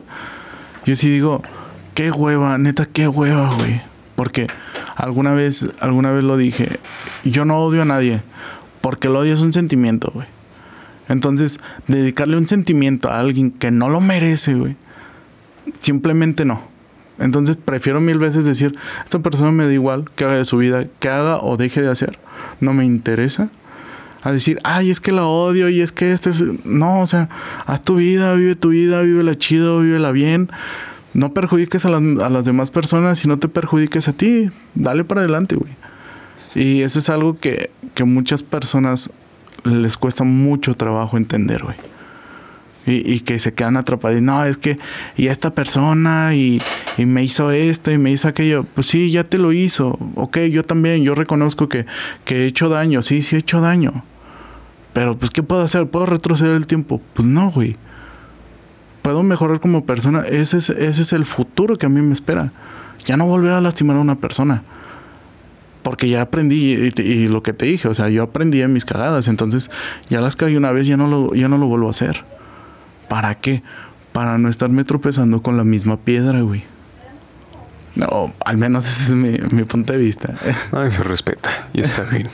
yo 0.85 0.95
sí 0.95 1.09
digo, 1.09 1.41
qué 1.93 2.12
hueva, 2.12 2.57
neta, 2.57 2.85
qué 2.85 3.07
hueva, 3.07 3.55
güey. 3.55 3.81
Porque 4.15 4.47
alguna 4.95 5.33
vez, 5.33 5.65
alguna 5.79 6.12
vez 6.12 6.23
lo 6.23 6.38
dije, 6.38 6.79
yo 7.23 7.45
no 7.45 7.59
odio 7.59 7.81
a 7.81 7.85
nadie, 7.85 8.21
porque 8.81 9.07
el 9.07 9.15
odio 9.15 9.33
es 9.33 9.39
un 9.39 9.53
sentimiento, 9.53 10.12
güey. 10.13 10.27
Entonces, 11.07 11.59
dedicarle 11.88 12.38
un 12.38 12.47
sentimiento 12.47 13.09
a 13.09 13.19
alguien 13.19 13.51
que 13.51 13.71
no 13.71 13.89
lo 13.89 14.01
merece, 14.01 14.53
güey, 14.53 14.75
simplemente 15.81 16.45
no. 16.45 16.62
Entonces, 17.17 17.57
prefiero 17.57 17.99
mil 17.99 18.17
veces 18.17 18.45
decir, 18.45 18.77
esta 19.03 19.19
persona 19.19 19.51
me 19.51 19.65
da 19.65 19.73
igual 19.73 20.05
que 20.15 20.23
haga 20.23 20.35
de 20.35 20.45
su 20.45 20.57
vida, 20.57 20.85
que 20.99 21.09
haga 21.09 21.38
o 21.39 21.57
deje 21.57 21.81
de 21.81 21.89
hacer, 21.89 22.19
no 22.59 22.73
me 22.73 22.85
interesa 22.85 23.49
a 24.21 24.32
decir, 24.32 24.60
ay, 24.63 24.89
es 24.89 24.99
que 24.99 25.12
la 25.12 25.25
odio 25.25 25.69
y 25.69 25.82
es 25.82 25.91
que 25.91 26.12
esto 26.12 26.29
es... 26.29 26.43
No, 26.65 27.01
o 27.01 27.08
sea, 27.08 27.29
haz 27.65 27.82
tu 27.84 27.95
vida, 27.95 28.34
vive 28.34 28.55
tu 28.55 28.69
vida, 28.69 29.01
vívela 29.01 29.36
chido, 29.36 29.79
vívela 29.79 30.12
bien. 30.12 30.49
No 31.13 31.34
perjudiques 31.34 31.86
a 31.86 31.89
las, 31.89 32.01
a 32.21 32.29
las 32.29 32.45
demás 32.45 32.71
personas 32.71 33.23
y 33.23 33.27
no 33.27 33.39
te 33.39 33.47
perjudiques 33.47 34.08
a 34.08 34.13
ti. 34.13 34.49
Dale 34.75 35.03
para 35.03 35.21
adelante, 35.21 35.55
güey. 35.55 35.73
Y 36.55 36.82
eso 36.82 36.99
es 36.99 37.10
algo 37.10 37.39
que, 37.39 37.71
que 37.95 38.03
muchas 38.03 38.43
personas 38.43 39.12
les 39.63 39.97
cuesta 39.97 40.23
mucho 40.23 40.75
trabajo 40.75 41.17
entender, 41.17 41.63
güey. 41.63 41.75
Y, 42.87 43.13
y 43.13 43.19
que 43.19 43.37
se 43.39 43.53
quedan 43.53 43.77
atrapados. 43.77 44.21
No, 44.21 44.45
es 44.45 44.57
que, 44.57 44.77
y 45.17 45.27
esta 45.27 45.53
persona, 45.53 46.33
y, 46.33 46.61
y 46.97 47.05
me 47.05 47.23
hizo 47.23 47.51
esto, 47.51 47.91
y 47.91 47.97
me 47.97 48.09
hizo 48.11 48.27
aquello. 48.27 48.63
Pues 48.73 48.87
sí, 48.87 49.11
ya 49.11 49.23
te 49.23 49.37
lo 49.37 49.51
hizo. 49.53 49.99
Ok, 50.15 50.37
yo 50.51 50.63
también, 50.63 51.03
yo 51.03 51.13
reconozco 51.13 51.69
que, 51.69 51.85
que 52.25 52.43
he 52.43 52.45
hecho 52.47 52.69
daño. 52.69 53.01
Sí, 53.03 53.21
sí 53.21 53.35
he 53.35 53.39
hecho 53.39 53.61
daño. 53.61 54.03
Pero, 54.93 55.17
pues, 55.17 55.29
¿qué 55.29 55.43
puedo 55.43 55.61
hacer? 55.61 55.87
¿Puedo 55.87 56.07
retroceder 56.07 56.55
el 56.55 56.65
tiempo? 56.67 56.99
Pues 57.13 57.27
no, 57.27 57.51
güey. 57.51 57.75
Puedo 59.03 59.21
mejorar 59.23 59.59
como 59.59 59.85
persona. 59.85 60.23
Ese 60.27 60.57
es, 60.57 60.69
ese 60.71 61.01
es 61.03 61.13
el 61.13 61.25
futuro 61.25 61.77
que 61.77 61.85
a 61.85 61.89
mí 61.89 62.01
me 62.01 62.13
espera. 62.13 62.51
Ya 63.05 63.17
no 63.17 63.25
volver 63.27 63.51
a 63.51 63.61
lastimar 63.61 63.97
a 63.97 63.99
una 63.99 64.15
persona. 64.15 64.63
Porque 65.83 66.09
ya 66.09 66.21
aprendí 66.23 66.73
y, 66.73 66.93
y- 66.97 67.01
y 67.01 67.27
lo 67.27 67.41
que 67.43 67.53
te 67.53 67.65
dije, 67.65 67.87
o 67.87 67.93
sea, 67.93 68.09
yo 68.09 68.23
aprendí 68.23 68.61
en 68.61 68.73
mis 68.73 68.83
cagadas. 68.85 69.27
Entonces, 69.27 69.69
ya 70.09 70.21
las 70.21 70.35
cagué 70.35 70.57
una 70.57 70.71
vez, 70.71 70.87
ya 70.87 70.97
no 70.97 71.07
lo, 71.07 71.33
ya 71.35 71.47
no 71.47 71.57
lo 71.57 71.67
vuelvo 71.67 71.87
a 71.87 71.91
hacer. 71.91 72.23
¿Para 73.09 73.35
qué? 73.35 73.63
Para 74.13 74.37
no 74.37 74.49
estarme 74.49 74.83
tropezando 74.83 75.41
con 75.41 75.57
la 75.57 75.63
misma 75.63 75.97
piedra, 75.97 76.41
güey. 76.41 76.63
No, 77.95 78.33
al 78.45 78.57
menos 78.57 78.87
ese 78.87 79.03
es 79.03 79.15
mi, 79.15 79.37
mi 79.51 79.65
punto 79.65 79.93
de 79.93 79.99
vista. 79.99 80.37
Ay, 80.71 80.91
se 80.91 81.03
respeta 81.03 81.67
y 81.73 81.81
está 81.81 82.03
bien. 82.03 82.29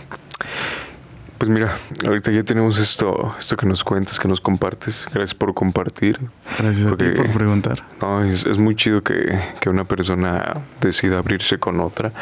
Pues 1.37 1.49
mira, 1.49 1.77
ahorita 2.05 2.31
ya 2.31 2.43
tenemos 2.43 2.77
esto, 2.77 3.35
esto 3.37 3.57
que 3.57 3.65
nos 3.65 3.83
cuentas, 3.83 4.19
que 4.19 4.27
nos 4.27 4.39
compartes. 4.39 5.05
Gracias 5.13 5.35
por 5.35 5.53
compartir. 5.53 6.17
Gracias 6.57 6.89
a 6.89 6.95
ti 6.95 7.05
por 7.09 7.29
preguntar. 7.31 7.83
No, 8.01 8.23
es, 8.23 8.45
es 8.45 8.57
muy 8.57 8.75
chido 8.75 9.03
que, 9.03 9.37
que, 9.59 9.69
una 9.69 9.83
persona 9.83 10.55
decida 10.79 11.17
abrirse 11.17 11.57
con 11.57 11.81
otra. 11.81 12.13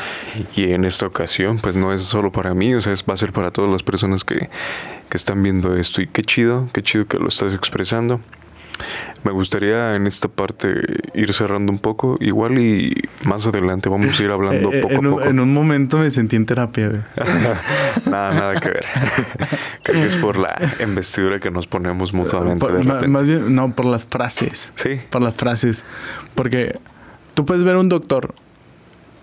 Y 0.55 0.71
en 0.71 0.83
esta 0.83 1.05
ocasión, 1.05 1.59
pues 1.59 1.75
no 1.75 1.93
es 1.93 2.01
solo 2.03 2.31
para 2.31 2.55
mí, 2.55 2.73
o 2.73 2.81
sea, 2.81 2.91
es, 2.91 3.03
va 3.07 3.13
a 3.13 3.17
ser 3.17 3.33
para 3.33 3.51
todas 3.51 3.69
las 3.69 3.83
personas 3.83 4.23
que, 4.23 4.49
que 5.09 5.17
están 5.17 5.43
viendo 5.43 5.75
esto. 5.75 6.01
Y 6.01 6.07
qué 6.07 6.23
chido, 6.23 6.69
qué 6.73 6.81
chido 6.81 7.05
que 7.05 7.19
lo 7.19 7.27
estás 7.27 7.53
expresando. 7.53 8.19
Me 9.23 9.31
gustaría 9.31 9.95
en 9.95 10.07
esta 10.07 10.27
parte 10.27 10.73
ir 11.13 11.33
cerrando 11.33 11.71
un 11.71 11.79
poco, 11.79 12.17
igual 12.19 12.59
y 12.59 12.93
más 13.23 13.47
adelante 13.47 13.89
vamos 13.89 14.19
a 14.19 14.23
ir 14.23 14.31
hablando 14.31 14.69
eh, 14.73 14.81
poco 14.81 14.93
en, 14.93 15.05
a 15.05 15.09
poco. 15.09 15.23
En 15.23 15.39
un 15.39 15.53
momento 15.53 15.97
me 15.97 16.11
sentí 16.11 16.35
en 16.35 16.45
terapia. 16.45 16.89
nada, 18.05 18.33
nada 18.33 18.59
que 18.59 18.69
ver. 18.69 18.85
Creo 19.83 20.01
que 20.01 20.07
es 20.07 20.15
por 20.15 20.37
la 20.37 20.57
investidura 20.81 21.39
que 21.39 21.51
nos 21.51 21.67
ponemos 21.67 22.13
mutuamente. 22.13 22.59
Por, 22.59 22.73
de 22.73 23.07
más 23.07 23.25
bien, 23.25 23.55
no, 23.55 23.73
por 23.73 23.85
las 23.85 24.05
frases. 24.05 24.71
Sí. 24.75 24.99
Por 25.09 25.21
las 25.21 25.35
frases. 25.35 25.85
Porque 26.35 26.79
tú 27.33 27.45
puedes 27.45 27.63
ver 27.63 27.75
a 27.75 27.79
un 27.79 27.89
doctor 27.89 28.33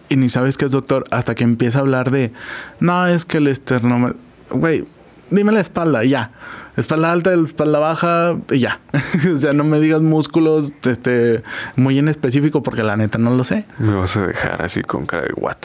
y 0.08 0.16
ni 0.16 0.28
sabes 0.28 0.56
que 0.56 0.64
es 0.64 0.70
doctor 0.70 1.04
hasta 1.10 1.34
que 1.34 1.44
empieza 1.44 1.78
a 1.78 1.82
hablar 1.82 2.10
de, 2.10 2.32
no, 2.80 3.06
es 3.06 3.24
que 3.24 3.38
el 3.38 3.46
esternoma... 3.46 4.14
Güey, 4.50 4.84
dime 5.30 5.52
la 5.52 5.60
espalda, 5.60 6.02
ya 6.04 6.32
espalda 6.80 7.12
alta, 7.12 7.32
espalda 7.34 7.78
baja, 7.78 8.36
y 8.50 8.58
ya. 8.58 8.80
o 9.34 9.38
sea, 9.38 9.52
no 9.52 9.64
me 9.64 9.80
digas 9.80 10.02
músculos 10.02 10.72
este, 10.84 11.42
muy 11.76 11.98
en 11.98 12.08
específico 12.08 12.62
porque 12.62 12.82
la 12.82 12.96
neta 12.96 13.18
no 13.18 13.30
lo 13.36 13.44
sé. 13.44 13.64
Me 13.78 13.94
vas 13.94 14.16
a 14.16 14.26
dejar 14.26 14.62
así 14.62 14.82
con 14.82 15.06
cara 15.06 15.22
de 15.22 15.32
what. 15.34 15.56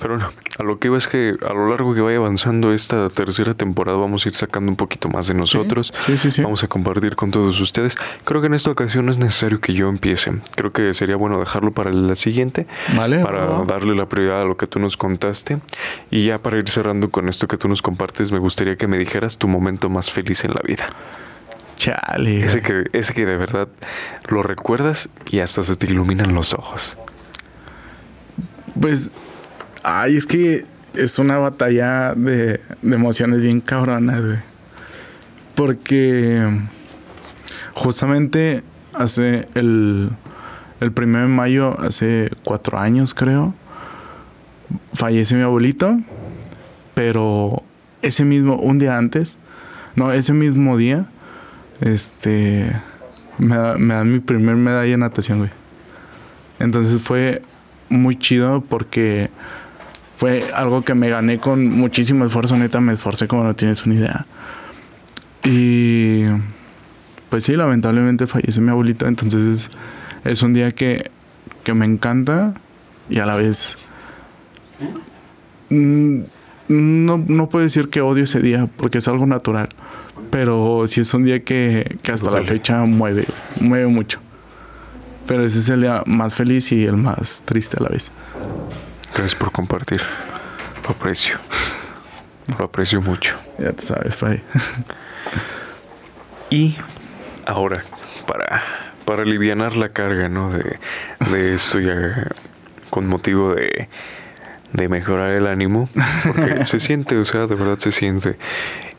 Pero 0.00 0.16
bueno, 0.16 0.30
a 0.58 0.62
lo 0.62 0.78
que 0.78 0.88
iba 0.88 0.98
es 0.98 1.08
que 1.08 1.36
a 1.48 1.52
lo 1.52 1.68
largo 1.68 1.94
que 1.94 2.00
vaya 2.00 2.18
avanzando 2.18 2.72
esta 2.72 3.08
tercera 3.10 3.54
temporada 3.54 3.98
vamos 3.98 4.24
a 4.24 4.28
ir 4.28 4.34
sacando 4.34 4.70
un 4.70 4.76
poquito 4.76 5.08
más 5.08 5.28
de 5.28 5.34
nosotros. 5.34 5.92
Sí, 6.00 6.16
sí, 6.16 6.30
sí. 6.30 6.42
Vamos 6.42 6.62
a 6.64 6.68
compartir 6.68 7.16
con 7.16 7.30
todos 7.30 7.60
ustedes. 7.60 7.96
Creo 8.24 8.40
que 8.40 8.46
en 8.46 8.54
esta 8.54 8.70
ocasión 8.70 9.06
no 9.06 9.10
es 9.10 9.18
necesario 9.18 9.60
que 9.60 9.74
yo 9.74 9.88
empiece. 9.88 10.32
Creo 10.54 10.72
que 10.72 10.94
sería 10.94 11.16
bueno 11.16 11.38
dejarlo 11.38 11.72
para 11.72 11.92
la 11.92 12.14
siguiente. 12.14 12.66
Vale. 12.96 13.20
Para 13.20 13.62
darle 13.64 13.94
la 13.94 14.06
prioridad 14.06 14.42
a 14.42 14.44
lo 14.44 14.56
que 14.56 14.66
tú 14.66 14.78
nos 14.78 14.96
contaste. 14.96 15.58
Y 16.10 16.26
ya 16.26 16.38
para 16.38 16.58
ir 16.58 16.68
cerrando 16.68 17.10
con 17.10 17.28
esto 17.28 17.48
que 17.48 17.56
tú 17.56 17.68
nos 17.68 17.82
compartes, 17.82 18.32
me 18.32 18.38
gustaría 18.38 18.76
que 18.76 18.86
me 18.86 18.98
dijeras 18.98 19.38
tu 19.38 19.48
momento 19.48 19.90
más 19.90 20.10
feliz 20.10 20.44
en 20.44 20.53
la 20.54 20.62
vida. 20.64 20.86
Chale. 21.76 22.44
Ese 22.44 22.62
que, 22.62 22.84
ese 22.92 23.14
que 23.14 23.26
de 23.26 23.36
verdad 23.36 23.68
lo 24.28 24.42
recuerdas 24.42 25.08
y 25.30 25.40
hasta 25.40 25.62
se 25.62 25.76
te 25.76 25.86
iluminan 25.86 26.34
los 26.34 26.54
ojos. 26.54 26.96
Pues, 28.80 29.10
ay, 29.82 30.16
es 30.16 30.26
que 30.26 30.64
es 30.94 31.18
una 31.18 31.36
batalla 31.38 32.14
de, 32.14 32.60
de 32.82 32.94
emociones 32.94 33.40
bien 33.40 33.60
cabronas, 33.60 34.24
güey. 34.24 34.38
Porque 35.54 36.60
justamente 37.74 38.62
hace 38.92 39.48
el, 39.54 40.10
el 40.80 40.92
primero 40.92 41.22
de 41.22 41.28
mayo, 41.28 41.78
hace 41.80 42.30
cuatro 42.44 42.78
años 42.78 43.14
creo, 43.14 43.54
fallece 44.92 45.34
mi 45.34 45.42
abuelito, 45.42 45.96
pero 46.94 47.62
ese 48.02 48.24
mismo, 48.24 48.56
un 48.56 48.78
día 48.78 48.96
antes, 48.96 49.38
no, 49.96 50.12
ese 50.12 50.32
mismo 50.32 50.76
día, 50.76 51.06
este, 51.80 52.72
me, 53.38 53.56
da, 53.56 53.76
me 53.76 53.94
dan 53.94 54.12
mi 54.12 54.20
primer 54.20 54.56
medalla 54.56 54.90
de 54.90 54.96
natación, 54.96 55.38
güey. 55.38 55.50
Entonces 56.58 57.00
fue 57.02 57.42
muy 57.88 58.16
chido 58.16 58.62
porque 58.62 59.30
fue 60.16 60.44
algo 60.54 60.82
que 60.82 60.94
me 60.94 61.08
gané 61.08 61.38
con 61.38 61.68
muchísimo 61.68 62.24
esfuerzo, 62.24 62.56
neta, 62.56 62.80
me 62.80 62.92
esforcé 62.92 63.26
como 63.26 63.44
no 63.44 63.54
tienes 63.54 63.84
una 63.86 63.94
idea. 63.96 64.26
Y 65.44 66.24
pues 67.28 67.44
sí, 67.44 67.56
lamentablemente 67.56 68.26
falleció 68.26 68.62
mi 68.62 68.70
abuelita, 68.70 69.06
entonces 69.08 69.42
es, 69.42 69.70
es 70.24 70.42
un 70.42 70.54
día 70.54 70.72
que, 70.72 71.10
que, 71.64 71.74
me 71.74 71.84
encanta 71.84 72.54
y 73.10 73.18
a 73.18 73.26
la 73.26 73.36
vez... 73.36 73.76
Mmm, 75.70 76.20
no, 76.68 77.18
no 77.18 77.48
puedo 77.50 77.64
decir 77.64 77.90
que 77.90 78.00
odio 78.00 78.24
ese 78.24 78.40
día 78.40 78.68
porque 78.76 78.98
es 78.98 79.08
algo 79.08 79.26
natural, 79.26 79.68
pero 80.34 80.82
sí 80.88 81.00
es 81.00 81.14
un 81.14 81.22
día 81.22 81.44
que, 81.44 81.96
que 82.02 82.10
hasta 82.10 82.28
la 82.28 82.42
fecha 82.42 82.78
mueve, 82.78 83.24
mueve 83.60 83.86
mucho. 83.86 84.18
Pero 85.28 85.44
ese 85.44 85.60
es 85.60 85.68
el 85.68 85.82
día 85.82 86.02
más 86.06 86.34
feliz 86.34 86.72
y 86.72 86.84
el 86.84 86.96
más 86.96 87.42
triste 87.44 87.76
a 87.78 87.84
la 87.84 87.90
vez. 87.90 88.10
Gracias 89.12 89.36
por 89.36 89.52
compartir. 89.52 90.00
Lo 90.82 90.90
aprecio. 90.90 91.38
Lo 92.58 92.64
aprecio 92.64 93.00
mucho. 93.00 93.36
Ya 93.60 93.74
te 93.74 93.86
sabes, 93.86 94.16
Pai. 94.16 94.42
y 96.50 96.78
ahora, 97.46 97.84
para, 98.26 98.60
para 99.04 99.22
aliviar 99.22 99.76
la 99.76 99.90
carga, 99.90 100.28
¿no? 100.28 100.50
De, 100.50 100.80
de 101.30 101.54
esto 101.54 101.78
ya 101.78 102.26
con 102.90 103.06
motivo 103.06 103.54
de, 103.54 103.88
de 104.74 104.88
mejorar 104.88 105.30
el 105.32 105.46
ánimo. 105.46 105.88
Porque 106.26 106.64
se 106.66 106.78
siente, 106.78 107.16
o 107.16 107.24
sea, 107.24 107.46
de 107.46 107.54
verdad 107.54 107.78
se 107.78 107.90
siente. 107.90 108.36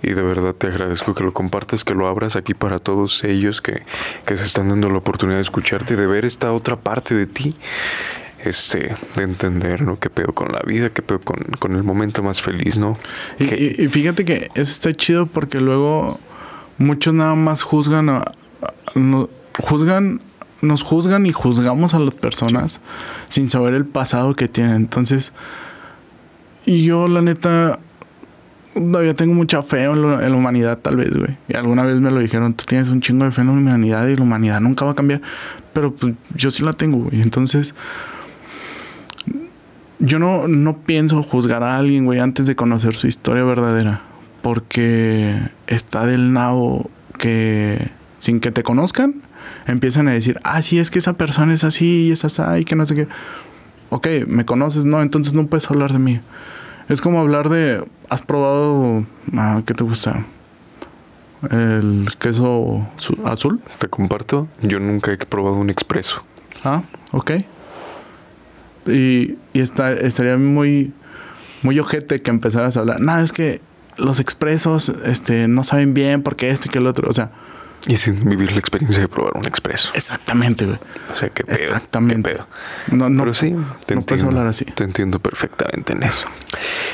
Y 0.02 0.14
de 0.14 0.22
verdad 0.22 0.56
te 0.56 0.68
agradezco 0.68 1.14
que 1.14 1.24
lo 1.24 1.34
compartas, 1.34 1.84
que 1.84 1.94
lo 1.94 2.08
abras 2.08 2.36
aquí 2.36 2.54
para 2.54 2.80
todos 2.80 3.24
ellos 3.24 3.62
que, 3.62 3.84
que 4.26 4.38
se 4.38 4.46
están 4.46 4.70
dando 4.70 4.90
la 4.90 4.98
oportunidad 4.98 5.38
de 5.38 5.44
escucharte 5.44 5.94
y 5.94 5.98
de 5.98 6.08
ver 6.08 6.26
esta 6.26 6.52
otra 6.52 6.76
parte 6.76 7.16
de 7.16 7.28
ti 7.28 7.56
este, 8.46 8.96
de 9.16 9.24
entender, 9.24 9.82
¿no? 9.82 10.00
¿Qué 10.00 10.10
pedo 10.10 10.34
con 10.34 10.52
la 10.52 10.60
vida? 10.66 10.90
¿Qué 10.90 11.02
pedo 11.02 11.20
con, 11.20 11.38
con 11.60 11.76
el 11.76 11.84
momento 11.84 12.22
más 12.22 12.42
feliz, 12.42 12.78
¿no? 12.78 12.98
Y, 13.40 13.46
y, 13.46 13.76
y, 13.80 13.88
fíjate 13.88 14.24
que 14.24 14.50
eso 14.54 14.72
está 14.72 14.94
chido 14.94 15.26
porque 15.26 15.60
luego 15.60 16.20
muchos 16.78 17.14
nada 17.14 17.36
más 17.36 17.64
juzgan, 17.64 18.10
a, 18.10 18.18
a, 18.18 18.74
no, 18.94 19.30
juzgan, 19.58 20.22
nos 20.62 20.84
juzgan 20.84 21.26
y 21.26 21.32
juzgamos 21.32 21.94
a 21.96 22.00
las 22.00 22.14
personas 22.14 22.82
sin 23.30 23.50
saber 23.50 23.74
el 23.74 23.86
pasado 23.86 24.36
que 24.36 24.48
tienen. 24.48 24.76
Entonces, 24.76 25.34
y 26.66 26.84
yo 26.84 27.08
la 27.08 27.22
neta 27.22 27.80
todavía 28.74 29.14
tengo 29.14 29.34
mucha 29.34 29.64
fe 29.64 29.86
en, 29.86 30.02
la 30.02 30.36
humanidad, 30.36 30.78
tal 30.80 30.98
vez, 30.98 31.14
güey. 31.14 31.38
Y 31.48 31.56
alguna 31.56 31.84
vez 31.84 32.00
me 32.00 32.12
lo 32.12 32.20
dijeron, 32.20 32.54
tú 32.54 32.66
tienes 32.66 32.90
un 32.90 33.02
chingo 33.02 33.26
de 33.26 33.32
fe 33.32 33.42
en 33.42 33.48
la 33.48 33.54
humanidad 33.54 34.08
y 34.08 34.16
la 34.16 34.22
humanidad 34.22 34.60
nunca 34.60 34.86
va 34.86 34.92
a 34.92 34.96
cambiar. 34.96 35.22
Pero 35.74 35.94
pues 35.94 36.16
yo 36.36 36.52
sí 36.52 36.64
la 36.64 36.74
tengo, 36.74 36.98
güey. 36.98 37.22
Entonces, 37.22 37.74
yo 40.00 40.20
no, 40.20 40.48
no 40.48 40.78
pienso 40.78 41.24
juzgar 41.24 41.64
a 41.64 41.78
alguien, 41.78 42.06
güey, 42.06 42.20
antes 42.20 42.48
de 42.48 42.56
conocer 42.56 42.96
su 42.96 43.08
historia 43.08 43.44
verdadera. 43.44 44.02
Porque 44.42 45.40
está 45.68 46.06
del 46.06 46.34
nabo 46.34 46.90
que 47.18 47.90
sin 48.16 48.40
que 48.40 48.52
te 48.52 48.64
conozcan, 48.64 49.22
empiezan 49.68 50.08
a 50.08 50.14
decir, 50.14 50.40
ah, 50.44 50.62
sí, 50.62 50.80
es 50.80 50.92
que 50.92 51.00
esa 51.00 51.14
persona 51.14 51.54
es 51.54 51.64
así 51.64 52.08
y 52.08 52.12
es 52.12 52.26
así 52.26 52.42
y 52.60 52.66
que 52.66 52.76
no 52.76 52.86
sé 52.86 52.96
qué. 52.96 53.08
Ok, 53.90 54.08
me 54.28 54.46
conoces, 54.46 54.86
no, 54.86 55.02
entonces 55.02 55.34
no 55.34 55.48
puedes 55.48 55.70
hablar 55.70 55.92
de 55.92 56.00
mí. 56.00 56.20
Es 56.90 57.02
como 57.02 57.20
hablar 57.20 57.50
de, 57.50 57.84
¿has 58.10 58.22
probado, 58.22 59.06
ah, 59.36 59.62
qué 59.66 59.74
te 59.74 59.84
gusta? 59.84 60.26
El 61.50 62.08
queso 62.20 62.88
azul. 63.24 63.62
Te 63.80 63.88
comparto, 63.88 64.48
yo 64.62 64.80
nunca 64.80 65.12
he 65.12 65.18
probado 65.18 65.58
un 65.58 65.70
expreso. 65.70 66.24
Ah, 66.64 66.84
ok. 67.12 67.32
Y, 68.88 69.36
y 69.54 69.60
está, 69.62 69.92
estaría 69.94 70.38
muy, 70.38 70.94
muy 71.62 71.80
ojete 71.80 72.22
que 72.22 72.30
empezaras 72.30 72.78
a 72.78 72.82
hablar. 72.82 73.00
No, 73.00 73.20
es 73.20 73.32
que 73.32 73.62
los 73.98 74.20
expresos 74.20 74.90
este, 74.90 75.48
no 75.48 75.64
saben 75.64 75.94
bien 75.94 76.22
porque 76.22 76.50
este 76.50 76.70
que 76.70 76.80
el 76.80 76.88
otro. 76.88 77.10
O 77.10 77.14
sea. 77.14 77.32
Y 77.88 77.98
sin 77.98 78.28
vivir 78.28 78.52
la 78.52 78.60
experiencia 78.60 79.02
de 79.02 79.08
probar 79.08 79.34
un 79.36 79.46
expreso. 79.48 79.92
Exactamente, 79.94 80.66
güey. 80.66 80.80
O 81.12 81.16
sea, 81.16 81.30
qué 81.30 81.44
pedo. 81.44 81.56
Exactamente. 81.56 82.32
Qué 82.32 82.36
pedo. 82.38 82.48
No, 82.92 83.10
no, 83.10 83.24
Pero 83.24 83.34
sí, 83.36 83.50
te 83.52 83.56
no 83.56 83.62
entiendo. 83.62 84.06
puedes 84.06 84.24
hablar 84.24 84.48
así. 84.48 84.66
Te 84.66 84.84
entiendo 84.84 85.20
perfectamente 85.20 85.94
en 85.94 86.04
eso. 86.04 86.26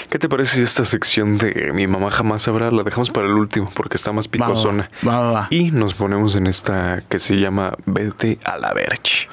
¿Qué 0.10 0.20
te 0.20 0.28
parece 0.28 0.58
si 0.58 0.64
esta 0.64 0.84
sección 0.84 1.38
de 1.38 1.72
mi 1.74 1.88
mamá 1.88 2.12
jamás 2.12 2.42
sabrá 2.42 2.72
la 2.72 2.84
dejamos 2.84 3.10
para 3.10 3.28
el 3.28 3.34
último 3.34 3.72
porque 3.74 3.96
está 3.96 4.12
más 4.12 4.28
picosona? 4.28 4.90
Va, 5.08 5.20
va, 5.20 5.32
va. 5.32 5.48
Y 5.50 5.72
nos 5.72 5.94
ponemos 5.94 6.36
en 6.36 6.48
esta 6.48 7.02
que 7.08 7.20
se 7.20 7.40
llama 7.40 7.74
Vete 7.86 8.40
a 8.44 8.58
la 8.58 8.74
Verge. 8.74 9.30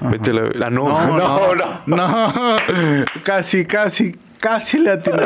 Vete 0.00 0.30
a 0.30 0.34
la 0.34 0.66
ah, 0.66 0.70
no, 0.70 0.88
no, 0.88 1.54
no, 1.54 1.54
no, 1.86 1.96
no. 1.96 2.56
Casi, 3.24 3.64
casi, 3.64 4.14
casi 4.40 4.78
le 4.78 4.90
atiné. 4.92 5.22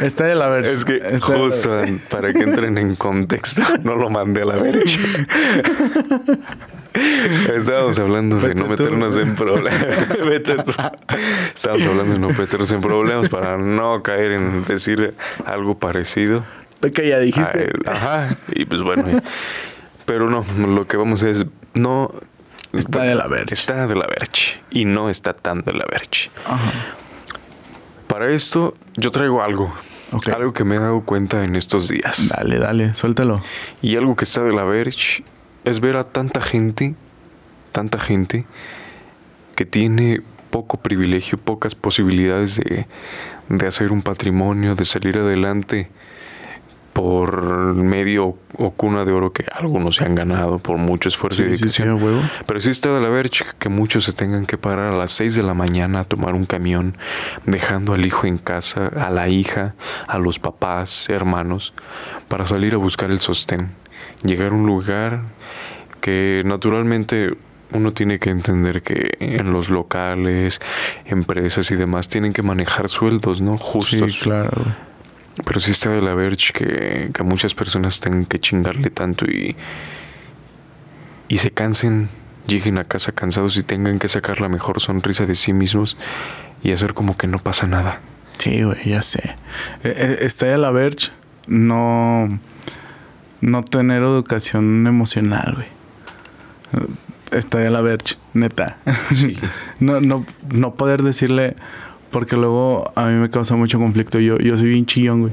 Está 0.02 0.24
de 0.26 0.34
la 0.34 0.48
verge. 0.48 0.72
Es 0.72 0.84
que 0.84 0.96
Está 0.96 1.26
justo 1.26 1.80
para 2.08 2.32
que 2.32 2.40
entren 2.40 2.78
en 2.78 2.96
contexto, 2.96 3.62
no 3.82 3.96
lo 3.96 4.10
mandé 4.10 4.42
a 4.42 4.44
la 4.46 4.56
verge. 4.56 4.98
Estábamos 7.54 7.98
hablando 8.00 8.40
de 8.40 8.54
no 8.54 8.64
tú. 8.64 8.70
meternos 8.70 9.16
en 9.16 9.36
problemas. 9.36 9.80
Estábamos 11.54 11.86
hablando 11.86 12.12
de 12.12 12.18
no 12.18 12.28
meternos 12.30 12.72
en 12.72 12.80
problemas 12.80 13.28
para 13.28 13.56
no 13.56 14.02
caer 14.02 14.32
en 14.32 14.64
decir 14.64 15.14
algo 15.44 15.78
parecido. 15.78 16.44
Que 16.92 17.08
ya 17.08 17.16
a 17.16 17.20
dijiste. 17.20 17.64
él. 17.64 17.80
Ajá. 17.86 18.36
Y 18.52 18.64
pues 18.64 18.82
bueno. 18.82 19.04
Pero 20.04 20.28
no, 20.28 20.44
lo 20.66 20.88
que 20.88 20.96
vamos 20.96 21.22
es 21.22 21.44
no 21.74 22.10
Está 22.72 23.02
de 23.02 23.14
la 23.14 23.26
verge. 23.26 23.54
Está 23.54 23.86
de 23.86 23.94
la 23.94 24.06
verge 24.06 24.60
y 24.70 24.84
no 24.84 25.10
está 25.10 25.32
tan 25.32 25.62
de 25.62 25.72
la 25.72 25.84
verge. 25.90 26.30
Ajá. 26.46 26.72
Para 28.10 28.28
esto 28.32 28.74
yo 28.96 29.12
traigo 29.12 29.40
algo. 29.40 29.72
Algo 30.34 30.52
que 30.52 30.64
me 30.64 30.74
he 30.74 30.80
dado 30.80 31.02
cuenta 31.02 31.44
en 31.44 31.54
estos 31.54 31.88
días. 31.88 32.28
Dale, 32.28 32.58
dale, 32.58 32.92
suéltalo. 32.94 33.40
Y 33.80 33.94
algo 33.94 34.16
que 34.16 34.24
está 34.24 34.42
de 34.42 34.52
la 34.52 34.64
verge 34.64 35.22
es 35.64 35.78
ver 35.78 35.96
a 35.96 36.02
tanta 36.02 36.40
gente, 36.40 36.96
tanta 37.70 38.00
gente 38.00 38.46
que 39.54 39.64
tiene 39.64 40.22
poco 40.50 40.78
privilegio, 40.78 41.38
pocas 41.38 41.76
posibilidades 41.76 42.56
de, 42.56 42.88
de 43.48 43.66
hacer 43.68 43.92
un 43.92 44.02
patrimonio, 44.02 44.74
de 44.74 44.84
salir 44.84 45.16
adelante 45.16 45.88
por 47.00 47.42
medio 47.74 48.36
o 48.58 48.70
cuna 48.72 49.06
de 49.06 49.12
oro 49.12 49.32
que 49.32 49.44
algunos 49.50 49.96
se 49.96 50.04
han 50.04 50.14
ganado 50.14 50.58
por 50.58 50.76
mucho 50.76 51.08
esfuerzo 51.08 51.42
y 51.42 51.56
Sí, 51.56 51.56
sí, 51.56 51.68
sí, 51.70 51.82
dedicación. 51.82 52.30
Pero 52.46 52.60
sí 52.60 52.68
está 52.68 52.92
de 52.92 53.00
la 53.00 53.08
verge 53.08 53.46
que 53.58 53.70
muchos 53.70 54.04
se 54.04 54.12
tengan 54.12 54.44
que 54.44 54.58
parar 54.58 54.92
a 54.92 54.96
las 54.98 55.12
6 55.12 55.34
de 55.34 55.42
la 55.42 55.54
mañana 55.54 56.00
a 56.00 56.04
tomar 56.04 56.34
un 56.34 56.44
camión, 56.44 56.98
dejando 57.46 57.94
al 57.94 58.04
hijo 58.04 58.26
en 58.26 58.36
casa, 58.36 58.88
a 58.88 59.08
la 59.08 59.28
hija, 59.28 59.74
a 60.08 60.18
los 60.18 60.38
papás, 60.38 61.08
hermanos, 61.08 61.72
para 62.28 62.46
salir 62.46 62.74
a 62.74 62.76
buscar 62.76 63.10
el 63.10 63.18
sostén. 63.18 63.70
Llegar 64.22 64.52
a 64.52 64.54
un 64.54 64.66
lugar 64.66 65.22
que 66.02 66.42
naturalmente 66.44 67.34
uno 67.72 67.94
tiene 67.94 68.18
que 68.18 68.28
entender 68.28 68.82
que 68.82 69.16
en 69.20 69.54
los 69.54 69.70
locales, 69.70 70.60
empresas 71.06 71.70
y 71.70 71.76
demás 71.76 72.10
tienen 72.10 72.34
que 72.34 72.42
manejar 72.42 72.90
sueldos, 72.90 73.40
¿no? 73.40 73.56
Justos. 73.56 74.12
Sí, 74.12 74.18
claro. 74.20 74.89
Pero 75.44 75.60
sí 75.60 75.70
está 75.70 75.90
de 75.90 76.02
la 76.02 76.14
verge 76.14 76.52
que, 76.52 77.10
que 77.12 77.22
muchas 77.22 77.54
personas 77.54 78.00
tengan 78.00 78.26
que 78.26 78.38
chingarle 78.38 78.90
tanto 78.90 79.24
y, 79.26 79.56
y 81.28 81.38
se 81.38 81.50
cansen, 81.50 82.08
lleguen 82.46 82.78
a 82.78 82.84
casa 82.84 83.12
cansados 83.12 83.56
y 83.56 83.62
tengan 83.62 83.98
que 83.98 84.08
sacar 84.08 84.40
la 84.40 84.48
mejor 84.48 84.80
sonrisa 84.80 85.26
de 85.26 85.34
sí 85.34 85.52
mismos 85.52 85.96
y 86.62 86.72
hacer 86.72 86.94
como 86.94 87.16
que 87.16 87.26
no 87.26 87.38
pasa 87.38 87.66
nada. 87.66 88.00
Sí, 88.38 88.62
güey, 88.62 88.78
ya 88.84 89.02
sé. 89.02 89.36
Eh, 89.84 89.94
eh, 89.96 90.18
Está 90.22 90.46
de 90.46 90.58
la 90.58 90.70
verge 90.70 91.10
no, 91.46 92.38
no 93.40 93.64
tener 93.64 94.02
educación 94.02 94.86
emocional, 94.86 95.54
güey. 95.56 95.66
Eh, 96.84 96.86
Está 97.32 97.58
de 97.58 97.70
la 97.70 97.80
verge, 97.80 98.16
neta. 98.34 98.78
Sí. 99.14 99.38
no, 99.78 100.00
no, 100.00 100.26
no 100.52 100.74
poder 100.74 101.02
decirle, 101.02 101.54
porque 102.10 102.36
luego 102.36 102.92
a 102.96 103.06
mí 103.06 103.14
me 103.14 103.30
causa 103.30 103.56
mucho 103.56 103.78
conflicto. 103.78 104.18
Yo, 104.20 104.38
yo 104.38 104.56
soy 104.56 104.70
bien 104.70 104.86
chillón, 104.86 105.20
güey. 105.22 105.32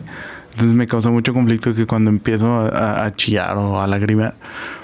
Entonces 0.51 0.75
me 0.75 0.87
causa 0.87 1.09
mucho 1.11 1.33
conflicto 1.33 1.73
que 1.73 1.85
cuando 1.85 2.09
empiezo 2.09 2.47
a, 2.61 3.05
a- 3.05 3.15
chillar 3.15 3.57
o 3.57 3.81
a 3.81 3.87
lagrimear, 3.87 4.33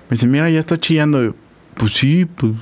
me 0.09 0.15
dicen, 0.15 0.29
mira, 0.31 0.49
ya 0.49 0.59
está 0.59 0.77
chillando. 0.77 1.35
Pues 1.75 1.93
sí, 1.93 2.25
pues 2.25 2.53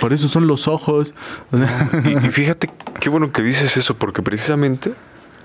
por 0.00 0.12
eso 0.12 0.28
son 0.28 0.46
los 0.46 0.68
ojos. 0.68 1.14
O 1.50 1.58
sea, 1.58 1.90
Y, 2.04 2.26
y 2.26 2.30
fíjate 2.30 2.70
qué 3.00 3.08
bueno 3.08 3.32
que 3.32 3.42
dices 3.42 3.76
eso, 3.76 3.96
porque 3.96 4.22
precisamente 4.22 4.94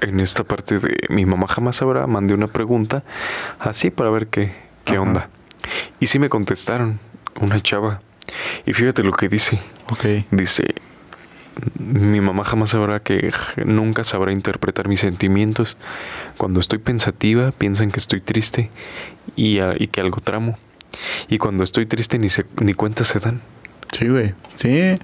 en 0.01 0.19
esta 0.19 0.43
parte 0.43 0.77
de 0.79 0.95
mi 1.09 1.25
mamá 1.25 1.47
jamás 1.47 1.77
sabrá, 1.77 2.05
mandé 2.05 2.35
una 2.35 2.45
pregunta 2.47 3.03
así 3.59 3.89
para 3.89 4.11
ver 4.11 4.27
qué, 4.27 4.53
qué 4.85 4.93
Ajá. 4.93 5.01
onda. 5.01 5.29
Y 5.99 6.05
sí 6.05 6.19
me 6.19 6.29
contestaron, 6.29 6.99
una 7.41 7.59
chava. 7.59 8.01
Y 8.67 8.73
fíjate 8.73 9.01
lo 9.03 9.11
que 9.11 9.27
dice. 9.27 9.59
ok. 9.89 10.05
Dice, 10.31 10.75
mi 11.79 12.21
mamá 12.21 12.43
jamás 12.43 12.69
sabrá 12.71 12.99
que 13.01 13.31
nunca 13.65 14.03
sabrá 14.03 14.31
interpretar 14.31 14.87
mis 14.87 14.99
sentimientos. 15.01 15.77
Cuando 16.37 16.59
estoy 16.59 16.79
pensativa, 16.79 17.51
piensan 17.51 17.91
que 17.91 17.99
estoy 17.99 18.21
triste 18.21 18.69
y, 19.35 19.59
a- 19.59 19.75
y 19.77 19.87
que 19.87 20.01
algo 20.01 20.17
tramo. 20.17 20.57
Y 21.29 21.37
cuando 21.37 21.63
estoy 21.63 21.85
triste 21.85 22.17
ni, 22.19 22.29
se, 22.29 22.45
ni 22.61 22.73
cuenta 22.73 23.03
se 23.03 23.19
dan. 23.19 23.41
Sí, 23.91 24.07
güey. 24.09 24.33
Sí. 24.55 24.97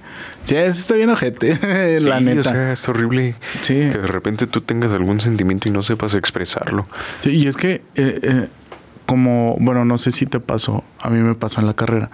Sí, 0.44 0.56
eso 0.56 0.80
está 0.80 0.94
bien 0.94 1.10
ojete. 1.10 1.58
la 2.00 2.18
Sí, 2.18 2.24
neta. 2.24 2.40
O 2.40 2.52
sea, 2.52 2.72
es 2.72 2.88
horrible 2.88 3.34
sí. 3.62 3.74
que 3.74 3.98
de 3.98 4.06
repente 4.06 4.46
tú 4.46 4.60
tengas 4.60 4.92
algún 4.92 5.20
sentimiento 5.20 5.68
y 5.68 5.72
no 5.72 5.82
sepas 5.82 6.14
expresarlo. 6.14 6.86
Sí, 7.20 7.30
y 7.30 7.46
es 7.48 7.56
que, 7.56 7.82
eh, 7.96 8.20
eh, 8.22 8.48
como, 9.06 9.56
bueno, 9.60 9.84
no 9.84 9.98
sé 9.98 10.10
si 10.10 10.26
te 10.26 10.40
pasó, 10.40 10.84
a 11.00 11.10
mí 11.10 11.20
me 11.20 11.34
pasó 11.34 11.60
en 11.60 11.66
la 11.66 11.74
carrera, 11.74 12.10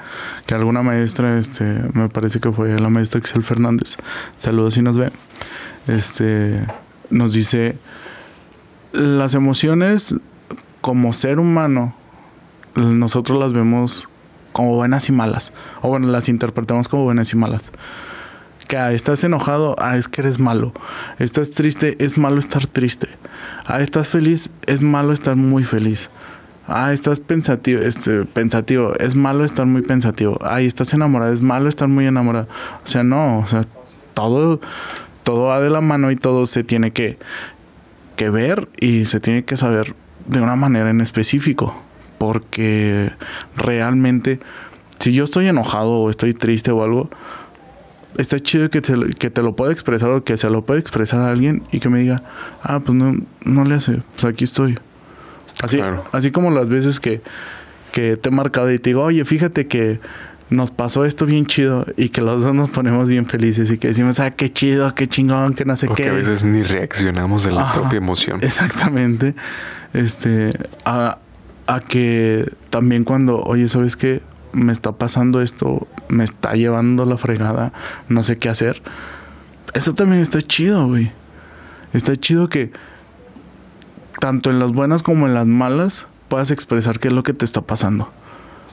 que 0.46 0.54
alguna 0.54 0.82
maestra, 0.82 1.38
este, 1.38 1.64
me 1.92 2.08
parece 2.08 2.40
que 2.40 2.50
fue 2.50 2.78
la 2.78 2.88
maestra 2.88 3.20
Excel 3.20 3.42
Fernández, 3.42 3.96
saludos 4.36 4.74
si 4.74 4.82
nos 4.82 4.98
ve, 4.98 5.12
este, 5.86 6.60
nos 7.10 7.32
dice, 7.32 7.76
las 8.92 9.34
emociones 9.34 10.16
como 10.80 11.12
ser 11.12 11.38
humano, 11.38 11.94
nosotros 12.74 13.38
las 13.38 13.52
vemos 13.52 14.08
como 14.52 14.74
buenas 14.74 15.08
y 15.08 15.12
malas, 15.12 15.52
o 15.82 15.88
bueno, 15.88 16.08
las 16.08 16.28
interpretamos 16.28 16.88
como 16.88 17.04
buenas 17.04 17.32
y 17.32 17.36
malas. 17.36 17.70
Que 18.66 18.76
ah, 18.76 18.92
estás 18.92 19.24
enojado, 19.24 19.74
ah, 19.80 19.96
es 19.96 20.06
que 20.06 20.20
eres 20.20 20.38
malo. 20.38 20.72
Estás 21.18 21.50
triste, 21.50 21.96
es 21.98 22.16
malo 22.16 22.38
estar 22.38 22.68
triste. 22.68 23.08
Ah, 23.66 23.80
estás 23.80 24.08
feliz, 24.08 24.50
es 24.66 24.80
malo 24.80 25.12
estar 25.12 25.34
muy 25.34 25.64
feliz. 25.64 26.08
Ah, 26.72 26.92
estás 26.92 27.18
pensativo, 27.18 27.82
este, 27.82 28.24
pensativo, 28.26 28.94
es 29.00 29.16
malo 29.16 29.44
estar 29.44 29.66
muy 29.66 29.82
pensativo. 29.82 30.38
Ah, 30.40 30.60
estás 30.60 30.94
enamorado, 30.94 31.32
es 31.32 31.40
malo 31.40 31.68
estar 31.68 31.88
muy 31.88 32.06
enamorado. 32.06 32.46
O 32.84 32.86
sea, 32.86 33.02
no, 33.02 33.40
o 33.40 33.46
sea, 33.48 33.64
todo, 34.14 34.60
todo 35.24 35.46
va 35.46 35.60
de 35.60 35.68
la 35.68 35.80
mano 35.80 36.12
y 36.12 36.16
todo 36.16 36.46
se 36.46 36.62
tiene 36.62 36.92
que, 36.92 37.18
que 38.14 38.30
ver 38.30 38.68
y 38.78 39.06
se 39.06 39.18
tiene 39.18 39.44
que 39.44 39.56
saber 39.56 39.96
de 40.26 40.40
una 40.40 40.54
manera 40.54 40.90
en 40.90 41.00
específico. 41.00 41.74
Porque 42.18 43.10
realmente, 43.56 44.38
si 45.00 45.12
yo 45.12 45.24
estoy 45.24 45.48
enojado 45.48 45.90
o 45.90 46.08
estoy 46.08 46.34
triste 46.34 46.70
o 46.70 46.84
algo, 46.84 47.10
está 48.16 48.38
chido 48.38 48.70
que 48.70 48.80
te, 48.80 48.94
que 49.18 49.28
te 49.28 49.42
lo 49.42 49.56
pueda 49.56 49.72
expresar 49.72 50.10
o 50.10 50.22
que 50.22 50.38
se 50.38 50.48
lo 50.48 50.64
pueda 50.64 50.78
expresar 50.78 51.18
a 51.18 51.32
alguien 51.32 51.64
y 51.72 51.80
que 51.80 51.88
me 51.88 51.98
diga, 51.98 52.22
ah, 52.62 52.78
pues 52.78 52.96
no, 52.96 53.16
no 53.44 53.64
le 53.64 53.74
hace, 53.74 54.02
pues 54.14 54.24
aquí 54.24 54.44
estoy. 54.44 54.78
Así, 55.62 55.76
Claro. 55.78 56.04
así 56.12 56.30
como 56.30 56.50
las 56.50 56.68
veces 56.70 57.00
que, 57.00 57.20
que 57.92 58.16
te 58.16 58.28
he 58.28 58.32
marcado 58.32 58.70
y 58.72 58.78
te 58.78 58.90
digo, 58.90 59.02
oye, 59.02 59.24
fíjate 59.24 59.66
que 59.66 60.00
nos 60.48 60.70
pasó 60.72 61.04
esto 61.04 61.26
bien 61.26 61.46
chido 61.46 61.86
y 61.96 62.08
que 62.08 62.22
los 62.22 62.42
dos 62.42 62.54
nos 62.54 62.70
ponemos 62.70 63.08
bien 63.08 63.26
felices 63.26 63.70
y 63.70 63.78
que 63.78 63.88
decimos, 63.88 64.18
ah, 64.20 64.32
qué 64.32 64.52
chido, 64.52 64.92
qué 64.94 65.06
chingón, 65.06 65.54
que 65.54 65.64
no 65.64 65.76
sé 65.76 65.86
O 65.88 65.94
qué. 65.94 66.04
que 66.04 66.08
a 66.08 66.12
veces 66.12 66.42
ni 66.42 66.62
reaccionamos 66.62 67.44
de 67.44 67.52
la 67.52 67.62
Ajá, 67.62 67.80
propia 67.80 67.98
emoción. 67.98 68.38
Exactamente. 68.42 69.34
Este, 69.92 70.52
a, 70.84 71.18
a 71.66 71.80
que 71.80 72.50
también 72.70 73.04
cuando, 73.04 73.40
oye, 73.42 73.68
¿sabes 73.68 73.94
qué? 73.96 74.22
Me 74.52 74.72
está 74.72 74.90
pasando 74.92 75.40
esto, 75.42 75.86
me 76.08 76.24
está 76.24 76.54
llevando 76.54 77.04
la 77.04 77.16
fregada, 77.16 77.72
no 78.08 78.24
sé 78.24 78.36
qué 78.38 78.48
hacer. 78.48 78.82
Eso 79.74 79.94
también 79.94 80.20
está 80.20 80.42
chido, 80.42 80.88
güey. 80.88 81.12
Está 81.92 82.16
chido 82.16 82.48
que 82.48 82.72
tanto 84.20 84.50
en 84.50 84.60
las 84.60 84.70
buenas 84.70 85.02
como 85.02 85.26
en 85.26 85.34
las 85.34 85.46
malas 85.46 86.06
puedas 86.28 86.52
expresar 86.52 87.00
qué 87.00 87.08
es 87.08 87.14
lo 87.14 87.24
que 87.24 87.32
te 87.32 87.44
está 87.44 87.60
pasando. 87.62 88.12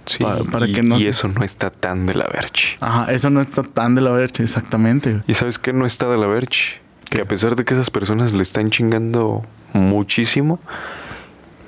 Sí, 0.05 0.23
pa- 0.23 0.43
para 0.43 0.67
y, 0.67 0.73
que 0.73 0.83
no 0.83 0.97
y 0.97 1.01
se- 1.01 1.09
eso 1.09 1.27
no 1.27 1.43
está 1.43 1.69
tan 1.71 2.05
de 2.05 2.13
la 2.13 2.27
verge. 2.27 2.77
Ajá, 2.79 3.11
eso 3.11 3.29
no 3.31 3.41
está 3.41 3.63
tan 3.63 3.95
de 3.95 4.01
la 4.01 4.11
verga, 4.11 4.43
exactamente. 4.43 5.21
¿Y 5.27 5.33
sabes 5.33 5.57
qué 5.59 5.73
no 5.73 5.85
está 5.85 6.07
de 6.07 6.17
la 6.17 6.27
verge? 6.27 6.79
¿Qué? 7.09 7.17
Que 7.17 7.21
a 7.23 7.25
pesar 7.27 7.55
de 7.55 7.65
que 7.65 7.73
esas 7.73 7.89
personas 7.89 8.33
le 8.33 8.43
están 8.43 8.69
chingando 8.69 9.43
muchísimo, 9.73 10.59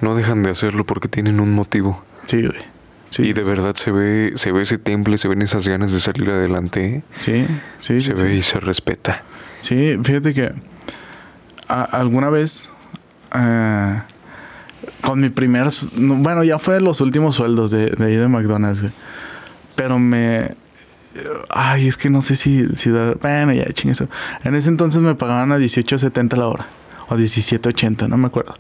no 0.01 0.15
dejan 0.15 0.43
de 0.43 0.51
hacerlo 0.51 0.85
porque 0.85 1.07
tienen 1.07 1.39
un 1.39 1.53
motivo. 1.53 2.03
Sí, 2.27 2.41
güey. 2.45 2.59
Sí, 3.09 3.23
y 3.23 3.33
de 3.33 3.43
verdad 3.43 3.75
se 3.75 3.91
ve, 3.91 4.33
se 4.35 4.51
ve 4.51 4.61
ese 4.61 4.77
temple, 4.77 5.17
se 5.17 5.27
ven 5.27 5.41
esas 5.41 5.67
ganas 5.67 5.91
de 5.91 5.99
salir 5.99 6.29
adelante. 6.29 6.85
¿eh? 6.85 7.03
Sí, 7.17 7.47
sí, 7.79 7.99
se 7.99 8.15
sí, 8.15 8.23
ve 8.23 8.35
y 8.35 8.41
se 8.43 8.59
respeta. 8.59 9.23
Sí, 9.61 9.97
fíjate 10.03 10.33
que 10.33 10.53
a- 11.67 11.83
alguna 11.83 12.29
vez 12.29 12.71
eh, 13.33 14.01
con 15.01 15.19
mi 15.21 15.29
primer, 15.29 15.67
bueno, 15.95 16.43
ya 16.43 16.59
fue 16.59 16.75
de 16.75 16.81
los 16.81 17.01
últimos 17.01 17.35
sueldos 17.35 17.71
de, 17.71 17.87
de 17.91 18.05
ahí 18.05 18.15
de 18.15 18.27
McDonald's, 18.27 18.81
güey. 18.81 18.93
Pero 19.75 19.97
me, 19.99 20.55
ay, 21.49 21.87
es 21.87 21.95
que 21.97 22.09
no 22.09 22.21
sé 22.21 22.35
si, 22.35 22.67
si 22.75 22.89
dar- 22.91 23.17
bueno, 23.19 23.53
ya 23.53 23.65
chingue 23.73 23.93
eso. 23.93 24.07
En 24.43 24.55
ese 24.55 24.69
entonces 24.69 25.01
me 25.01 25.15
pagaban 25.15 25.51
a 25.51 25.57
18.70 25.57 26.35
la 26.37 26.47
hora 26.47 26.65
o 27.07 27.15
17.80, 27.15 28.07
no 28.09 28.17
me 28.17 28.27
acuerdo. 28.27 28.53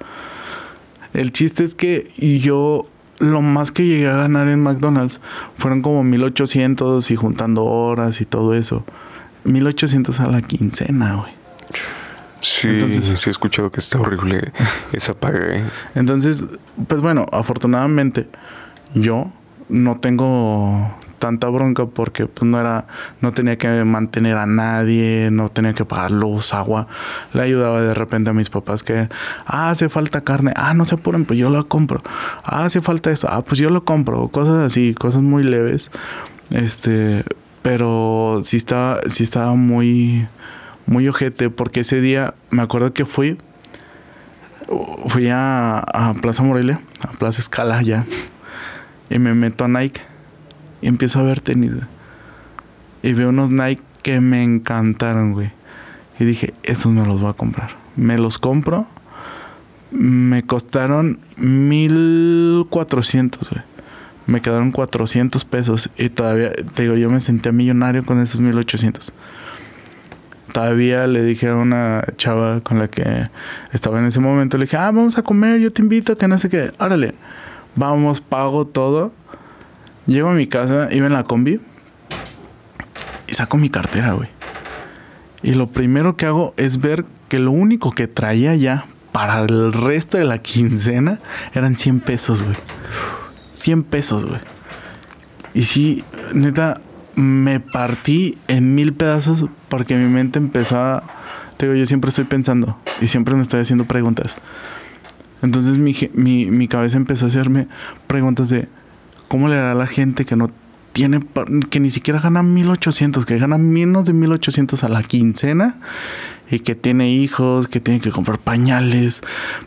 El 1.13 1.31
chiste 1.31 1.63
es 1.63 1.75
que 1.75 2.09
yo 2.39 2.87
lo 3.19 3.41
más 3.41 3.71
que 3.71 3.85
llegué 3.85 4.07
a 4.07 4.15
ganar 4.15 4.47
en 4.47 4.61
McDonald's 4.61 5.19
fueron 5.57 5.81
como 5.81 6.03
1800 6.03 7.11
y 7.11 7.15
juntando 7.15 7.65
horas 7.65 8.21
y 8.21 8.25
todo 8.25 8.53
eso. 8.53 8.85
1800 9.43 10.19
a 10.21 10.27
la 10.27 10.41
quincena, 10.41 11.15
güey. 11.15 11.33
Sí, 12.41 12.69
Entonces- 12.69 13.19
sí 13.19 13.29
he 13.29 13.31
escuchado 13.31 13.71
que 13.71 13.79
está 13.79 13.99
horrible 13.99 14.51
esa 14.93 15.13
paga. 15.13 15.57
¿eh? 15.57 15.63
Entonces, 15.95 16.47
pues 16.87 17.01
bueno, 17.01 17.25
afortunadamente 17.31 18.27
yo 18.93 19.31
no 19.67 19.99
tengo 19.99 20.95
tanta 21.19 21.47
bronca 21.49 21.85
porque 21.85 22.27
pues 22.27 22.49
no 22.49 22.59
era 22.61 22.87
no 23.19 23.33
tenía 23.33 23.57
que 23.57 23.83
mantener 23.83 24.37
a 24.37 24.45
nadie, 24.45 25.27
no 25.31 25.49
tenía 25.49 25.73
que 25.73 25.83
pagar 25.83 26.11
luz, 26.11 26.53
agua. 26.53 26.87
Le 27.33 27.41
ayudaba 27.41 27.81
de 27.81 27.93
repente 27.93 28.29
a 28.29 28.33
mis 28.33 28.49
papás 28.49 28.83
que 28.83 29.09
ah, 29.45 29.69
hace 29.69 29.89
falta 29.89 30.21
carne, 30.21 30.53
ah, 30.55 30.73
no 30.73 30.85
se 30.85 30.95
apuren, 30.95 31.25
pues 31.25 31.37
yo 31.37 31.49
lo 31.49 31.67
compro. 31.67 32.01
Ah, 32.43 32.63
hace 32.63 32.79
falta 32.79 33.11
eso, 33.11 33.27
ah, 33.29 33.43
pues 33.43 33.59
yo 33.59 33.69
lo 33.69 33.83
compro, 33.83 34.29
cosas 34.29 34.63
así, 34.65 34.93
cosas 34.93 35.21
muy 35.21 35.43
leves. 35.43 35.91
Este, 36.51 37.25
pero 37.61 38.39
sí 38.41 38.55
estaba 38.57 39.01
sí 39.09 39.23
estaba 39.25 39.53
muy 39.55 40.25
muy 40.89 41.07
ojete 41.07 41.49
porque 41.49 41.79
ese 41.81 42.01
día 42.01 42.33
me 42.49 42.63
acuerdo 42.63 42.93
que 42.93 43.05
fui 43.05 43.37
fui 45.05 45.29
a, 45.29 45.79
a 45.79 46.13
Plaza 46.15 46.43
Morelia, 46.43 46.81
a 47.07 47.11
Plaza 47.11 47.41
Escala 47.41 47.81
ya, 47.81 48.05
y 49.09 49.19
me 49.19 49.33
meto 49.33 49.65
a 49.65 49.67
Nike 49.67 50.01
y 50.81 50.87
empiezo 50.87 51.19
a 51.19 51.23
ver 51.23 51.41
tenis. 51.41 51.73
Y 53.03 53.13
veo 53.13 53.29
unos 53.29 53.51
Nike 53.51 53.83
que 54.01 54.19
me 54.19 54.43
encantaron, 54.43 55.33
güey. 55.33 55.51
Y 56.19 56.25
dije, 56.25 56.53
esos 56.63 56.91
me 56.91 57.05
los 57.05 57.21
voy 57.21 57.29
a 57.29 57.33
comprar. 57.33 57.77
Me 57.95 58.17
los 58.17 58.37
compro. 58.37 58.87
Me 59.91 60.43
costaron 60.43 61.19
1400, 61.37 63.49
güey. 63.49 63.61
Me 64.27 64.41
quedaron 64.41 64.71
400 64.71 65.45
pesos. 65.45 65.89
Y 65.97 66.09
todavía, 66.09 66.51
te 66.51 66.83
digo, 66.83 66.95
yo 66.95 67.09
me 67.09 67.21
sentía 67.21 67.51
millonario 67.51 68.05
con 68.05 68.21
esos 68.21 68.41
1800. 68.41 69.13
Todavía 70.53 71.07
le 71.07 71.23
dije 71.23 71.49
a 71.49 71.55
una 71.55 72.03
chava 72.17 72.61
con 72.61 72.79
la 72.79 72.87
que 72.87 73.27
estaba 73.71 73.99
en 73.99 74.05
ese 74.05 74.19
momento, 74.19 74.57
le 74.57 74.65
dije, 74.65 74.77
ah, 74.77 74.91
vamos 74.91 75.17
a 75.17 75.23
comer, 75.23 75.59
yo 75.59 75.71
te 75.71 75.81
invito, 75.81 76.17
que 76.17 76.27
no 76.27 76.37
sé 76.37 76.49
qué. 76.49 76.71
Órale, 76.79 77.13
vamos, 77.75 78.21
pago 78.21 78.65
todo. 78.65 79.13
Llego 80.07 80.29
a 80.29 80.33
mi 80.33 80.47
casa, 80.47 80.89
iba 80.91 81.05
en 81.05 81.13
la 81.13 81.23
combi 81.23 81.59
y 83.27 83.33
saco 83.33 83.57
mi 83.57 83.69
cartera, 83.69 84.13
güey. 84.13 84.29
Y 85.43 85.53
lo 85.53 85.67
primero 85.67 86.17
que 86.17 86.25
hago 86.25 86.53
es 86.57 86.81
ver 86.81 87.05
que 87.27 87.39
lo 87.39 87.51
único 87.51 87.91
que 87.91 88.07
traía 88.07 88.55
ya 88.55 88.85
para 89.11 89.41
el 89.41 89.71
resto 89.71 90.17
de 90.17 90.25
la 90.25 90.39
quincena 90.39 91.19
eran 91.53 91.77
100 91.77 91.99
pesos, 92.01 92.43
güey. 92.43 92.55
100 93.55 93.83
pesos, 93.83 94.25
güey. 94.25 94.41
Y 95.53 95.63
sí, 95.63 96.03
neta, 96.33 96.81
me 97.15 97.59
partí 97.59 98.37
en 98.47 98.75
mil 98.75 98.93
pedazos 98.93 99.45
porque 99.67 99.95
mi 99.95 100.09
mente 100.09 100.39
empezó 100.39 100.79
a... 100.79 101.03
Te 101.57 101.65
digo, 101.65 101.77
yo 101.77 101.85
siempre 101.85 102.09
estoy 102.09 102.23
pensando 102.23 102.77
y 103.01 103.07
siempre 103.07 103.35
me 103.35 103.41
estoy 103.41 103.59
haciendo 103.59 103.85
preguntas. 103.85 104.37
Entonces 105.41 105.77
mi, 105.77 105.95
mi, 106.13 106.45
mi 106.45 106.67
cabeza 106.67 106.97
empezó 106.97 107.25
a 107.25 107.27
hacerme 107.29 107.67
preguntas 108.07 108.49
de 108.49 108.67
cómo 109.27 109.47
le 109.47 109.55
hará 109.55 109.71
a 109.71 109.75
la 109.75 109.87
gente 109.87 110.25
que 110.25 110.35
no 110.35 110.49
tiene, 110.93 111.21
que 111.69 111.79
ni 111.79 111.91
siquiera 111.91 112.19
gana 112.19 112.43
1800, 112.43 113.25
que 113.25 113.37
gana 113.37 113.57
menos 113.57 114.05
de 114.05 114.13
1800 114.13 114.83
a 114.83 114.89
la 114.89 115.03
quincena 115.03 115.77
y 116.49 116.59
que 116.59 116.75
tiene 116.75 117.11
hijos, 117.11 117.67
que 117.67 117.79
tiene 117.79 118.01
que 118.01 118.11
comprar 118.11 118.39
pañales, 118.39 119.21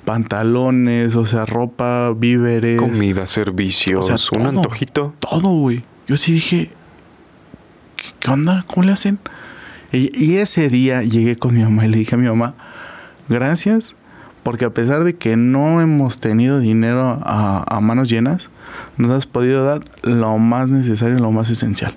pantalones, 0.05 1.15
o 1.15 1.25
sea, 1.25 1.47
ropa, 1.47 2.13
víveres, 2.15 2.79
comida, 2.81 3.27
servicios, 3.27 4.33
un 4.33 4.47
antojito. 4.47 5.15
Todo, 5.21 5.51
güey. 5.51 5.85
Yo 6.09 6.17
sí 6.17 6.33
dije, 6.33 6.71
¿qué 8.19 8.31
onda? 8.31 8.65
¿Cómo 8.67 8.87
le 8.87 8.93
hacen? 8.93 9.19
Y, 9.93 10.37
ese 10.37 10.71
día 10.71 11.03
llegué 11.03 11.37
con 11.37 11.55
mi 11.55 11.63
mamá 11.63 11.85
y 11.85 11.89
le 11.89 11.99
dije 11.99 12.15
a 12.15 12.19
mi 12.19 12.27
mamá, 12.27 12.55
gracias, 13.29 13.95
porque 14.43 14.65
a 14.65 14.71
pesar 14.71 15.05
de 15.05 15.17
que 15.17 15.37
no 15.37 15.83
hemos 15.83 16.19
tenido 16.19 16.61
dinero 16.61 17.21
a, 17.23 17.79
manos 17.83 18.09
llenas, 18.09 18.49
nos 18.97 19.11
has 19.11 19.27
podido 19.27 19.65
dar 19.65 19.83
lo 20.03 20.39
más 20.39 20.71
necesario, 20.71 21.19
lo 21.19 21.31
más 21.31 21.51
esencial. 21.51 21.95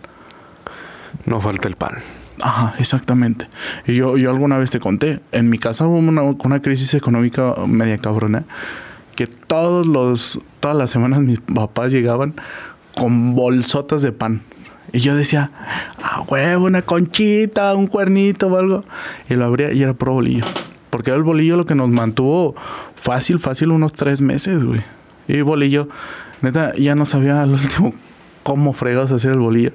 No 1.26 1.40
falta 1.40 1.70
el 1.70 1.76
pan. 1.76 2.00
Ajá, 2.42 2.76
exactamente. 2.80 3.48
Y 3.88 3.96
yo, 3.96 4.18
yo 4.18 4.30
alguna 4.30 4.58
vez 4.58 4.70
te 4.70 4.82
conté, 4.82 5.22
en 5.32 5.50
mi 5.50 5.58
casa 5.58 5.88
hubo 5.88 5.98
una, 5.98 6.22
una 6.22 6.62
crisis 6.62 6.94
económica 6.96 7.56
media 7.66 7.98
cabrona, 7.98 8.44
que 9.16 9.26
todos 9.28 9.88
los, 9.88 10.42
todas 10.60 10.76
las 10.76 10.92
semanas 10.92 11.22
mis 11.22 11.40
papás 11.40 11.94
llegaban 11.94 12.36
con 12.94 13.36
bolsotas 13.36 14.02
de 14.02 14.12
pan. 14.12 14.42
Y 14.96 15.00
yo 15.00 15.14
decía, 15.14 15.52
ah, 16.02 16.22
huevo, 16.26 16.68
una 16.68 16.82
conchita, 16.82 17.76
un 17.76 17.88
cuernito 17.88 18.48
o 18.48 18.58
algo. 18.58 18.86
Y 19.30 19.34
lo 19.34 19.44
abría 19.44 19.74
y 19.74 19.84
era 19.84 19.94
pro 19.94 20.14
bolillo. 20.14 20.46
Porque 20.90 21.10
era 21.10 21.18
el 21.18 21.24
bolillo 21.24 21.58
lo 21.58 21.66
que 21.66 21.76
nos 21.76 21.90
mantuvo 21.90 22.56
fácil, 22.96 23.40
fácil 23.40 23.72
unos 23.72 23.92
tres 23.92 24.22
meses, 24.22 24.64
güey. 24.64 24.82
Y 25.28 25.42
bolillo, 25.42 25.90
neta, 26.42 26.74
ya 26.76 26.96
no 26.96 27.06
sabía 27.06 27.42
al 27.42 27.52
último 27.52 27.94
cómo 28.44 28.72
fregados 28.72 29.12
hacer 29.12 29.34
el 29.34 29.40
bolillo. 29.40 29.74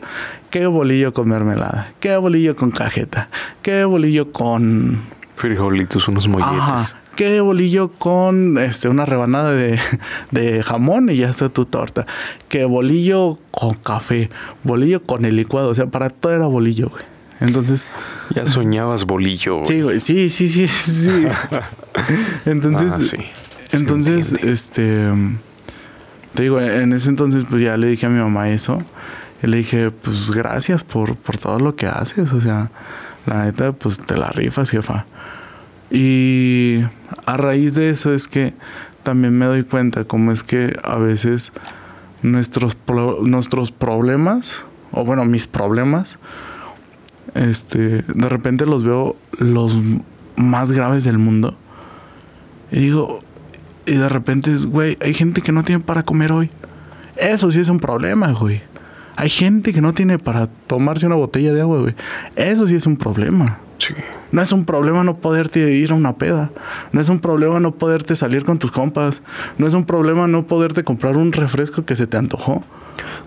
¿Qué 0.49 0.65
bolillo 0.65 1.13
con 1.13 1.29
mermelada? 1.29 1.93
¿Qué 2.01 2.17
bolillo 2.17 2.57
con 2.57 2.71
cajeta? 2.71 3.29
¿Qué 3.61 3.85
bolillo 3.85 4.33
con... 4.33 5.01
Frijolitos, 5.37 6.09
unos 6.09 6.29
molletes. 6.29 6.97
¿Qué 7.17 7.41
bolillo 7.41 7.89
con 7.89 8.59
este, 8.59 8.89
una 8.89 9.05
rebanada 9.05 9.53
de, 9.53 9.79
de, 10.31 10.63
jamón 10.63 11.11
y 11.11 11.17
ya 11.17 11.29
está 11.29 11.49
tu 11.49 11.65
torta? 11.65 12.07
¿Qué 12.49 12.65
bolillo 12.65 13.39
con 13.51 13.75
café? 13.75 14.31
Bolillo 14.63 15.03
con 15.03 15.25
el 15.25 15.37
licuado. 15.37 15.69
O 15.69 15.75
sea, 15.75 15.87
para 15.87 16.11
todo 16.11 16.33
era 16.33 16.47
bolillo, 16.47 16.89
güey. 16.89 17.05
Entonces. 17.41 17.87
Ya 18.35 18.47
soñabas 18.47 19.05
bolillo, 19.05 19.57
güey. 19.57 19.67
Sí, 19.67 19.81
güey. 19.81 20.01
Sí, 20.01 20.31
sí, 20.31 20.49
sí, 20.49 20.69
sí. 20.69 21.27
entonces. 22.45 22.93
Ah, 22.93 23.01
sí. 23.01 23.17
Entonces, 23.73 24.33
este. 24.43 25.11
Te 26.35 26.43
digo, 26.45 26.61
en 26.61 26.93
ese 26.93 27.09
entonces, 27.09 27.45
pues 27.49 27.63
ya 27.63 27.77
le 27.77 27.89
dije 27.89 28.07
a 28.07 28.09
mi 28.09 28.21
mamá 28.21 28.51
eso. 28.51 28.83
Y 29.43 29.47
le 29.47 29.57
dije, 29.59 29.91
pues 29.91 30.31
gracias 30.31 30.85
por, 30.85 31.17
por 31.17 31.39
todo 31.39 31.59
lo 31.59 31.75
que 31.75 31.87
haces. 31.87 32.33
O 32.33 32.41
sea, 32.41 32.71
la 33.27 33.45
neta, 33.45 33.73
pues 33.73 33.99
te 33.99 34.17
la 34.17 34.31
rifas, 34.31 34.71
jefa. 34.71 35.07
Y 35.91 36.85
a 37.27 37.37
raíz 37.37 37.75
de 37.75 37.91
eso 37.91 38.15
es 38.15 38.29
que 38.29 38.55
también 39.03 39.37
me 39.37 39.47
doy 39.47 39.65
cuenta 39.65 40.05
cómo 40.05 40.31
es 40.33 40.43
que 40.43 40.77
a 40.85 40.97
veces 40.97 41.53
nuestros, 42.23 42.77
nuestros 43.23 43.73
problemas, 43.73 44.65
o 44.93 45.05
bueno, 45.05 45.25
mis 45.25 45.47
problemas, 45.47 46.19
este, 47.35 48.03
de 48.03 48.29
repente 48.29 48.67
los 48.67 48.85
veo 48.85 49.17
los 49.39 49.77
más 50.37 50.73
graves 50.73 51.05
del 51.05 51.19
mundo. 51.19 51.57
Y 52.71 52.81
digo, 52.81 53.21
y 53.87 53.95
de 53.95 54.09
repente 54.09 54.53
es, 54.53 54.67
güey, 54.67 54.97
hay 55.01 55.15
gente 55.15 55.41
que 55.41 55.53
no 55.53 55.65
tiene 55.65 55.83
para 55.83 56.03
comer 56.05 56.33
hoy. 56.33 56.51
Eso 57.17 57.51
sí 57.51 57.59
es 57.61 57.69
un 57.69 57.81
problema, 57.81 58.33
güey. 58.33 58.63
Hay 59.17 59.29
gente 59.29 59.73
que 59.73 59.81
no 59.81 59.93
tiene 59.93 60.19
para 60.19 60.47
tomarse 60.47 61.07
una 61.07 61.17
botella 61.17 61.53
de 61.53 61.61
agua, 61.61 61.81
güey. 61.81 61.95
Eso 62.37 62.67
sí 62.67 62.77
es 62.77 62.87
un 62.87 62.97
problema. 62.97 63.59
No 64.33 64.43
es 64.43 64.53
un 64.53 64.65
problema 64.65 65.05
no 65.05 65.17
poderte 65.19 65.73
ir 65.73 65.93
a 65.93 65.95
una 65.95 66.17
peda. 66.17 66.51
No 66.93 67.01
es 67.01 67.09
un 67.09 67.21
problema 67.21 67.61
no 67.61 67.73
poderte 67.73 68.17
salir 68.17 68.45
con 68.45 68.59
tus 68.59 68.71
compas. 68.71 69.23
No 69.59 69.67
es 69.67 69.75
un 69.75 69.85
problema 69.85 70.27
no 70.27 70.47
poderte 70.47 70.85
comprar 70.85 71.17
un 71.17 71.33
refresco 71.33 71.85
que 71.85 71.97
se 71.97 72.07
te 72.07 72.17
antojó. 72.17 72.65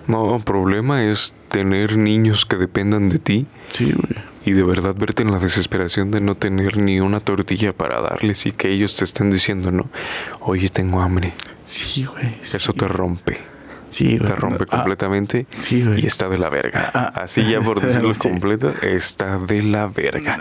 No, 0.07 0.35
el 0.35 0.43
problema 0.43 1.03
es 1.03 1.33
tener 1.49 1.97
niños 1.97 2.45
que 2.45 2.57
dependan 2.57 3.09
de 3.09 3.19
ti. 3.19 3.45
Sí, 3.69 3.85
güey. 3.85 4.23
Y 4.45 4.51
de 4.51 4.63
verdad 4.63 4.93
verte 4.95 5.23
en 5.23 5.31
la 5.31 5.39
desesperación 5.39 6.11
de 6.11 6.19
no 6.19 6.35
tener 6.35 6.77
ni 6.77 6.99
una 6.99 7.21
tortilla 7.21 7.71
para 7.71 8.01
darles 8.01 8.45
y 8.45 8.51
que 8.51 8.69
ellos 8.69 8.95
te 8.95 9.05
estén 9.05 9.29
diciendo, 9.29 9.71
no, 9.71 9.89
oye, 10.41 10.67
tengo 10.69 11.01
hambre. 11.01 11.33
Sí, 11.63 12.03
güey. 12.05 12.35
Eso 12.41 12.73
te 12.73 12.87
rompe. 12.87 13.52
Sí, 13.93 14.17
Te 14.17 14.33
rompe 14.33 14.63
ah, 14.63 14.77
completamente. 14.77 15.45
sí, 15.59 15.83
güey. 15.83 16.03
Y 16.03 16.07
está 16.07 16.27
de 16.27 16.39
la 16.39 16.49
verga. 16.49 16.89
Ah, 16.95 17.13
ah, 17.15 17.21
Así 17.21 17.45
ya 17.45 17.61
por 17.61 17.79
decirlo 17.79 18.15
completo, 18.15 18.73
está 18.81 19.37
de 19.37 19.61
la 19.61 19.85
verga. 19.87 20.39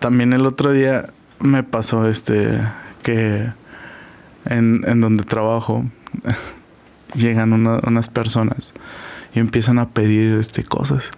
también 0.00 0.34
el 0.34 0.46
otro 0.46 0.72
día 0.72 1.06
me 1.40 1.62
pasó 1.62 2.06
este 2.06 2.60
que 3.02 3.46
en, 4.44 4.84
en 4.86 5.00
donde 5.00 5.24
trabajo 5.24 5.84
llegan 7.14 7.54
unas 7.54 8.08
personas 8.10 8.74
y 9.34 9.40
empiezan 9.40 9.78
a 9.78 9.88
pedir 9.88 10.38
este 10.38 10.62
cosas. 10.62 11.10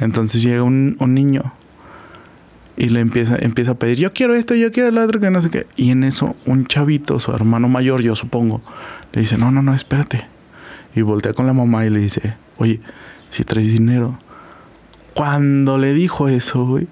Entonces 0.00 0.42
llega 0.42 0.62
un, 0.62 0.96
un 0.98 1.14
niño 1.14 1.54
y 2.76 2.90
le 2.90 3.00
empieza, 3.00 3.36
empieza 3.40 3.72
a 3.72 3.74
pedir, 3.74 3.98
yo 3.98 4.12
quiero 4.12 4.34
esto, 4.34 4.54
yo 4.54 4.70
quiero 4.70 4.90
el 4.90 4.98
otro, 4.98 5.18
que 5.18 5.30
no 5.30 5.40
sé 5.40 5.48
qué. 5.48 5.66
Y 5.76 5.90
en 5.90 6.04
eso 6.04 6.36
un 6.44 6.66
chavito, 6.66 7.18
su 7.20 7.32
hermano 7.32 7.68
mayor, 7.68 8.02
yo 8.02 8.14
supongo, 8.14 8.60
le 9.12 9.22
dice, 9.22 9.38
no, 9.38 9.50
no, 9.50 9.62
no, 9.62 9.74
espérate 9.74 10.26
y 10.94 11.02
voltea 11.02 11.32
con 11.32 11.46
la 11.46 11.52
mamá 11.52 11.86
y 11.86 11.90
le 11.90 12.00
dice, 12.00 12.34
oye, 12.56 12.80
si 13.28 13.44
traes 13.44 13.72
dinero. 13.72 14.18
Cuando 15.14 15.78
le 15.78 15.92
dijo 15.92 16.28
eso, 16.28 16.64
güey, 16.66 16.88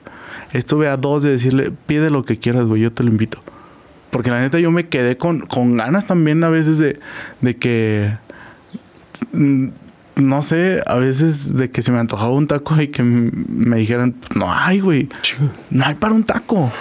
estuve 0.52 0.88
a 0.88 0.96
dos 0.96 1.22
de 1.22 1.30
decirle, 1.30 1.72
pide 1.86 2.10
lo 2.10 2.24
que 2.24 2.38
quieras, 2.38 2.66
güey, 2.66 2.82
yo 2.82 2.92
te 2.92 3.02
lo 3.02 3.10
invito. 3.10 3.40
Porque 4.10 4.30
la 4.30 4.40
neta 4.40 4.58
yo 4.58 4.70
me 4.70 4.88
quedé 4.88 5.16
con, 5.16 5.40
con 5.40 5.76
ganas 5.76 6.06
también 6.06 6.42
a 6.44 6.48
veces 6.48 6.78
de, 6.78 6.98
de 7.40 7.56
que, 7.56 8.16
mm, 9.32 9.68
no 10.16 10.42
sé, 10.42 10.82
a 10.86 10.96
veces 10.96 11.54
de 11.54 11.70
que 11.70 11.82
se 11.82 11.92
me 11.92 11.98
antojaba 11.98 12.32
un 12.32 12.46
taco 12.46 12.80
y 12.80 12.88
que 12.88 13.02
me 13.02 13.76
dijeran, 13.76 14.14
no 14.34 14.52
hay, 14.52 14.80
güey, 14.80 15.08
no 15.70 15.84
hay 15.84 15.94
para 15.94 16.14
un 16.14 16.24
taco. 16.24 16.72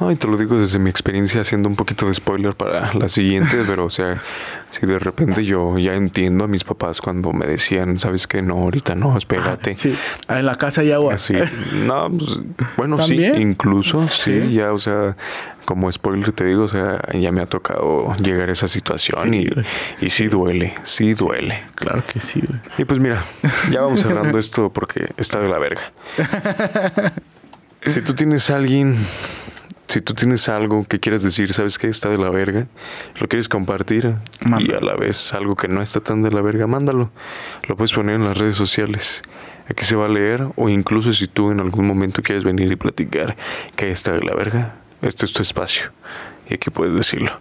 No, 0.00 0.10
y 0.10 0.16
te 0.16 0.26
lo 0.26 0.38
digo 0.38 0.58
desde 0.58 0.78
mi 0.78 0.88
experiencia 0.88 1.42
haciendo 1.42 1.68
un 1.68 1.76
poquito 1.76 2.06
de 2.06 2.14
spoiler 2.14 2.54
para 2.54 2.94
la 2.94 3.08
siguiente, 3.08 3.62
pero 3.66 3.84
o 3.84 3.90
sea, 3.90 4.20
si 4.70 4.86
de 4.86 4.98
repente 4.98 5.44
yo 5.44 5.78
ya 5.78 5.94
entiendo 5.94 6.44
a 6.44 6.48
mis 6.48 6.64
papás 6.64 7.00
cuando 7.02 7.32
me 7.32 7.46
decían, 7.46 7.98
sabes 7.98 8.26
que 8.26 8.40
no, 8.40 8.54
ahorita 8.54 8.94
no, 8.94 9.16
espérate. 9.18 9.74
Sí, 9.74 9.94
en 10.28 10.46
la 10.46 10.56
casa 10.56 10.80
hay 10.80 10.92
agua. 10.92 11.18
Sí, 11.18 11.34
no, 11.86 12.10
pues, 12.10 12.40
bueno, 12.76 12.98
sí, 13.02 13.22
incluso, 13.24 14.08
sí, 14.08 14.54
ya, 14.54 14.72
o 14.72 14.78
sea, 14.78 15.16
como 15.66 15.92
spoiler 15.92 16.32
te 16.32 16.44
digo, 16.44 16.64
o 16.64 16.68
sea, 16.68 17.00
ya 17.12 17.30
me 17.30 17.42
ha 17.42 17.46
tocado 17.46 18.14
llegar 18.16 18.48
a 18.48 18.52
esa 18.52 18.68
situación 18.68 19.34
y, 19.34 19.48
y, 20.00 20.08
sí 20.08 20.28
duele, 20.28 20.74
sí, 20.82 21.12
duele. 21.12 21.64
Claro 21.74 22.02
que 22.10 22.20
sí, 22.20 22.40
güey. 22.40 22.58
Y 22.78 22.84
pues 22.84 22.98
mira, 22.98 23.22
ya 23.70 23.82
vamos 23.82 24.00
cerrando 24.02 24.38
esto 24.38 24.72
porque 24.72 25.12
está 25.18 25.40
de 25.40 25.48
la 25.48 25.58
verga. 25.58 25.82
si 27.82 28.00
tú 28.00 28.14
tienes 28.14 28.50
a 28.50 28.56
alguien 28.56 28.96
Si 29.90 30.00
tú 30.00 30.14
tienes 30.14 30.48
algo 30.48 30.84
que 30.86 31.00
quieres 31.00 31.22
decir, 31.24 31.52
sabes 31.52 31.76
que 31.76 31.88
está 31.88 32.08
de 32.08 32.16
la 32.16 32.30
verga, 32.30 32.68
lo 33.20 33.26
quieres 33.26 33.48
compartir 33.48 34.14
y 34.40 34.48
Mándalo. 34.48 34.78
a 34.78 34.80
la 34.92 34.94
vez 34.96 35.34
algo 35.34 35.56
que 35.56 35.66
no 35.66 35.82
está 35.82 35.98
tan 36.00 36.22
de 36.22 36.30
la 36.30 36.40
verga, 36.42 36.68
mándalo. 36.68 37.10
Lo 37.68 37.76
puedes 37.76 37.92
poner 37.92 38.14
en 38.14 38.24
las 38.24 38.38
redes 38.38 38.54
sociales. 38.54 39.22
Aquí 39.68 39.84
se 39.84 39.96
va 39.96 40.06
a 40.06 40.08
leer 40.08 40.46
o 40.54 40.68
incluso 40.68 41.12
si 41.12 41.26
tú 41.26 41.50
en 41.50 41.58
algún 41.58 41.86
momento 41.88 42.22
quieres 42.22 42.44
venir 42.44 42.70
y 42.70 42.76
platicar 42.76 43.36
que 43.74 43.90
está 43.90 44.12
de 44.12 44.22
la 44.22 44.34
verga, 44.34 44.76
este 45.02 45.26
es 45.26 45.32
tu 45.32 45.42
espacio 45.42 45.90
y 46.48 46.54
aquí 46.54 46.70
puedes 46.70 46.94
decirlo. 46.94 47.32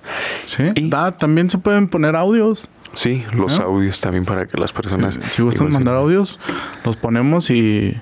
Sí. 0.45 0.71
Y- 0.73 0.89
también 1.19 1.51
se 1.51 1.59
pueden 1.59 1.87
poner 1.87 2.15
audios. 2.15 2.67
Sí, 2.95 3.23
los 3.31 3.59
¿No? 3.59 3.65
audios 3.65 4.01
también 4.01 4.25
para 4.25 4.47
que 4.47 4.57
las 4.57 4.71
personas... 4.71 5.19
Si 5.29 5.43
gustan 5.43 5.71
mandar 5.71 5.93
audios, 5.93 6.39
los 6.83 6.97
ponemos 6.97 7.51
y 7.51 7.95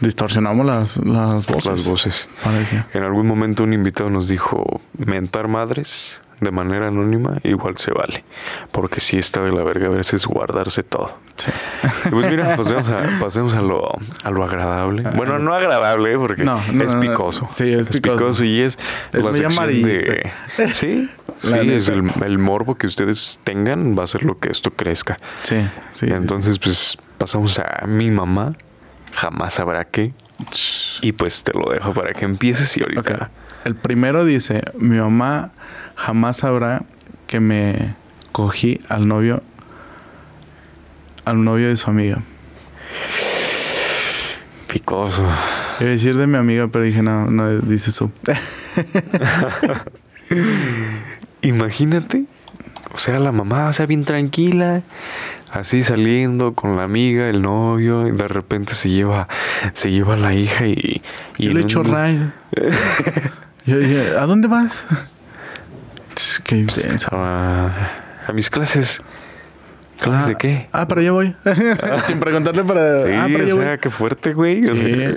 distorsionamos 0.00 0.64
las, 0.66 0.96
las 0.98 1.46
voces. 1.46 1.66
Las 1.66 1.88
voces. 1.88 2.28
En 2.94 3.02
algún 3.02 3.26
momento 3.26 3.64
un 3.64 3.72
invitado 3.72 4.10
nos 4.10 4.28
dijo, 4.28 4.80
mentar 4.96 5.48
madres 5.48 6.20
de 6.40 6.52
manera 6.52 6.86
anónima 6.86 7.38
igual 7.42 7.76
se 7.78 7.90
vale. 7.92 8.24
Porque 8.70 9.00
sí 9.00 9.18
está 9.18 9.40
de 9.42 9.50
la 9.50 9.64
verga 9.64 9.86
a 9.88 9.90
veces 9.90 10.24
guardarse 10.26 10.84
todo. 10.84 11.18
sí. 11.36 11.50
Pues 12.10 12.30
mira, 12.30 12.56
pasemos 12.56 12.88
a, 12.90 13.02
pasemos 13.20 13.54
a, 13.54 13.60
lo, 13.62 13.90
a 14.22 14.30
lo 14.30 14.44
agradable. 14.44 15.02
Bueno, 15.16 15.38
no 15.40 15.52
agradable, 15.52 16.12
¿eh? 16.12 16.16
porque 16.16 16.44
No, 16.44 16.60
no, 16.72 16.84
es 16.84 16.94
no. 16.94 17.00
picoso. 17.00 17.48
Sí, 17.52 17.72
es 17.72 17.88
picoso. 17.88 18.44
y 18.44 18.60
es, 18.60 18.78
Es 19.12 19.22
la 19.22 19.32
sección 19.32 19.66
de... 19.66 20.30
Sí, 20.72 21.10
La 21.42 21.62
sí, 21.62 21.72
es 21.72 21.88
el, 21.88 22.04
el 22.24 22.38
morbo 22.38 22.76
que 22.76 22.86
ustedes 22.86 23.40
tengan 23.42 23.98
va 23.98 24.04
a 24.04 24.06
ser 24.06 24.22
lo 24.22 24.38
que 24.38 24.50
esto 24.50 24.70
crezca. 24.70 25.16
Sí, 25.42 25.56
sí. 25.92 26.06
sí, 26.06 26.12
Entonces, 26.12 26.58
pues 26.60 26.98
pasamos 27.18 27.58
a 27.58 27.84
mi 27.86 28.10
mamá. 28.12 28.54
Jamás 29.12 29.54
sabrá 29.54 29.84
qué. 29.84 30.12
Y 31.02 31.12
pues 31.12 31.42
te 31.42 31.52
lo 31.52 31.70
dejo 31.70 31.92
para 31.92 32.12
que 32.12 32.24
empieces 32.24 32.76
y 32.76 32.82
ahorita... 32.82 33.30
El 33.64 33.74
primero 33.74 34.24
dice, 34.24 34.62
mi 34.78 34.98
mamá 34.98 35.50
jamás 35.96 36.38
sabrá 36.38 36.84
que 37.26 37.40
me 37.40 37.96
cogí 38.32 38.78
al 38.88 39.08
novio 39.08 39.42
al 41.28 41.44
novio 41.44 41.68
de 41.68 41.76
su 41.76 41.90
amiga. 41.90 42.22
Picoso. 44.66 45.22
Iba 45.80 45.88
a 45.88 45.92
decir 45.92 46.16
de 46.16 46.26
mi 46.26 46.38
amiga, 46.38 46.68
pero 46.68 46.84
dije, 46.84 47.02
no, 47.02 47.30
no, 47.30 47.60
dice 47.60 47.92
su. 47.92 48.10
Imagínate, 51.42 52.24
o 52.92 52.98
sea, 52.98 53.18
la 53.18 53.32
mamá, 53.32 53.68
o 53.68 53.72
sea, 53.72 53.86
bien 53.86 54.04
tranquila, 54.04 54.82
así 55.50 55.82
saliendo 55.82 56.54
con 56.54 56.76
la 56.76 56.84
amiga, 56.84 57.28
el 57.28 57.42
novio, 57.42 58.06
y 58.08 58.12
de 58.12 58.28
repente 58.28 58.74
se 58.74 58.88
lleva, 58.90 59.28
se 59.72 59.90
lleva 59.90 60.14
a 60.14 60.16
la 60.16 60.34
hija 60.34 60.66
y, 60.66 61.02
y 61.38 61.46
Yo 61.46 61.52
le 61.52 61.60
un- 61.60 61.64
echo 61.64 61.82
ride. 61.82 62.30
Yo 63.66 63.78
dije, 63.78 64.16
¿a 64.18 64.24
dónde 64.26 64.48
vas? 64.48 64.84
Qué 66.44 66.64
pues, 66.64 66.78
intenso. 66.84 67.08
a, 67.12 67.70
a 68.26 68.32
mis 68.32 68.48
clases. 68.50 69.00
¿Clases 70.00 70.24
Ah, 70.24 70.28
de 70.28 70.36
qué? 70.36 70.68
Ah, 70.72 70.86
para 70.88 71.00
allá 71.00 71.10
voy. 71.12 71.34
Sin 72.06 72.20
preguntarle 72.20 72.64
para. 72.64 73.02
Sí, 73.04 73.10
ah, 73.16 73.26
para 73.32 73.44
o 73.44 73.46
sea, 73.48 73.68
voy. 73.70 73.78
qué 73.78 73.90
fuerte, 73.90 74.32
güey. 74.32 74.62
O 74.64 74.74
Sí. 74.74 74.94
sea, 74.94 75.12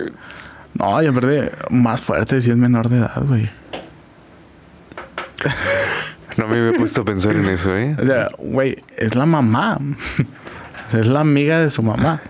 No, 0.74 1.02
y 1.02 1.06
en 1.06 1.14
verdad, 1.16 1.52
más 1.70 2.02
fuerte 2.02 2.42
si 2.42 2.50
es 2.50 2.58
menor 2.58 2.90
de 2.90 2.98
edad, 2.98 3.22
güey. 3.26 3.50
no 6.38 6.48
me 6.48 6.58
había 6.58 6.78
puesto 6.78 7.02
a 7.02 7.06
pensar 7.06 7.36
en 7.36 7.46
eso, 7.46 7.76
¿eh? 7.78 7.96
O 8.00 8.06
sea, 8.06 8.30
güey, 8.38 8.78
es 8.98 9.16
la 9.16 9.26
mamá. 9.26 9.80
Es 10.94 11.06
la 11.06 11.22
amiga 11.22 11.62
de 11.62 11.72
su 11.72 11.84
mamá. 11.84 12.22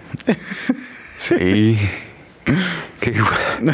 Sí. 1.17 1.77
Qué. 2.99 3.13
No 3.61 3.73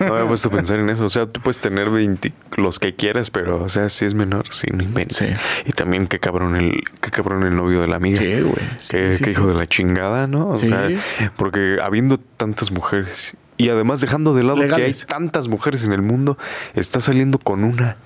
me 0.00 0.06
había 0.06 0.28
puesto 0.28 0.48
a 0.48 0.52
pensar 0.52 0.78
en 0.78 0.90
eso. 0.90 1.04
O 1.04 1.08
sea, 1.08 1.26
tú 1.26 1.40
puedes 1.40 1.58
tener 1.58 1.90
20, 1.90 2.32
los 2.56 2.78
que 2.78 2.94
quieras, 2.94 3.30
pero, 3.30 3.62
o 3.62 3.68
sea, 3.68 3.88
si 3.88 4.04
es 4.04 4.14
menor, 4.14 4.46
sí, 4.50 4.66
no 4.72 4.82
inventes. 4.82 5.16
Sí. 5.18 5.26
Y 5.64 5.72
también 5.72 6.06
qué 6.06 6.18
cabrón 6.18 6.56
el, 6.56 6.84
qué 7.00 7.10
cabrón 7.10 7.42
el 7.44 7.56
novio 7.56 7.80
de 7.80 7.86
la 7.86 7.96
amiga. 7.96 8.20
Sí, 8.20 8.40
güey. 8.40 8.56
Sí, 8.78 8.96
Qué, 8.96 9.12
sí, 9.14 9.18
qué 9.18 9.24
sí. 9.26 9.30
hijo 9.32 9.46
de 9.46 9.54
la 9.54 9.66
chingada, 9.66 10.26
¿no? 10.26 10.48
O 10.48 10.56
sea, 10.56 10.88
porque 11.36 11.78
habiendo 11.82 12.18
tantas 12.18 12.70
mujeres 12.70 13.36
y 13.56 13.68
además 13.70 14.00
dejando 14.00 14.34
de 14.34 14.42
lado 14.42 14.60
que 14.68 14.82
hay 14.82 14.92
tantas 15.06 15.48
mujeres 15.48 15.84
en 15.84 15.92
el 15.92 16.02
mundo, 16.02 16.36
está 16.74 17.00
saliendo 17.00 17.38
con 17.38 17.64
una. 17.64 17.96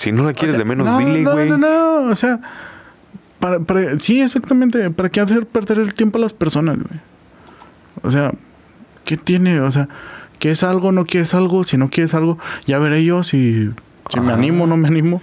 Si 0.00 0.12
no 0.12 0.24
la 0.24 0.32
quieres 0.32 0.54
O 0.54 0.56
sea, 0.56 0.64
de 0.64 0.64
menos, 0.64 0.86
no, 0.86 0.96
dile, 0.96 1.20
no, 1.20 1.32
güey. 1.32 1.50
No, 1.50 1.58
no, 1.58 2.10
o 2.10 2.14
sea, 2.14 2.40
para, 3.38 3.60
para- 3.60 3.98
sí, 3.98 4.22
exactamente. 4.22 4.90
¿Para 4.90 5.10
qué 5.10 5.20
hacer 5.20 5.44
perder 5.46 5.78
el 5.78 5.92
tiempo 5.92 6.16
a 6.16 6.22
las 6.22 6.32
personas, 6.32 6.78
güey? 6.78 7.00
O 8.02 8.10
sea, 8.10 8.32
¿qué 9.04 9.18
tiene? 9.18 9.60
O 9.60 9.70
sea, 9.70 9.90
¿qué 10.38 10.52
es 10.52 10.62
algo? 10.62 10.90
¿No 10.90 11.04
quieres 11.04 11.34
algo? 11.34 11.64
Si 11.64 11.76
no 11.76 11.90
quieres 11.90 12.14
algo, 12.14 12.38
ya 12.64 12.78
veré 12.78 13.04
yo 13.04 13.22
si, 13.22 13.68
si 14.08 14.20
me 14.20 14.32
animo 14.32 14.64
o 14.64 14.66
no 14.66 14.78
me 14.78 14.88
animo. 14.88 15.20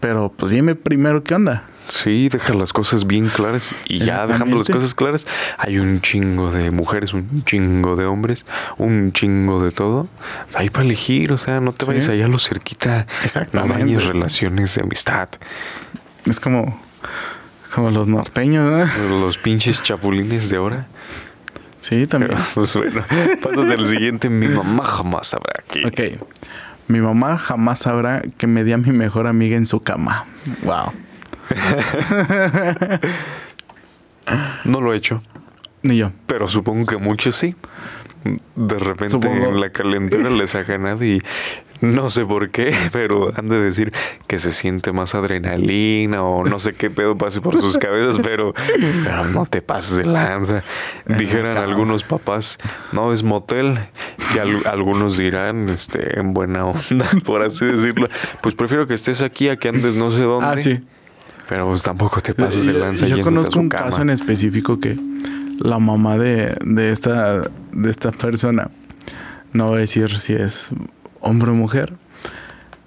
Pero 0.00 0.30
pues 0.36 0.52
dime 0.52 0.74
primero 0.74 1.22
qué 1.24 1.34
onda. 1.34 1.62
Sí, 1.92 2.30
deja 2.30 2.54
las 2.54 2.72
cosas 2.72 3.06
bien 3.06 3.28
claras 3.28 3.74
y 3.84 3.98
ya 3.98 4.26
dejando 4.26 4.56
las 4.56 4.68
cosas 4.68 4.94
claras, 4.94 5.26
hay 5.58 5.78
un 5.78 6.00
chingo 6.00 6.50
de 6.50 6.70
mujeres, 6.70 7.12
un 7.12 7.44
chingo 7.44 7.96
de 7.96 8.06
hombres, 8.06 8.46
un 8.78 9.12
chingo 9.12 9.62
de 9.62 9.72
todo. 9.72 10.08
Hay 10.54 10.70
para 10.70 10.86
elegir, 10.86 11.32
o 11.32 11.36
sea, 11.36 11.60
no 11.60 11.72
te 11.72 11.84
Sí. 11.84 11.90
vayas 11.90 12.08
allá 12.08 12.24
a 12.24 12.28
lo 12.28 12.38
cerquita. 12.38 13.06
No 13.06 13.24
Exactamente. 13.24 13.78
dañes 13.78 14.06
relaciones 14.06 14.74
de 14.74 14.82
amistad. 14.82 15.28
Es 16.24 16.40
como, 16.40 16.80
como 17.74 17.90
los 17.90 18.08
norteños, 18.08 18.70
¿no? 18.72 19.20
Los 19.20 19.36
pinches 19.36 19.82
chapulines 19.82 20.48
de 20.48 20.56
ahora. 20.56 20.86
Sí, 21.80 22.06
también. 22.06 22.32
Pero, 22.32 22.44
pues 22.54 22.74
bueno, 22.74 23.02
pásate 23.42 23.72
al 23.74 23.86
siguiente. 23.86 24.30
Mi 24.30 24.48
mamá 24.48 24.82
jamás 24.84 25.26
sabrá 25.28 25.62
que. 25.68 25.86
Ok. 25.86 26.24
Mi 26.88 27.00
mamá 27.00 27.36
jamás 27.36 27.80
sabrá 27.80 28.22
que 28.38 28.46
me 28.46 28.64
di 28.64 28.72
a 28.72 28.78
mi 28.78 28.92
mejor 28.92 29.26
amiga 29.26 29.58
en 29.58 29.66
su 29.66 29.80
cama. 29.82 30.24
Wow. 30.62 30.92
No 34.64 34.80
lo 34.80 34.92
he 34.92 34.96
hecho, 34.96 35.22
Ni 35.82 35.96
yo. 35.96 36.12
pero 36.26 36.46
supongo 36.48 36.86
que 36.86 36.96
muchos 36.96 37.34
sí. 37.34 37.56
De 38.54 38.78
repente 38.78 39.10
Supongo. 39.10 39.48
en 39.48 39.60
la 39.60 39.70
calentura 39.70 40.30
les 40.30 40.54
ha 40.54 40.62
ganado 40.62 41.04
y 41.04 41.20
no 41.80 42.08
sé 42.10 42.24
por 42.24 42.50
qué, 42.50 42.72
pero 42.92 43.32
han 43.36 43.48
de 43.48 43.58
decir 43.60 43.92
que 44.28 44.38
se 44.38 44.52
siente 44.52 44.92
más 44.92 45.16
adrenalina 45.16 46.22
o 46.22 46.44
no 46.44 46.60
sé 46.60 46.74
qué 46.74 46.88
pedo 46.88 47.16
pase 47.18 47.40
por 47.40 47.58
sus 47.58 47.76
cabezas, 47.78 48.20
pero, 48.22 48.54
pero 49.04 49.24
no 49.24 49.44
te 49.46 49.60
pases 49.60 49.96
de 49.96 50.04
lanza. 50.04 50.62
Dijeran 51.06 51.56
algunos 51.56 52.04
papás, 52.04 52.58
no 52.92 53.12
es 53.12 53.24
motel, 53.24 53.80
y 54.36 54.38
al- 54.38 54.64
algunos 54.68 55.16
dirán, 55.18 55.68
este, 55.70 56.20
en 56.20 56.32
buena 56.32 56.66
onda, 56.66 57.08
por 57.26 57.42
así 57.42 57.64
decirlo. 57.64 58.08
Pues 58.40 58.54
prefiero 58.54 58.86
que 58.86 58.94
estés 58.94 59.20
aquí 59.20 59.48
a 59.48 59.56
que 59.56 59.68
andes 59.68 59.96
no 59.96 60.12
sé 60.12 60.20
dónde. 60.22 60.46
Ah, 60.48 60.58
sí. 60.58 60.80
Pero 61.52 61.66
pues 61.68 61.82
tampoco 61.82 62.22
te 62.22 62.32
pases 62.32 62.64
de 62.64 62.72
lanza. 62.72 63.06
Yo 63.06 63.18
a 63.18 63.20
conozco 63.20 63.60
un 63.60 63.68
cama. 63.68 63.90
caso 63.90 64.00
en 64.00 64.08
específico 64.08 64.80
que 64.80 64.98
la 65.58 65.78
mamá 65.78 66.16
de, 66.16 66.56
de 66.64 66.90
esta 66.90 67.42
de 67.72 67.90
esta 67.90 68.10
persona, 68.10 68.70
no 69.52 69.68
voy 69.68 69.76
a 69.76 69.80
decir 69.80 70.18
si 70.18 70.32
es 70.32 70.70
hombre 71.20 71.50
o 71.50 71.54
mujer, 71.54 71.92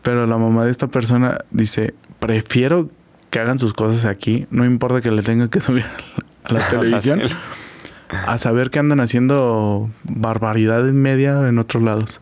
pero 0.01 0.25
la 0.25 0.37
mamá 0.37 0.65
de 0.65 0.71
esta 0.71 0.87
persona 0.87 1.37
dice, 1.51 1.93
prefiero 2.17 2.89
que 3.29 3.37
hagan 3.37 3.59
sus 3.59 3.75
cosas 3.75 4.05
aquí, 4.05 4.47
no 4.49 4.65
importa 4.65 4.99
que 4.99 5.11
le 5.11 5.21
tengan 5.21 5.49
que 5.49 5.59
subir 5.61 5.85
a 6.43 6.51
la 6.51 6.67
televisión, 6.67 7.21
a 8.25 8.39
saber 8.39 8.71
que 8.71 8.79
andan 8.79 8.99
haciendo 8.99 9.91
barbaridad 10.05 10.89
en 10.89 10.99
media 10.99 11.47
en 11.47 11.59
otros 11.59 11.83
lados. 11.83 12.19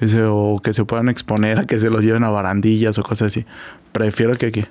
Dice, 0.00 0.22
o 0.22 0.60
que 0.62 0.72
se 0.72 0.84
puedan 0.84 1.08
exponer 1.08 1.58
a 1.58 1.64
que 1.64 1.80
se 1.80 1.90
los 1.90 2.04
lleven 2.04 2.22
a 2.22 2.28
barandillas 2.28 2.96
o 2.98 3.02
cosas 3.02 3.26
así. 3.26 3.44
Prefiero 3.90 4.34
que 4.34 4.46
aquí. 4.46 4.66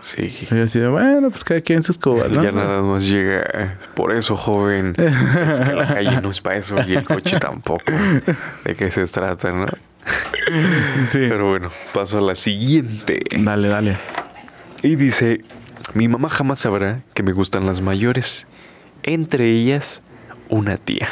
Sí. 0.00 0.48
Y 0.50 0.60
así 0.60 0.78
de, 0.78 0.88
bueno, 0.88 1.30
pues 1.30 1.44
cada 1.44 1.60
quien 1.60 1.82
sus 1.82 1.98
cubas, 1.98 2.30
¿no? 2.30 2.42
Ya 2.42 2.52
nada 2.52 2.82
más 2.82 3.08
llega. 3.08 3.78
Por 3.94 4.12
eso, 4.12 4.36
joven. 4.36 4.94
Es 4.98 5.60
que 5.60 5.72
la 5.72 5.86
calle 5.86 6.20
no 6.20 6.30
es 6.30 6.40
para 6.40 6.56
eso 6.56 6.76
y 6.86 6.94
el 6.94 7.04
coche 7.04 7.38
tampoco. 7.38 7.92
¿De 8.64 8.74
qué 8.74 8.90
se 8.90 9.04
trata, 9.06 9.52
no? 9.52 9.66
Sí. 11.06 11.26
Pero 11.28 11.50
bueno, 11.50 11.70
paso 11.92 12.18
a 12.18 12.20
la 12.20 12.34
siguiente. 12.34 13.20
Dale, 13.36 13.68
dale. 13.68 13.96
Y 14.82 14.96
dice: 14.96 15.42
Mi 15.94 16.08
mamá 16.08 16.28
jamás 16.28 16.60
sabrá 16.60 17.02
que 17.14 17.22
me 17.22 17.32
gustan 17.32 17.66
las 17.66 17.80
mayores. 17.80 18.46
Entre 19.02 19.50
ellas, 19.50 20.02
una 20.48 20.76
tía. 20.76 21.08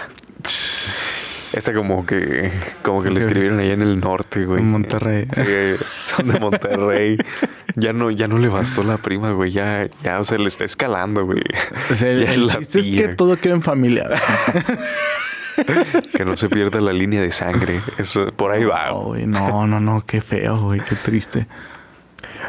Esta 1.56 1.72
como 1.72 2.04
que 2.04 2.52
como 2.82 3.02
que 3.02 3.10
le 3.10 3.20
escribieron 3.20 3.58
allá 3.58 3.72
en 3.72 3.82
el 3.82 3.98
norte, 3.98 4.44
güey. 4.44 4.60
En 4.60 4.70
Monterrey. 4.70 5.26
Sí, 5.32 5.84
son 5.98 6.28
de 6.28 6.38
Monterrey. 6.38 7.16
Ya 7.74 7.92
no, 7.92 8.10
ya 8.10 8.28
no 8.28 8.38
le 8.38 8.48
bastó 8.48 8.82
la 8.84 8.98
prima, 8.98 9.32
güey. 9.32 9.50
Ya, 9.50 9.88
ya, 10.04 10.20
o 10.20 10.24
sea, 10.24 10.38
le 10.38 10.48
está 10.48 10.64
escalando, 10.64 11.24
güey. 11.24 11.42
O 11.90 11.94
sea, 11.94 12.10
el, 12.10 12.24
Ya 12.26 12.30
es 12.30 12.36
el 12.38 12.48
chiste 12.48 12.78
es 12.80 12.84
tía. 12.84 13.08
que 13.08 13.14
todo 13.14 13.36
queda 13.38 13.54
en 13.54 13.62
familia. 13.62 14.08
Que 16.16 16.24
no 16.26 16.36
se 16.36 16.48
pierda 16.50 16.80
la 16.82 16.92
línea 16.92 17.22
de 17.22 17.32
sangre. 17.32 17.80
Eso, 17.96 18.30
por 18.32 18.52
ahí 18.52 18.64
va. 18.64 18.88
No, 18.90 19.00
güey, 19.04 19.26
no, 19.26 19.66
no, 19.66 19.80
no, 19.80 20.04
qué 20.06 20.20
feo, 20.20 20.58
güey, 20.58 20.80
qué 20.80 20.94
triste. 20.96 21.46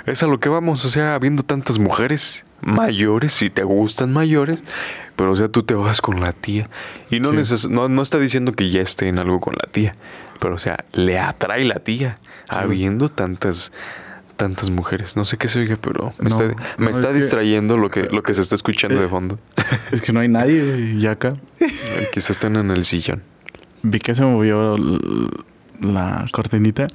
Es 0.08 0.24
a 0.24 0.28
lo 0.28 0.40
que 0.40 0.50
vamos, 0.50 0.84
o 0.86 0.90
sea, 0.90 1.14
habiendo 1.16 1.44
tantas 1.44 1.78
mujeres 1.80 2.46
mayores, 2.62 3.32
si 3.34 3.50
te 3.52 3.64
gustan 3.64 4.12
mayores, 4.12 4.64
pero 5.16 5.32
o 5.32 5.36
sea, 5.36 5.50
tú 5.50 5.62
te 5.64 5.74
vas 5.76 6.02
con 6.02 6.20
la 6.22 6.32
tía. 6.34 6.70
Y 7.12 7.20
no, 7.20 7.44
Sí. 7.44 7.68
no, 7.70 7.88
no 7.90 8.02
está 8.02 8.18
diciendo 8.18 8.54
que 8.54 8.70
ya 8.72 8.82
esté 8.82 9.08
en 9.10 9.20
algo 9.20 9.40
con 9.40 9.54
la 9.62 9.70
tía, 9.72 9.96
pero 10.40 10.56
o 10.56 10.58
sea, 10.58 10.86
le 10.94 11.20
atrae 11.20 11.64
la 11.66 11.76
tía. 11.80 12.20
habiendo 12.50 13.10
tantas 13.10 13.74
tantas 14.38 14.70
mujeres. 14.70 15.18
No 15.18 15.26
sé 15.26 15.36
qué 15.38 15.48
se 15.50 15.60
oye, 15.60 15.76
pero 15.76 16.14
me 16.20 16.30
No, 16.30 16.40
está, 16.40 16.64
me 16.78 16.86
no, 16.86 16.92
está 16.92 17.08
es 17.10 17.14
que- 17.16 17.20
distrayendo 17.22 17.76
lo 17.76 17.90
que, 17.90 18.04
lo 18.04 18.24
que 18.24 18.34
se 18.36 18.42
está 18.42 18.56
escuchando 18.56 19.02
de 19.02 19.08
fondo. 19.10 19.38
Es 19.92 20.02
que 20.02 20.14
no 20.14 20.20
hay 20.22 20.30
nadie, 20.30 20.64
güey, 20.64 20.98
y 20.98 21.08
acá. 21.08 21.36
Quizás 22.14 22.30
están 22.30 22.56
en 22.56 22.72
el 22.72 22.86
sillón. 22.86 23.22
Vi 23.84 24.00
que 24.00 24.16
se 24.16 24.24
movió 24.24 24.78
la 25.82 26.26
cortinita. 26.32 26.88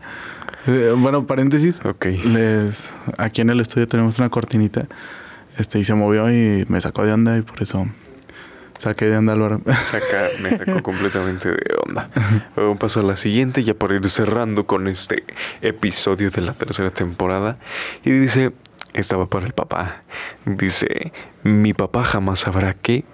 Eh, 0.66 0.94
bueno, 0.96 1.26
paréntesis. 1.26 1.80
Ok. 1.84 2.06
Les, 2.24 2.94
aquí 3.18 3.40
en 3.40 3.50
el 3.50 3.60
estudio 3.60 3.88
tenemos 3.88 4.18
una 4.18 4.28
cortinita. 4.28 4.86
Este, 5.58 5.78
y 5.78 5.84
se 5.84 5.94
movió 5.94 6.30
y 6.30 6.64
me 6.68 6.80
sacó 6.80 7.04
de 7.04 7.12
onda 7.12 7.36
y 7.36 7.42
por 7.42 7.62
eso 7.62 7.86
saqué 8.78 9.06
de 9.06 9.16
onda 9.16 9.32
Álvaro. 9.32 9.60
Saca, 9.84 10.28
me 10.42 10.56
sacó 10.56 10.82
completamente 10.82 11.48
de 11.48 11.76
onda. 11.86 12.10
Luego 12.56 12.76
paso 12.76 13.00
a 13.00 13.02
la 13.02 13.16
siguiente, 13.16 13.64
ya 13.64 13.74
para 13.74 13.94
ir 13.94 14.08
cerrando 14.08 14.66
con 14.66 14.88
este 14.88 15.24
episodio 15.60 16.30
de 16.30 16.42
la 16.42 16.52
tercera 16.52 16.90
temporada. 16.90 17.58
Y 18.04 18.10
dice, 18.10 18.52
estaba 18.92 19.26
para 19.26 19.46
el 19.46 19.52
papá. 19.52 20.02
Dice, 20.44 21.12
mi 21.42 21.74
papá 21.74 22.04
jamás 22.04 22.40
sabrá 22.40 22.74
que 22.74 23.04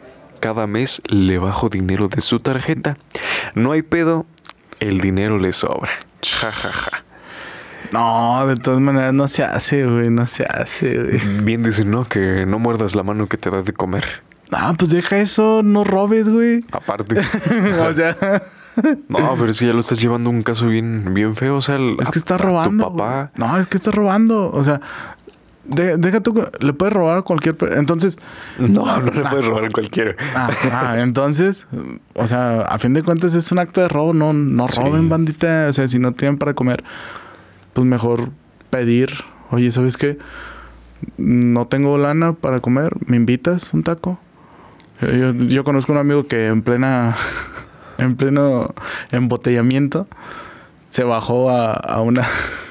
cada 0.41 0.67
mes 0.67 1.03
le 1.07 1.39
bajo 1.39 1.69
dinero 1.69 2.09
de 2.09 2.21
su 2.21 2.41
tarjeta. 2.41 2.97
No 3.55 3.73
hay 3.73 3.83
pedo, 3.83 4.27
el 4.81 5.01
dinero 5.01 5.39
le 5.39 5.53
sobra. 5.53 5.93
Ja, 6.23 6.53
ja, 6.53 6.71
ja. 6.71 7.05
No, 7.93 8.47
de 8.47 8.57
todas 8.57 8.81
maneras 8.81 9.13
no 9.15 9.29
se 9.29 9.45
hace, 9.45 9.85
güey, 9.87 10.11
no 10.11 10.27
se 10.27 10.45
hace, 10.45 11.03
güey. 11.03 11.43
Bien 11.45 11.63
dicen, 11.63 11.91
¿no? 11.91 12.05
Que 12.07 12.45
no 12.47 12.59
muerdas 12.59 12.95
la 12.95 13.03
mano 13.03 13.27
que 13.29 13.37
te 13.37 13.51
da 13.51 13.63
de 13.63 13.73
comer. 13.73 14.05
Ah, 14.53 14.75
pues 14.79 14.91
deja 14.91 15.19
eso, 15.19 15.63
no 15.63 15.85
robes, 15.85 16.29
güey. 16.31 16.63
Aparte. 16.73 17.21
o 17.81 17.95
sea, 17.95 18.17
No, 19.09 19.35
pero 19.37 19.51
es 19.51 19.59
que 19.59 19.67
ya 19.67 19.73
lo 19.73 19.81
estás 19.81 20.01
llevando 20.01 20.31
un 20.31 20.43
caso 20.45 20.67
bien, 20.67 21.13
bien 21.13 21.35
feo. 21.35 21.57
O 21.57 21.63
sea, 21.63 21.75
el- 21.77 21.97
es 22.01 22.09
que 22.11 22.19
a- 22.19 22.21
está 22.21 22.35
a 22.37 22.39
robando. 22.39 22.85
Tu 22.85 22.97
papá. 22.97 23.31
güey. 23.37 23.49
No, 23.49 23.59
es 23.59 23.67
que 23.67 23.77
está 23.77 23.91
robando. 23.91 24.51
O 24.53 24.63
sea, 24.63 24.81
de- 25.65 25.97
deja 25.97 26.21
tú, 26.21 26.33
que- 26.35 26.47
le 26.65 26.73
puedes 26.75 26.93
robar 26.95 27.19
a 27.19 27.23
cualquier. 27.23 27.57
Entonces, 27.73 28.19
No, 28.59 28.85
no 29.01 29.11
le 29.11 29.23
puedes 29.29 29.45
robar 29.47 29.65
a 29.65 29.71
cualquiera. 29.71 30.15
ah, 30.35 30.51
ah, 30.73 30.95
entonces, 31.01 31.67
o 32.15 32.27
sea, 32.29 32.63
a 32.63 32.79
fin 32.79 32.95
de 32.95 33.03
cuentas 33.03 33.35
es 33.35 33.51
un 33.51 33.59
acto 33.59 33.81
de 33.81 33.89
robo. 33.89 34.15
No, 34.15 34.33
no 34.33 34.69
Sí. 34.69 34.81
roben, 34.81 35.09
bandita. 35.09 35.67
O 35.69 35.73
sea, 35.73 35.89
si 35.89 35.99
no 35.99 36.13
tienen 36.13 36.39
para 36.39 36.55
comer, 36.55 36.85
pues 37.79 37.87
mejor 37.87 38.31
pedir. 38.71 39.11
Oye, 39.53 39.71
¿sabes 39.71 39.97
qué? 39.97 40.19
No 41.17 41.69
tengo 41.69 41.97
lana 41.97 42.33
para 42.33 42.59
comer. 42.59 42.93
¿Me 43.07 43.17
invitas 43.17 43.73
un 43.73 43.85
taco? 43.85 44.19
Yo, 45.01 45.33
yo- 45.33 45.63
conozco 45.63 45.93
un 45.93 45.99
amigo 45.99 46.25
que 46.27 46.49
en 46.49 46.63
plena, 46.63 47.15
en 47.99 48.17
pleno 48.17 48.75
embotellamiento, 49.13 50.09
se 50.91 51.05
bajó 51.05 51.51
a, 51.51 51.73
a 51.73 52.01
una, 52.01 52.27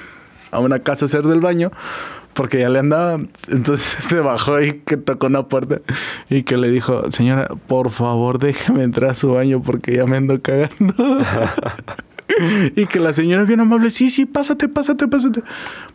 a 0.51 0.59
una 0.59 0.79
casa 0.79 1.05
a 1.05 1.07
hacer 1.07 1.21
del 1.23 1.39
baño 1.39 1.71
porque 2.33 2.59
ya 2.59 2.67
le 2.67 2.79
andaba. 2.79 3.17
Entonces 3.47 3.85
se 4.05 4.19
bajó 4.19 4.59
y 4.61 4.79
que 4.81 4.97
tocó 4.97 5.27
una 5.27 5.43
puerta 5.47 5.79
y 6.29 6.43
que 6.43 6.57
le 6.57 6.69
dijo, 6.69 7.09
señora, 7.13 7.47
por 7.67 7.91
favor 7.91 8.39
déjeme 8.39 8.83
entrar 8.83 9.11
a 9.11 9.15
su 9.15 9.31
baño 9.31 9.61
porque 9.61 9.95
ya 9.95 10.05
me 10.05 10.17
ando 10.17 10.41
cagando. 10.41 10.93
Y 12.75 12.85
que 12.85 12.99
la 12.99 13.13
señora 13.13 13.43
bien 13.43 13.59
amable, 13.59 13.89
sí, 13.89 14.09
sí, 14.09 14.25
pásate, 14.25 14.67
pásate, 14.69 15.07
pásate. 15.07 15.43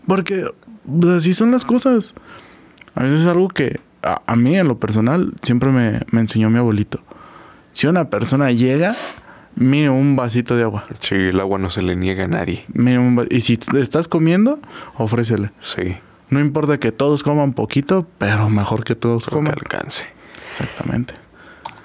Porque 0.07 0.45
pues, 0.87 1.13
así 1.13 1.35
son 1.35 1.51
las 1.51 1.65
cosas. 1.65 2.15
A 2.95 3.03
veces 3.03 3.23
es 3.23 3.27
algo 3.27 3.49
que 3.49 3.81
a, 4.03 4.21
a 4.27 4.37
mí 4.37 4.57
en 4.57 4.69
lo 4.69 4.79
personal 4.79 5.33
siempre 5.43 5.71
me, 5.71 6.01
me 6.11 6.21
enseñó 6.21 6.51
mi 6.51 6.59
abuelito. 6.59 7.03
Si 7.73 7.87
una 7.87 8.11
persona 8.11 8.51
llega, 8.53 8.95
mínimo 9.55 9.99
un 9.99 10.15
vasito 10.17 10.57
de 10.57 10.63
agua. 10.65 10.85
Sí, 10.99 11.15
el 11.15 11.41
agua 11.41 11.59
no 11.59 11.71
se 11.71 11.83
le 11.83 11.97
niega 11.97 12.25
a 12.25 12.29
nadie. 12.29 12.65
Mínimo 12.75 13.07
un 13.07 13.27
y 13.31 13.41
si 13.41 13.59
estás 13.79 14.09
comiendo, 14.09 14.59
ofrécele. 14.97 15.53
Sí, 15.61 15.97
No 16.29 16.41
importa 16.41 16.79
que 16.79 16.93
todos 16.93 17.23
coman 17.23 17.53
poquito, 17.55 18.07
pero 18.19 18.51
mejor 18.51 18.85
que 18.85 18.95
todos 18.95 19.25
lo 19.27 19.31
que 19.31 19.37
coman. 19.37 19.53
alcance. 19.55 20.07
Exactamente. 20.51 21.15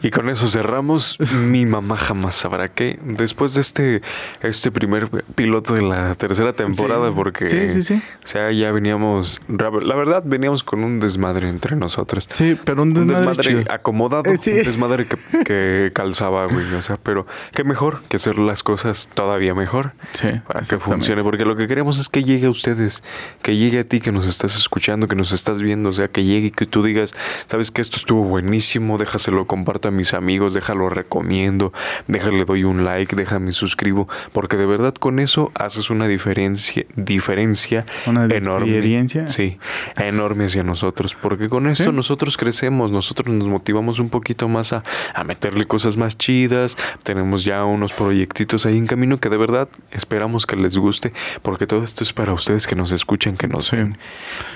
Y 0.02 0.12
con 0.12 0.30
eso 0.30 0.48
cerramos. 0.48 1.18
Mi 1.38 1.66
mamá 1.66 1.98
jamás 1.98 2.36
sabrá 2.36 2.68
que 2.70 3.00
después 3.04 3.54
de 3.54 3.62
este, 3.62 4.02
este 4.42 4.72
primer 4.72 5.10
piloto 5.36 5.74
de 5.74 5.82
la 5.82 6.16
tercera 6.16 6.54
temporada, 6.54 7.10
Sí. 7.10 7.14
porque 7.16 7.48
Sí, 7.50 7.70
sí, 7.72 7.82
sí. 7.84 8.02
o 8.24 8.28
sea, 8.28 8.52
ya 8.52 8.72
veníamos, 8.72 9.42
la 9.48 9.96
verdad, 9.96 10.24
veníamos 10.26 10.64
con 10.64 10.84
un 10.84 11.00
desmadre 11.00 11.50
entre 11.50 11.76
nosotros. 11.76 12.28
Sí, 12.32 12.58
pero 12.64 12.84
un 12.84 12.90
Un 12.90 13.08
desmadre, 13.08 13.18
desmadre 13.20 13.50
chido. 13.64 13.74
acomodado, 13.74 14.32
Eh, 14.32 14.38
sí. 14.42 14.52
un 14.52 14.58
desmadre 14.64 15.06
que, 15.08 15.18
que 15.46 15.92
calzaba, 15.94 16.46
güey. 16.48 16.74
O 16.74 16.82
sea, 16.82 16.98
pero 17.02 17.26
qué 17.54 17.64
mejor 17.64 18.02
que 18.10 18.18
hacer 18.18 18.38
las 18.40 18.64
cosas 18.64 19.10
todavía 19.14 19.54
mejor. 19.54 19.94
Sí, 20.14 20.28
para 20.48 20.62
que 20.62 20.78
funcione, 20.78 21.24
porque 21.24 21.46
lo 21.46 21.56
que 21.56 21.68
queremos 21.68 22.00
es 22.00 22.10
que 22.10 22.24
llegue 22.24 22.48
a 22.48 22.50
ustedes, 22.50 23.04
que 23.42 23.56
llegue 23.58 23.80
a 23.80 23.84
ti 23.84 24.00
que 24.00 24.12
nos 24.12 24.28
estás 24.28 24.56
escuchando, 24.58 25.08
que 25.08 25.16
nos 25.16 25.32
estás 25.32 25.62
viendo, 25.62 25.90
o 25.90 25.94
sea, 25.94 26.08
que 26.08 26.24
llegue 26.24 26.48
y 26.48 26.52
que 26.52 26.66
tú 26.66 26.84
digas, 26.84 27.16
sabes 27.48 27.72
que 27.72 27.82
esto 27.82 27.98
estuvo 27.98 28.24
buenísimo, 28.24 28.98
déjaselo, 28.98 29.46
comparto 29.88 29.90
a 29.90 29.92
mis 29.92 30.14
amigos, 30.14 30.54
déjalo 30.54 30.90
recomiendo, 30.90 31.72
déjale 32.08 32.46
doy 32.46 32.64
un 32.64 32.84
like, 32.84 33.16
déjame 33.16 33.52
suscribo, 33.52 34.08
porque 34.34 34.58
de 34.58 34.66
verdad 34.66 34.94
con 34.94 35.20
eso 35.20 35.52
haces 35.56 35.90
una 35.90 36.08
diferencia, 36.08 36.86
diferencia 36.96 37.86
Una 38.06 38.26
enorme. 38.26 38.68
diferencia. 38.68 39.28
Sí, 39.28 39.58
enorme 39.98 40.46
hacia 40.46 40.64
nosotros, 40.64 41.16
porque 41.16 41.50
con 41.50 41.68
esto 41.68 41.86
Sí. 41.86 41.92
nosotros 41.92 42.38
crecemos, 42.38 42.92
nosotros 42.92 43.34
nos 43.34 43.48
motivamos 43.48 44.00
un 44.00 44.10
poquito 44.10 44.48
más 44.48 44.74
a, 44.74 44.84
a 45.14 45.24
meterle 45.24 45.66
cosas 45.66 45.98
más 45.98 46.18
chidas, 46.18 46.76
tenemos 47.04 47.44
ya 47.44 47.64
unos 47.66 47.94
proyectitos 47.94 48.66
ahí 48.66 48.78
en 48.78 48.88
camino 48.88 49.20
que 49.20 49.30
de 49.30 49.38
verdad 49.38 49.70
esperamos 49.92 50.46
que 50.46 50.56
les 50.56 50.78
guste, 50.78 51.14
porque 51.42 51.66
todo 51.68 51.84
esto 51.84 52.04
es 52.04 52.14
para 52.14 52.34
ustedes 52.34 52.68
que 52.68 52.76
nos 52.76 52.92
escuchan, 52.92 53.38
que 53.38 53.48
nos 53.48 53.66
Sí. 53.68 53.76
ven. 53.78 53.98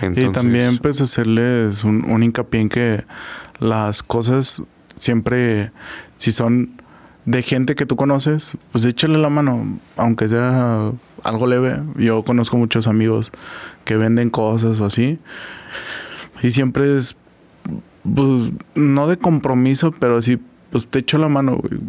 y 0.02 0.06
Entonces, 0.06 0.32
también 0.34 0.78
pues 0.78 1.02
hacerles 1.02 1.84
un, 1.84 2.06
un 2.10 2.24
hincapié 2.24 2.62
en 2.62 2.70
que 2.70 3.04
las 3.60 4.02
cosas 4.04 4.64
siempre, 5.02 5.72
si 6.18 6.32
son 6.32 6.72
de 7.26 7.42
gente 7.42 7.76
que 7.76 7.86
tú 7.86 7.96
conoces, 7.96 8.58
pues 8.72 8.86
échale 8.86 9.18
la 9.18 9.30
mano, 9.30 9.80
aunque 9.98 10.30
sea 10.30 10.92
algo 11.24 11.48
leve. 11.48 11.80
Yo 11.98 12.24
conozco 12.24 12.58
muchos 12.58 12.88
amigos 12.88 13.32
que 13.84 13.98
venden 13.98 14.30
cosas 14.30 14.80
o 14.80 14.86
así. 14.86 15.20
Y 16.44 16.52
siempre 16.52 16.98
es, 16.98 17.16
pues, 18.04 18.52
no 18.76 19.08
de 19.08 19.18
compromiso, 19.18 19.92
pero 19.92 20.22
sí, 20.22 20.40
pues 20.72 20.88
te 20.88 21.00
echo 21.00 21.18
la 21.18 21.28
mano, 21.28 21.58
güey. 21.58 21.82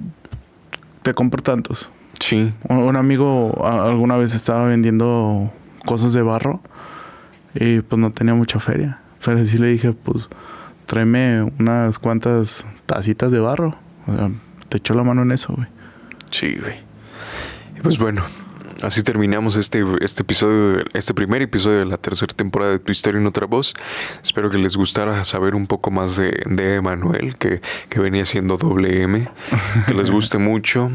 Te 1.02 1.14
compro 1.14 1.42
tantos. 1.42 1.90
sí, 2.18 2.52
Un, 2.68 2.78
un 2.78 2.96
amigo 2.96 3.66
alguna 3.66 4.16
vez 4.16 4.34
estaba 4.34 4.64
vendiendo 4.66 5.52
cosas 5.84 6.12
de 6.12 6.22
barro 6.22 6.60
y 7.54 7.80
pues 7.80 8.00
no 8.00 8.10
tenía 8.10 8.34
mucha 8.34 8.58
feria. 8.60 9.00
Pero 9.24 9.44
sí 9.44 9.58
le 9.58 9.68
dije, 9.68 9.92
pues 9.92 10.28
tráeme 10.92 11.50
unas 11.58 11.98
cuantas 11.98 12.66
tacitas 12.84 13.32
de 13.32 13.40
barro. 13.40 13.74
O 14.06 14.14
sea, 14.14 14.30
te 14.68 14.76
echó 14.76 14.92
la 14.92 15.02
mano 15.02 15.22
en 15.22 15.32
eso, 15.32 15.54
güey. 15.54 15.66
sí, 16.30 16.54
güey. 16.60 16.80
Y 17.78 17.80
pues 17.80 17.96
bueno, 17.96 18.22
así 18.82 19.02
terminamos 19.02 19.56
este, 19.56 19.82
este 20.02 20.20
episodio, 20.20 20.84
este 20.92 21.14
primer 21.14 21.40
episodio 21.40 21.78
de 21.78 21.86
la 21.86 21.96
tercera 21.96 22.34
temporada 22.34 22.72
de 22.72 22.78
Tu 22.78 22.92
Historia 22.92 23.18
en 23.18 23.26
Otra 23.26 23.46
Voz. 23.46 23.72
Espero 24.22 24.50
que 24.50 24.58
les 24.58 24.76
gustara 24.76 25.24
saber 25.24 25.54
un 25.54 25.66
poco 25.66 25.90
más 25.90 26.16
de, 26.16 26.42
de 26.44 26.74
Emanuel, 26.74 27.38
que, 27.38 27.62
que 27.88 27.98
venía 27.98 28.26
siendo 28.26 28.58
doble 28.58 29.02
M, 29.02 29.26
que 29.86 29.94
les 29.94 30.10
guste 30.10 30.36
mucho, 30.36 30.90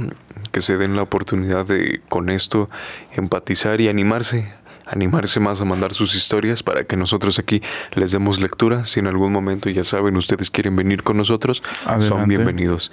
que 0.52 0.62
se 0.62 0.78
den 0.78 0.96
la 0.96 1.02
oportunidad 1.02 1.66
de 1.66 2.02
con 2.08 2.30
esto 2.30 2.70
empatizar 3.16 3.82
y 3.82 3.88
animarse. 3.88 4.54
Animarse 4.90 5.40
más 5.40 5.62
a 5.62 5.66
mandar 5.66 5.94
sus 5.94 6.16
historias 6.16 6.64
para 6.64 6.86
que 6.86 6.96
nosotros 6.96 7.40
aquí 7.40 7.62
les 7.94 8.12
demos 8.12 8.40
lectura. 8.40 8.86
Si 8.86 9.00
en 9.00 9.08
algún 9.08 9.34
momento, 9.34 9.70
ya 9.70 9.84
saben, 9.84 10.16
ustedes 10.16 10.50
quieren 10.50 10.76
venir 10.76 11.04
con 11.04 11.18
nosotros, 11.18 11.62
son 12.00 12.28
bienvenidos. 12.28 12.92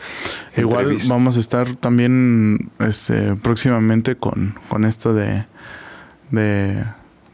Igual 0.56 0.98
vamos 1.08 1.36
a 1.36 1.40
estar 1.40 1.76
también 1.76 2.70
este, 2.80 3.36
próximamente 3.36 4.16
con, 4.16 4.58
con 4.68 4.84
esto 4.84 5.14
de, 5.14 5.46
de 6.30 6.84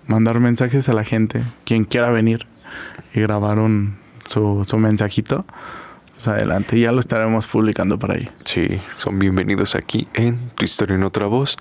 mandar 0.07 0.41
mensajes 0.41 0.89
a 0.89 0.93
la 0.93 1.05
gente. 1.05 1.43
Quien 1.65 1.85
quiera 1.85 2.11
venir 2.11 2.47
y 3.15 3.21
grabar 3.21 3.59
un, 3.59 3.97
su, 4.27 4.65
su 4.67 4.77
mensajito, 4.79 5.47
pues 6.13 6.29
adelante. 6.29 6.79
Ya 6.79 6.93
lo 6.93 7.01
estaremos 7.01 7.47
publicando 7.47 7.99
por 7.99 8.13
ahí. 8.13 8.29
Sí, 8.45 8.81
son 8.97 9.19
bienvenidos 9.19 9.75
aquí 9.75 10.07
en 10.13 10.51
Tu 10.55 10.67
Historia 10.67 10.97
en 10.97 11.05
Otra 11.05 11.27
Voz. 11.27 11.57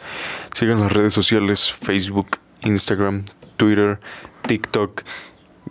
Sigan 0.54 0.82
las 0.82 0.91
redes 0.91 1.14
sociales, 1.14 1.72
Facebook, 1.72 2.28
Instagram, 2.64 3.24
Twitter, 3.57 3.99
TikTok 4.47 5.03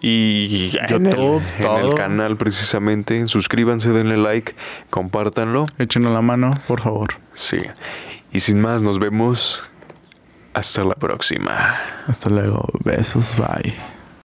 y 0.01 0.76
en 0.89 1.07
el, 1.07 1.18
en 1.59 1.72
el 1.84 1.95
canal 1.95 2.36
precisamente. 2.36 3.26
Suscríbanse, 3.26 3.91
denle 3.91 4.16
like, 4.16 4.55
compártanlo. 4.91 5.66
Échenos 5.78 6.12
la 6.12 6.22
mano, 6.22 6.61
por 6.68 6.80
favor. 6.80 7.14
Sí. 7.34 7.59
Y 8.32 8.41
sin 8.41 8.61
más, 8.61 8.82
nos 8.82 8.99
vemos. 8.99 9.64
Hasta 10.55 10.84
la 10.84 10.95
próxima. 10.95 11.78
Hasta 12.07 12.30
luego. 12.30 12.68
Besos. 12.84 13.36
Bye. 13.36 13.74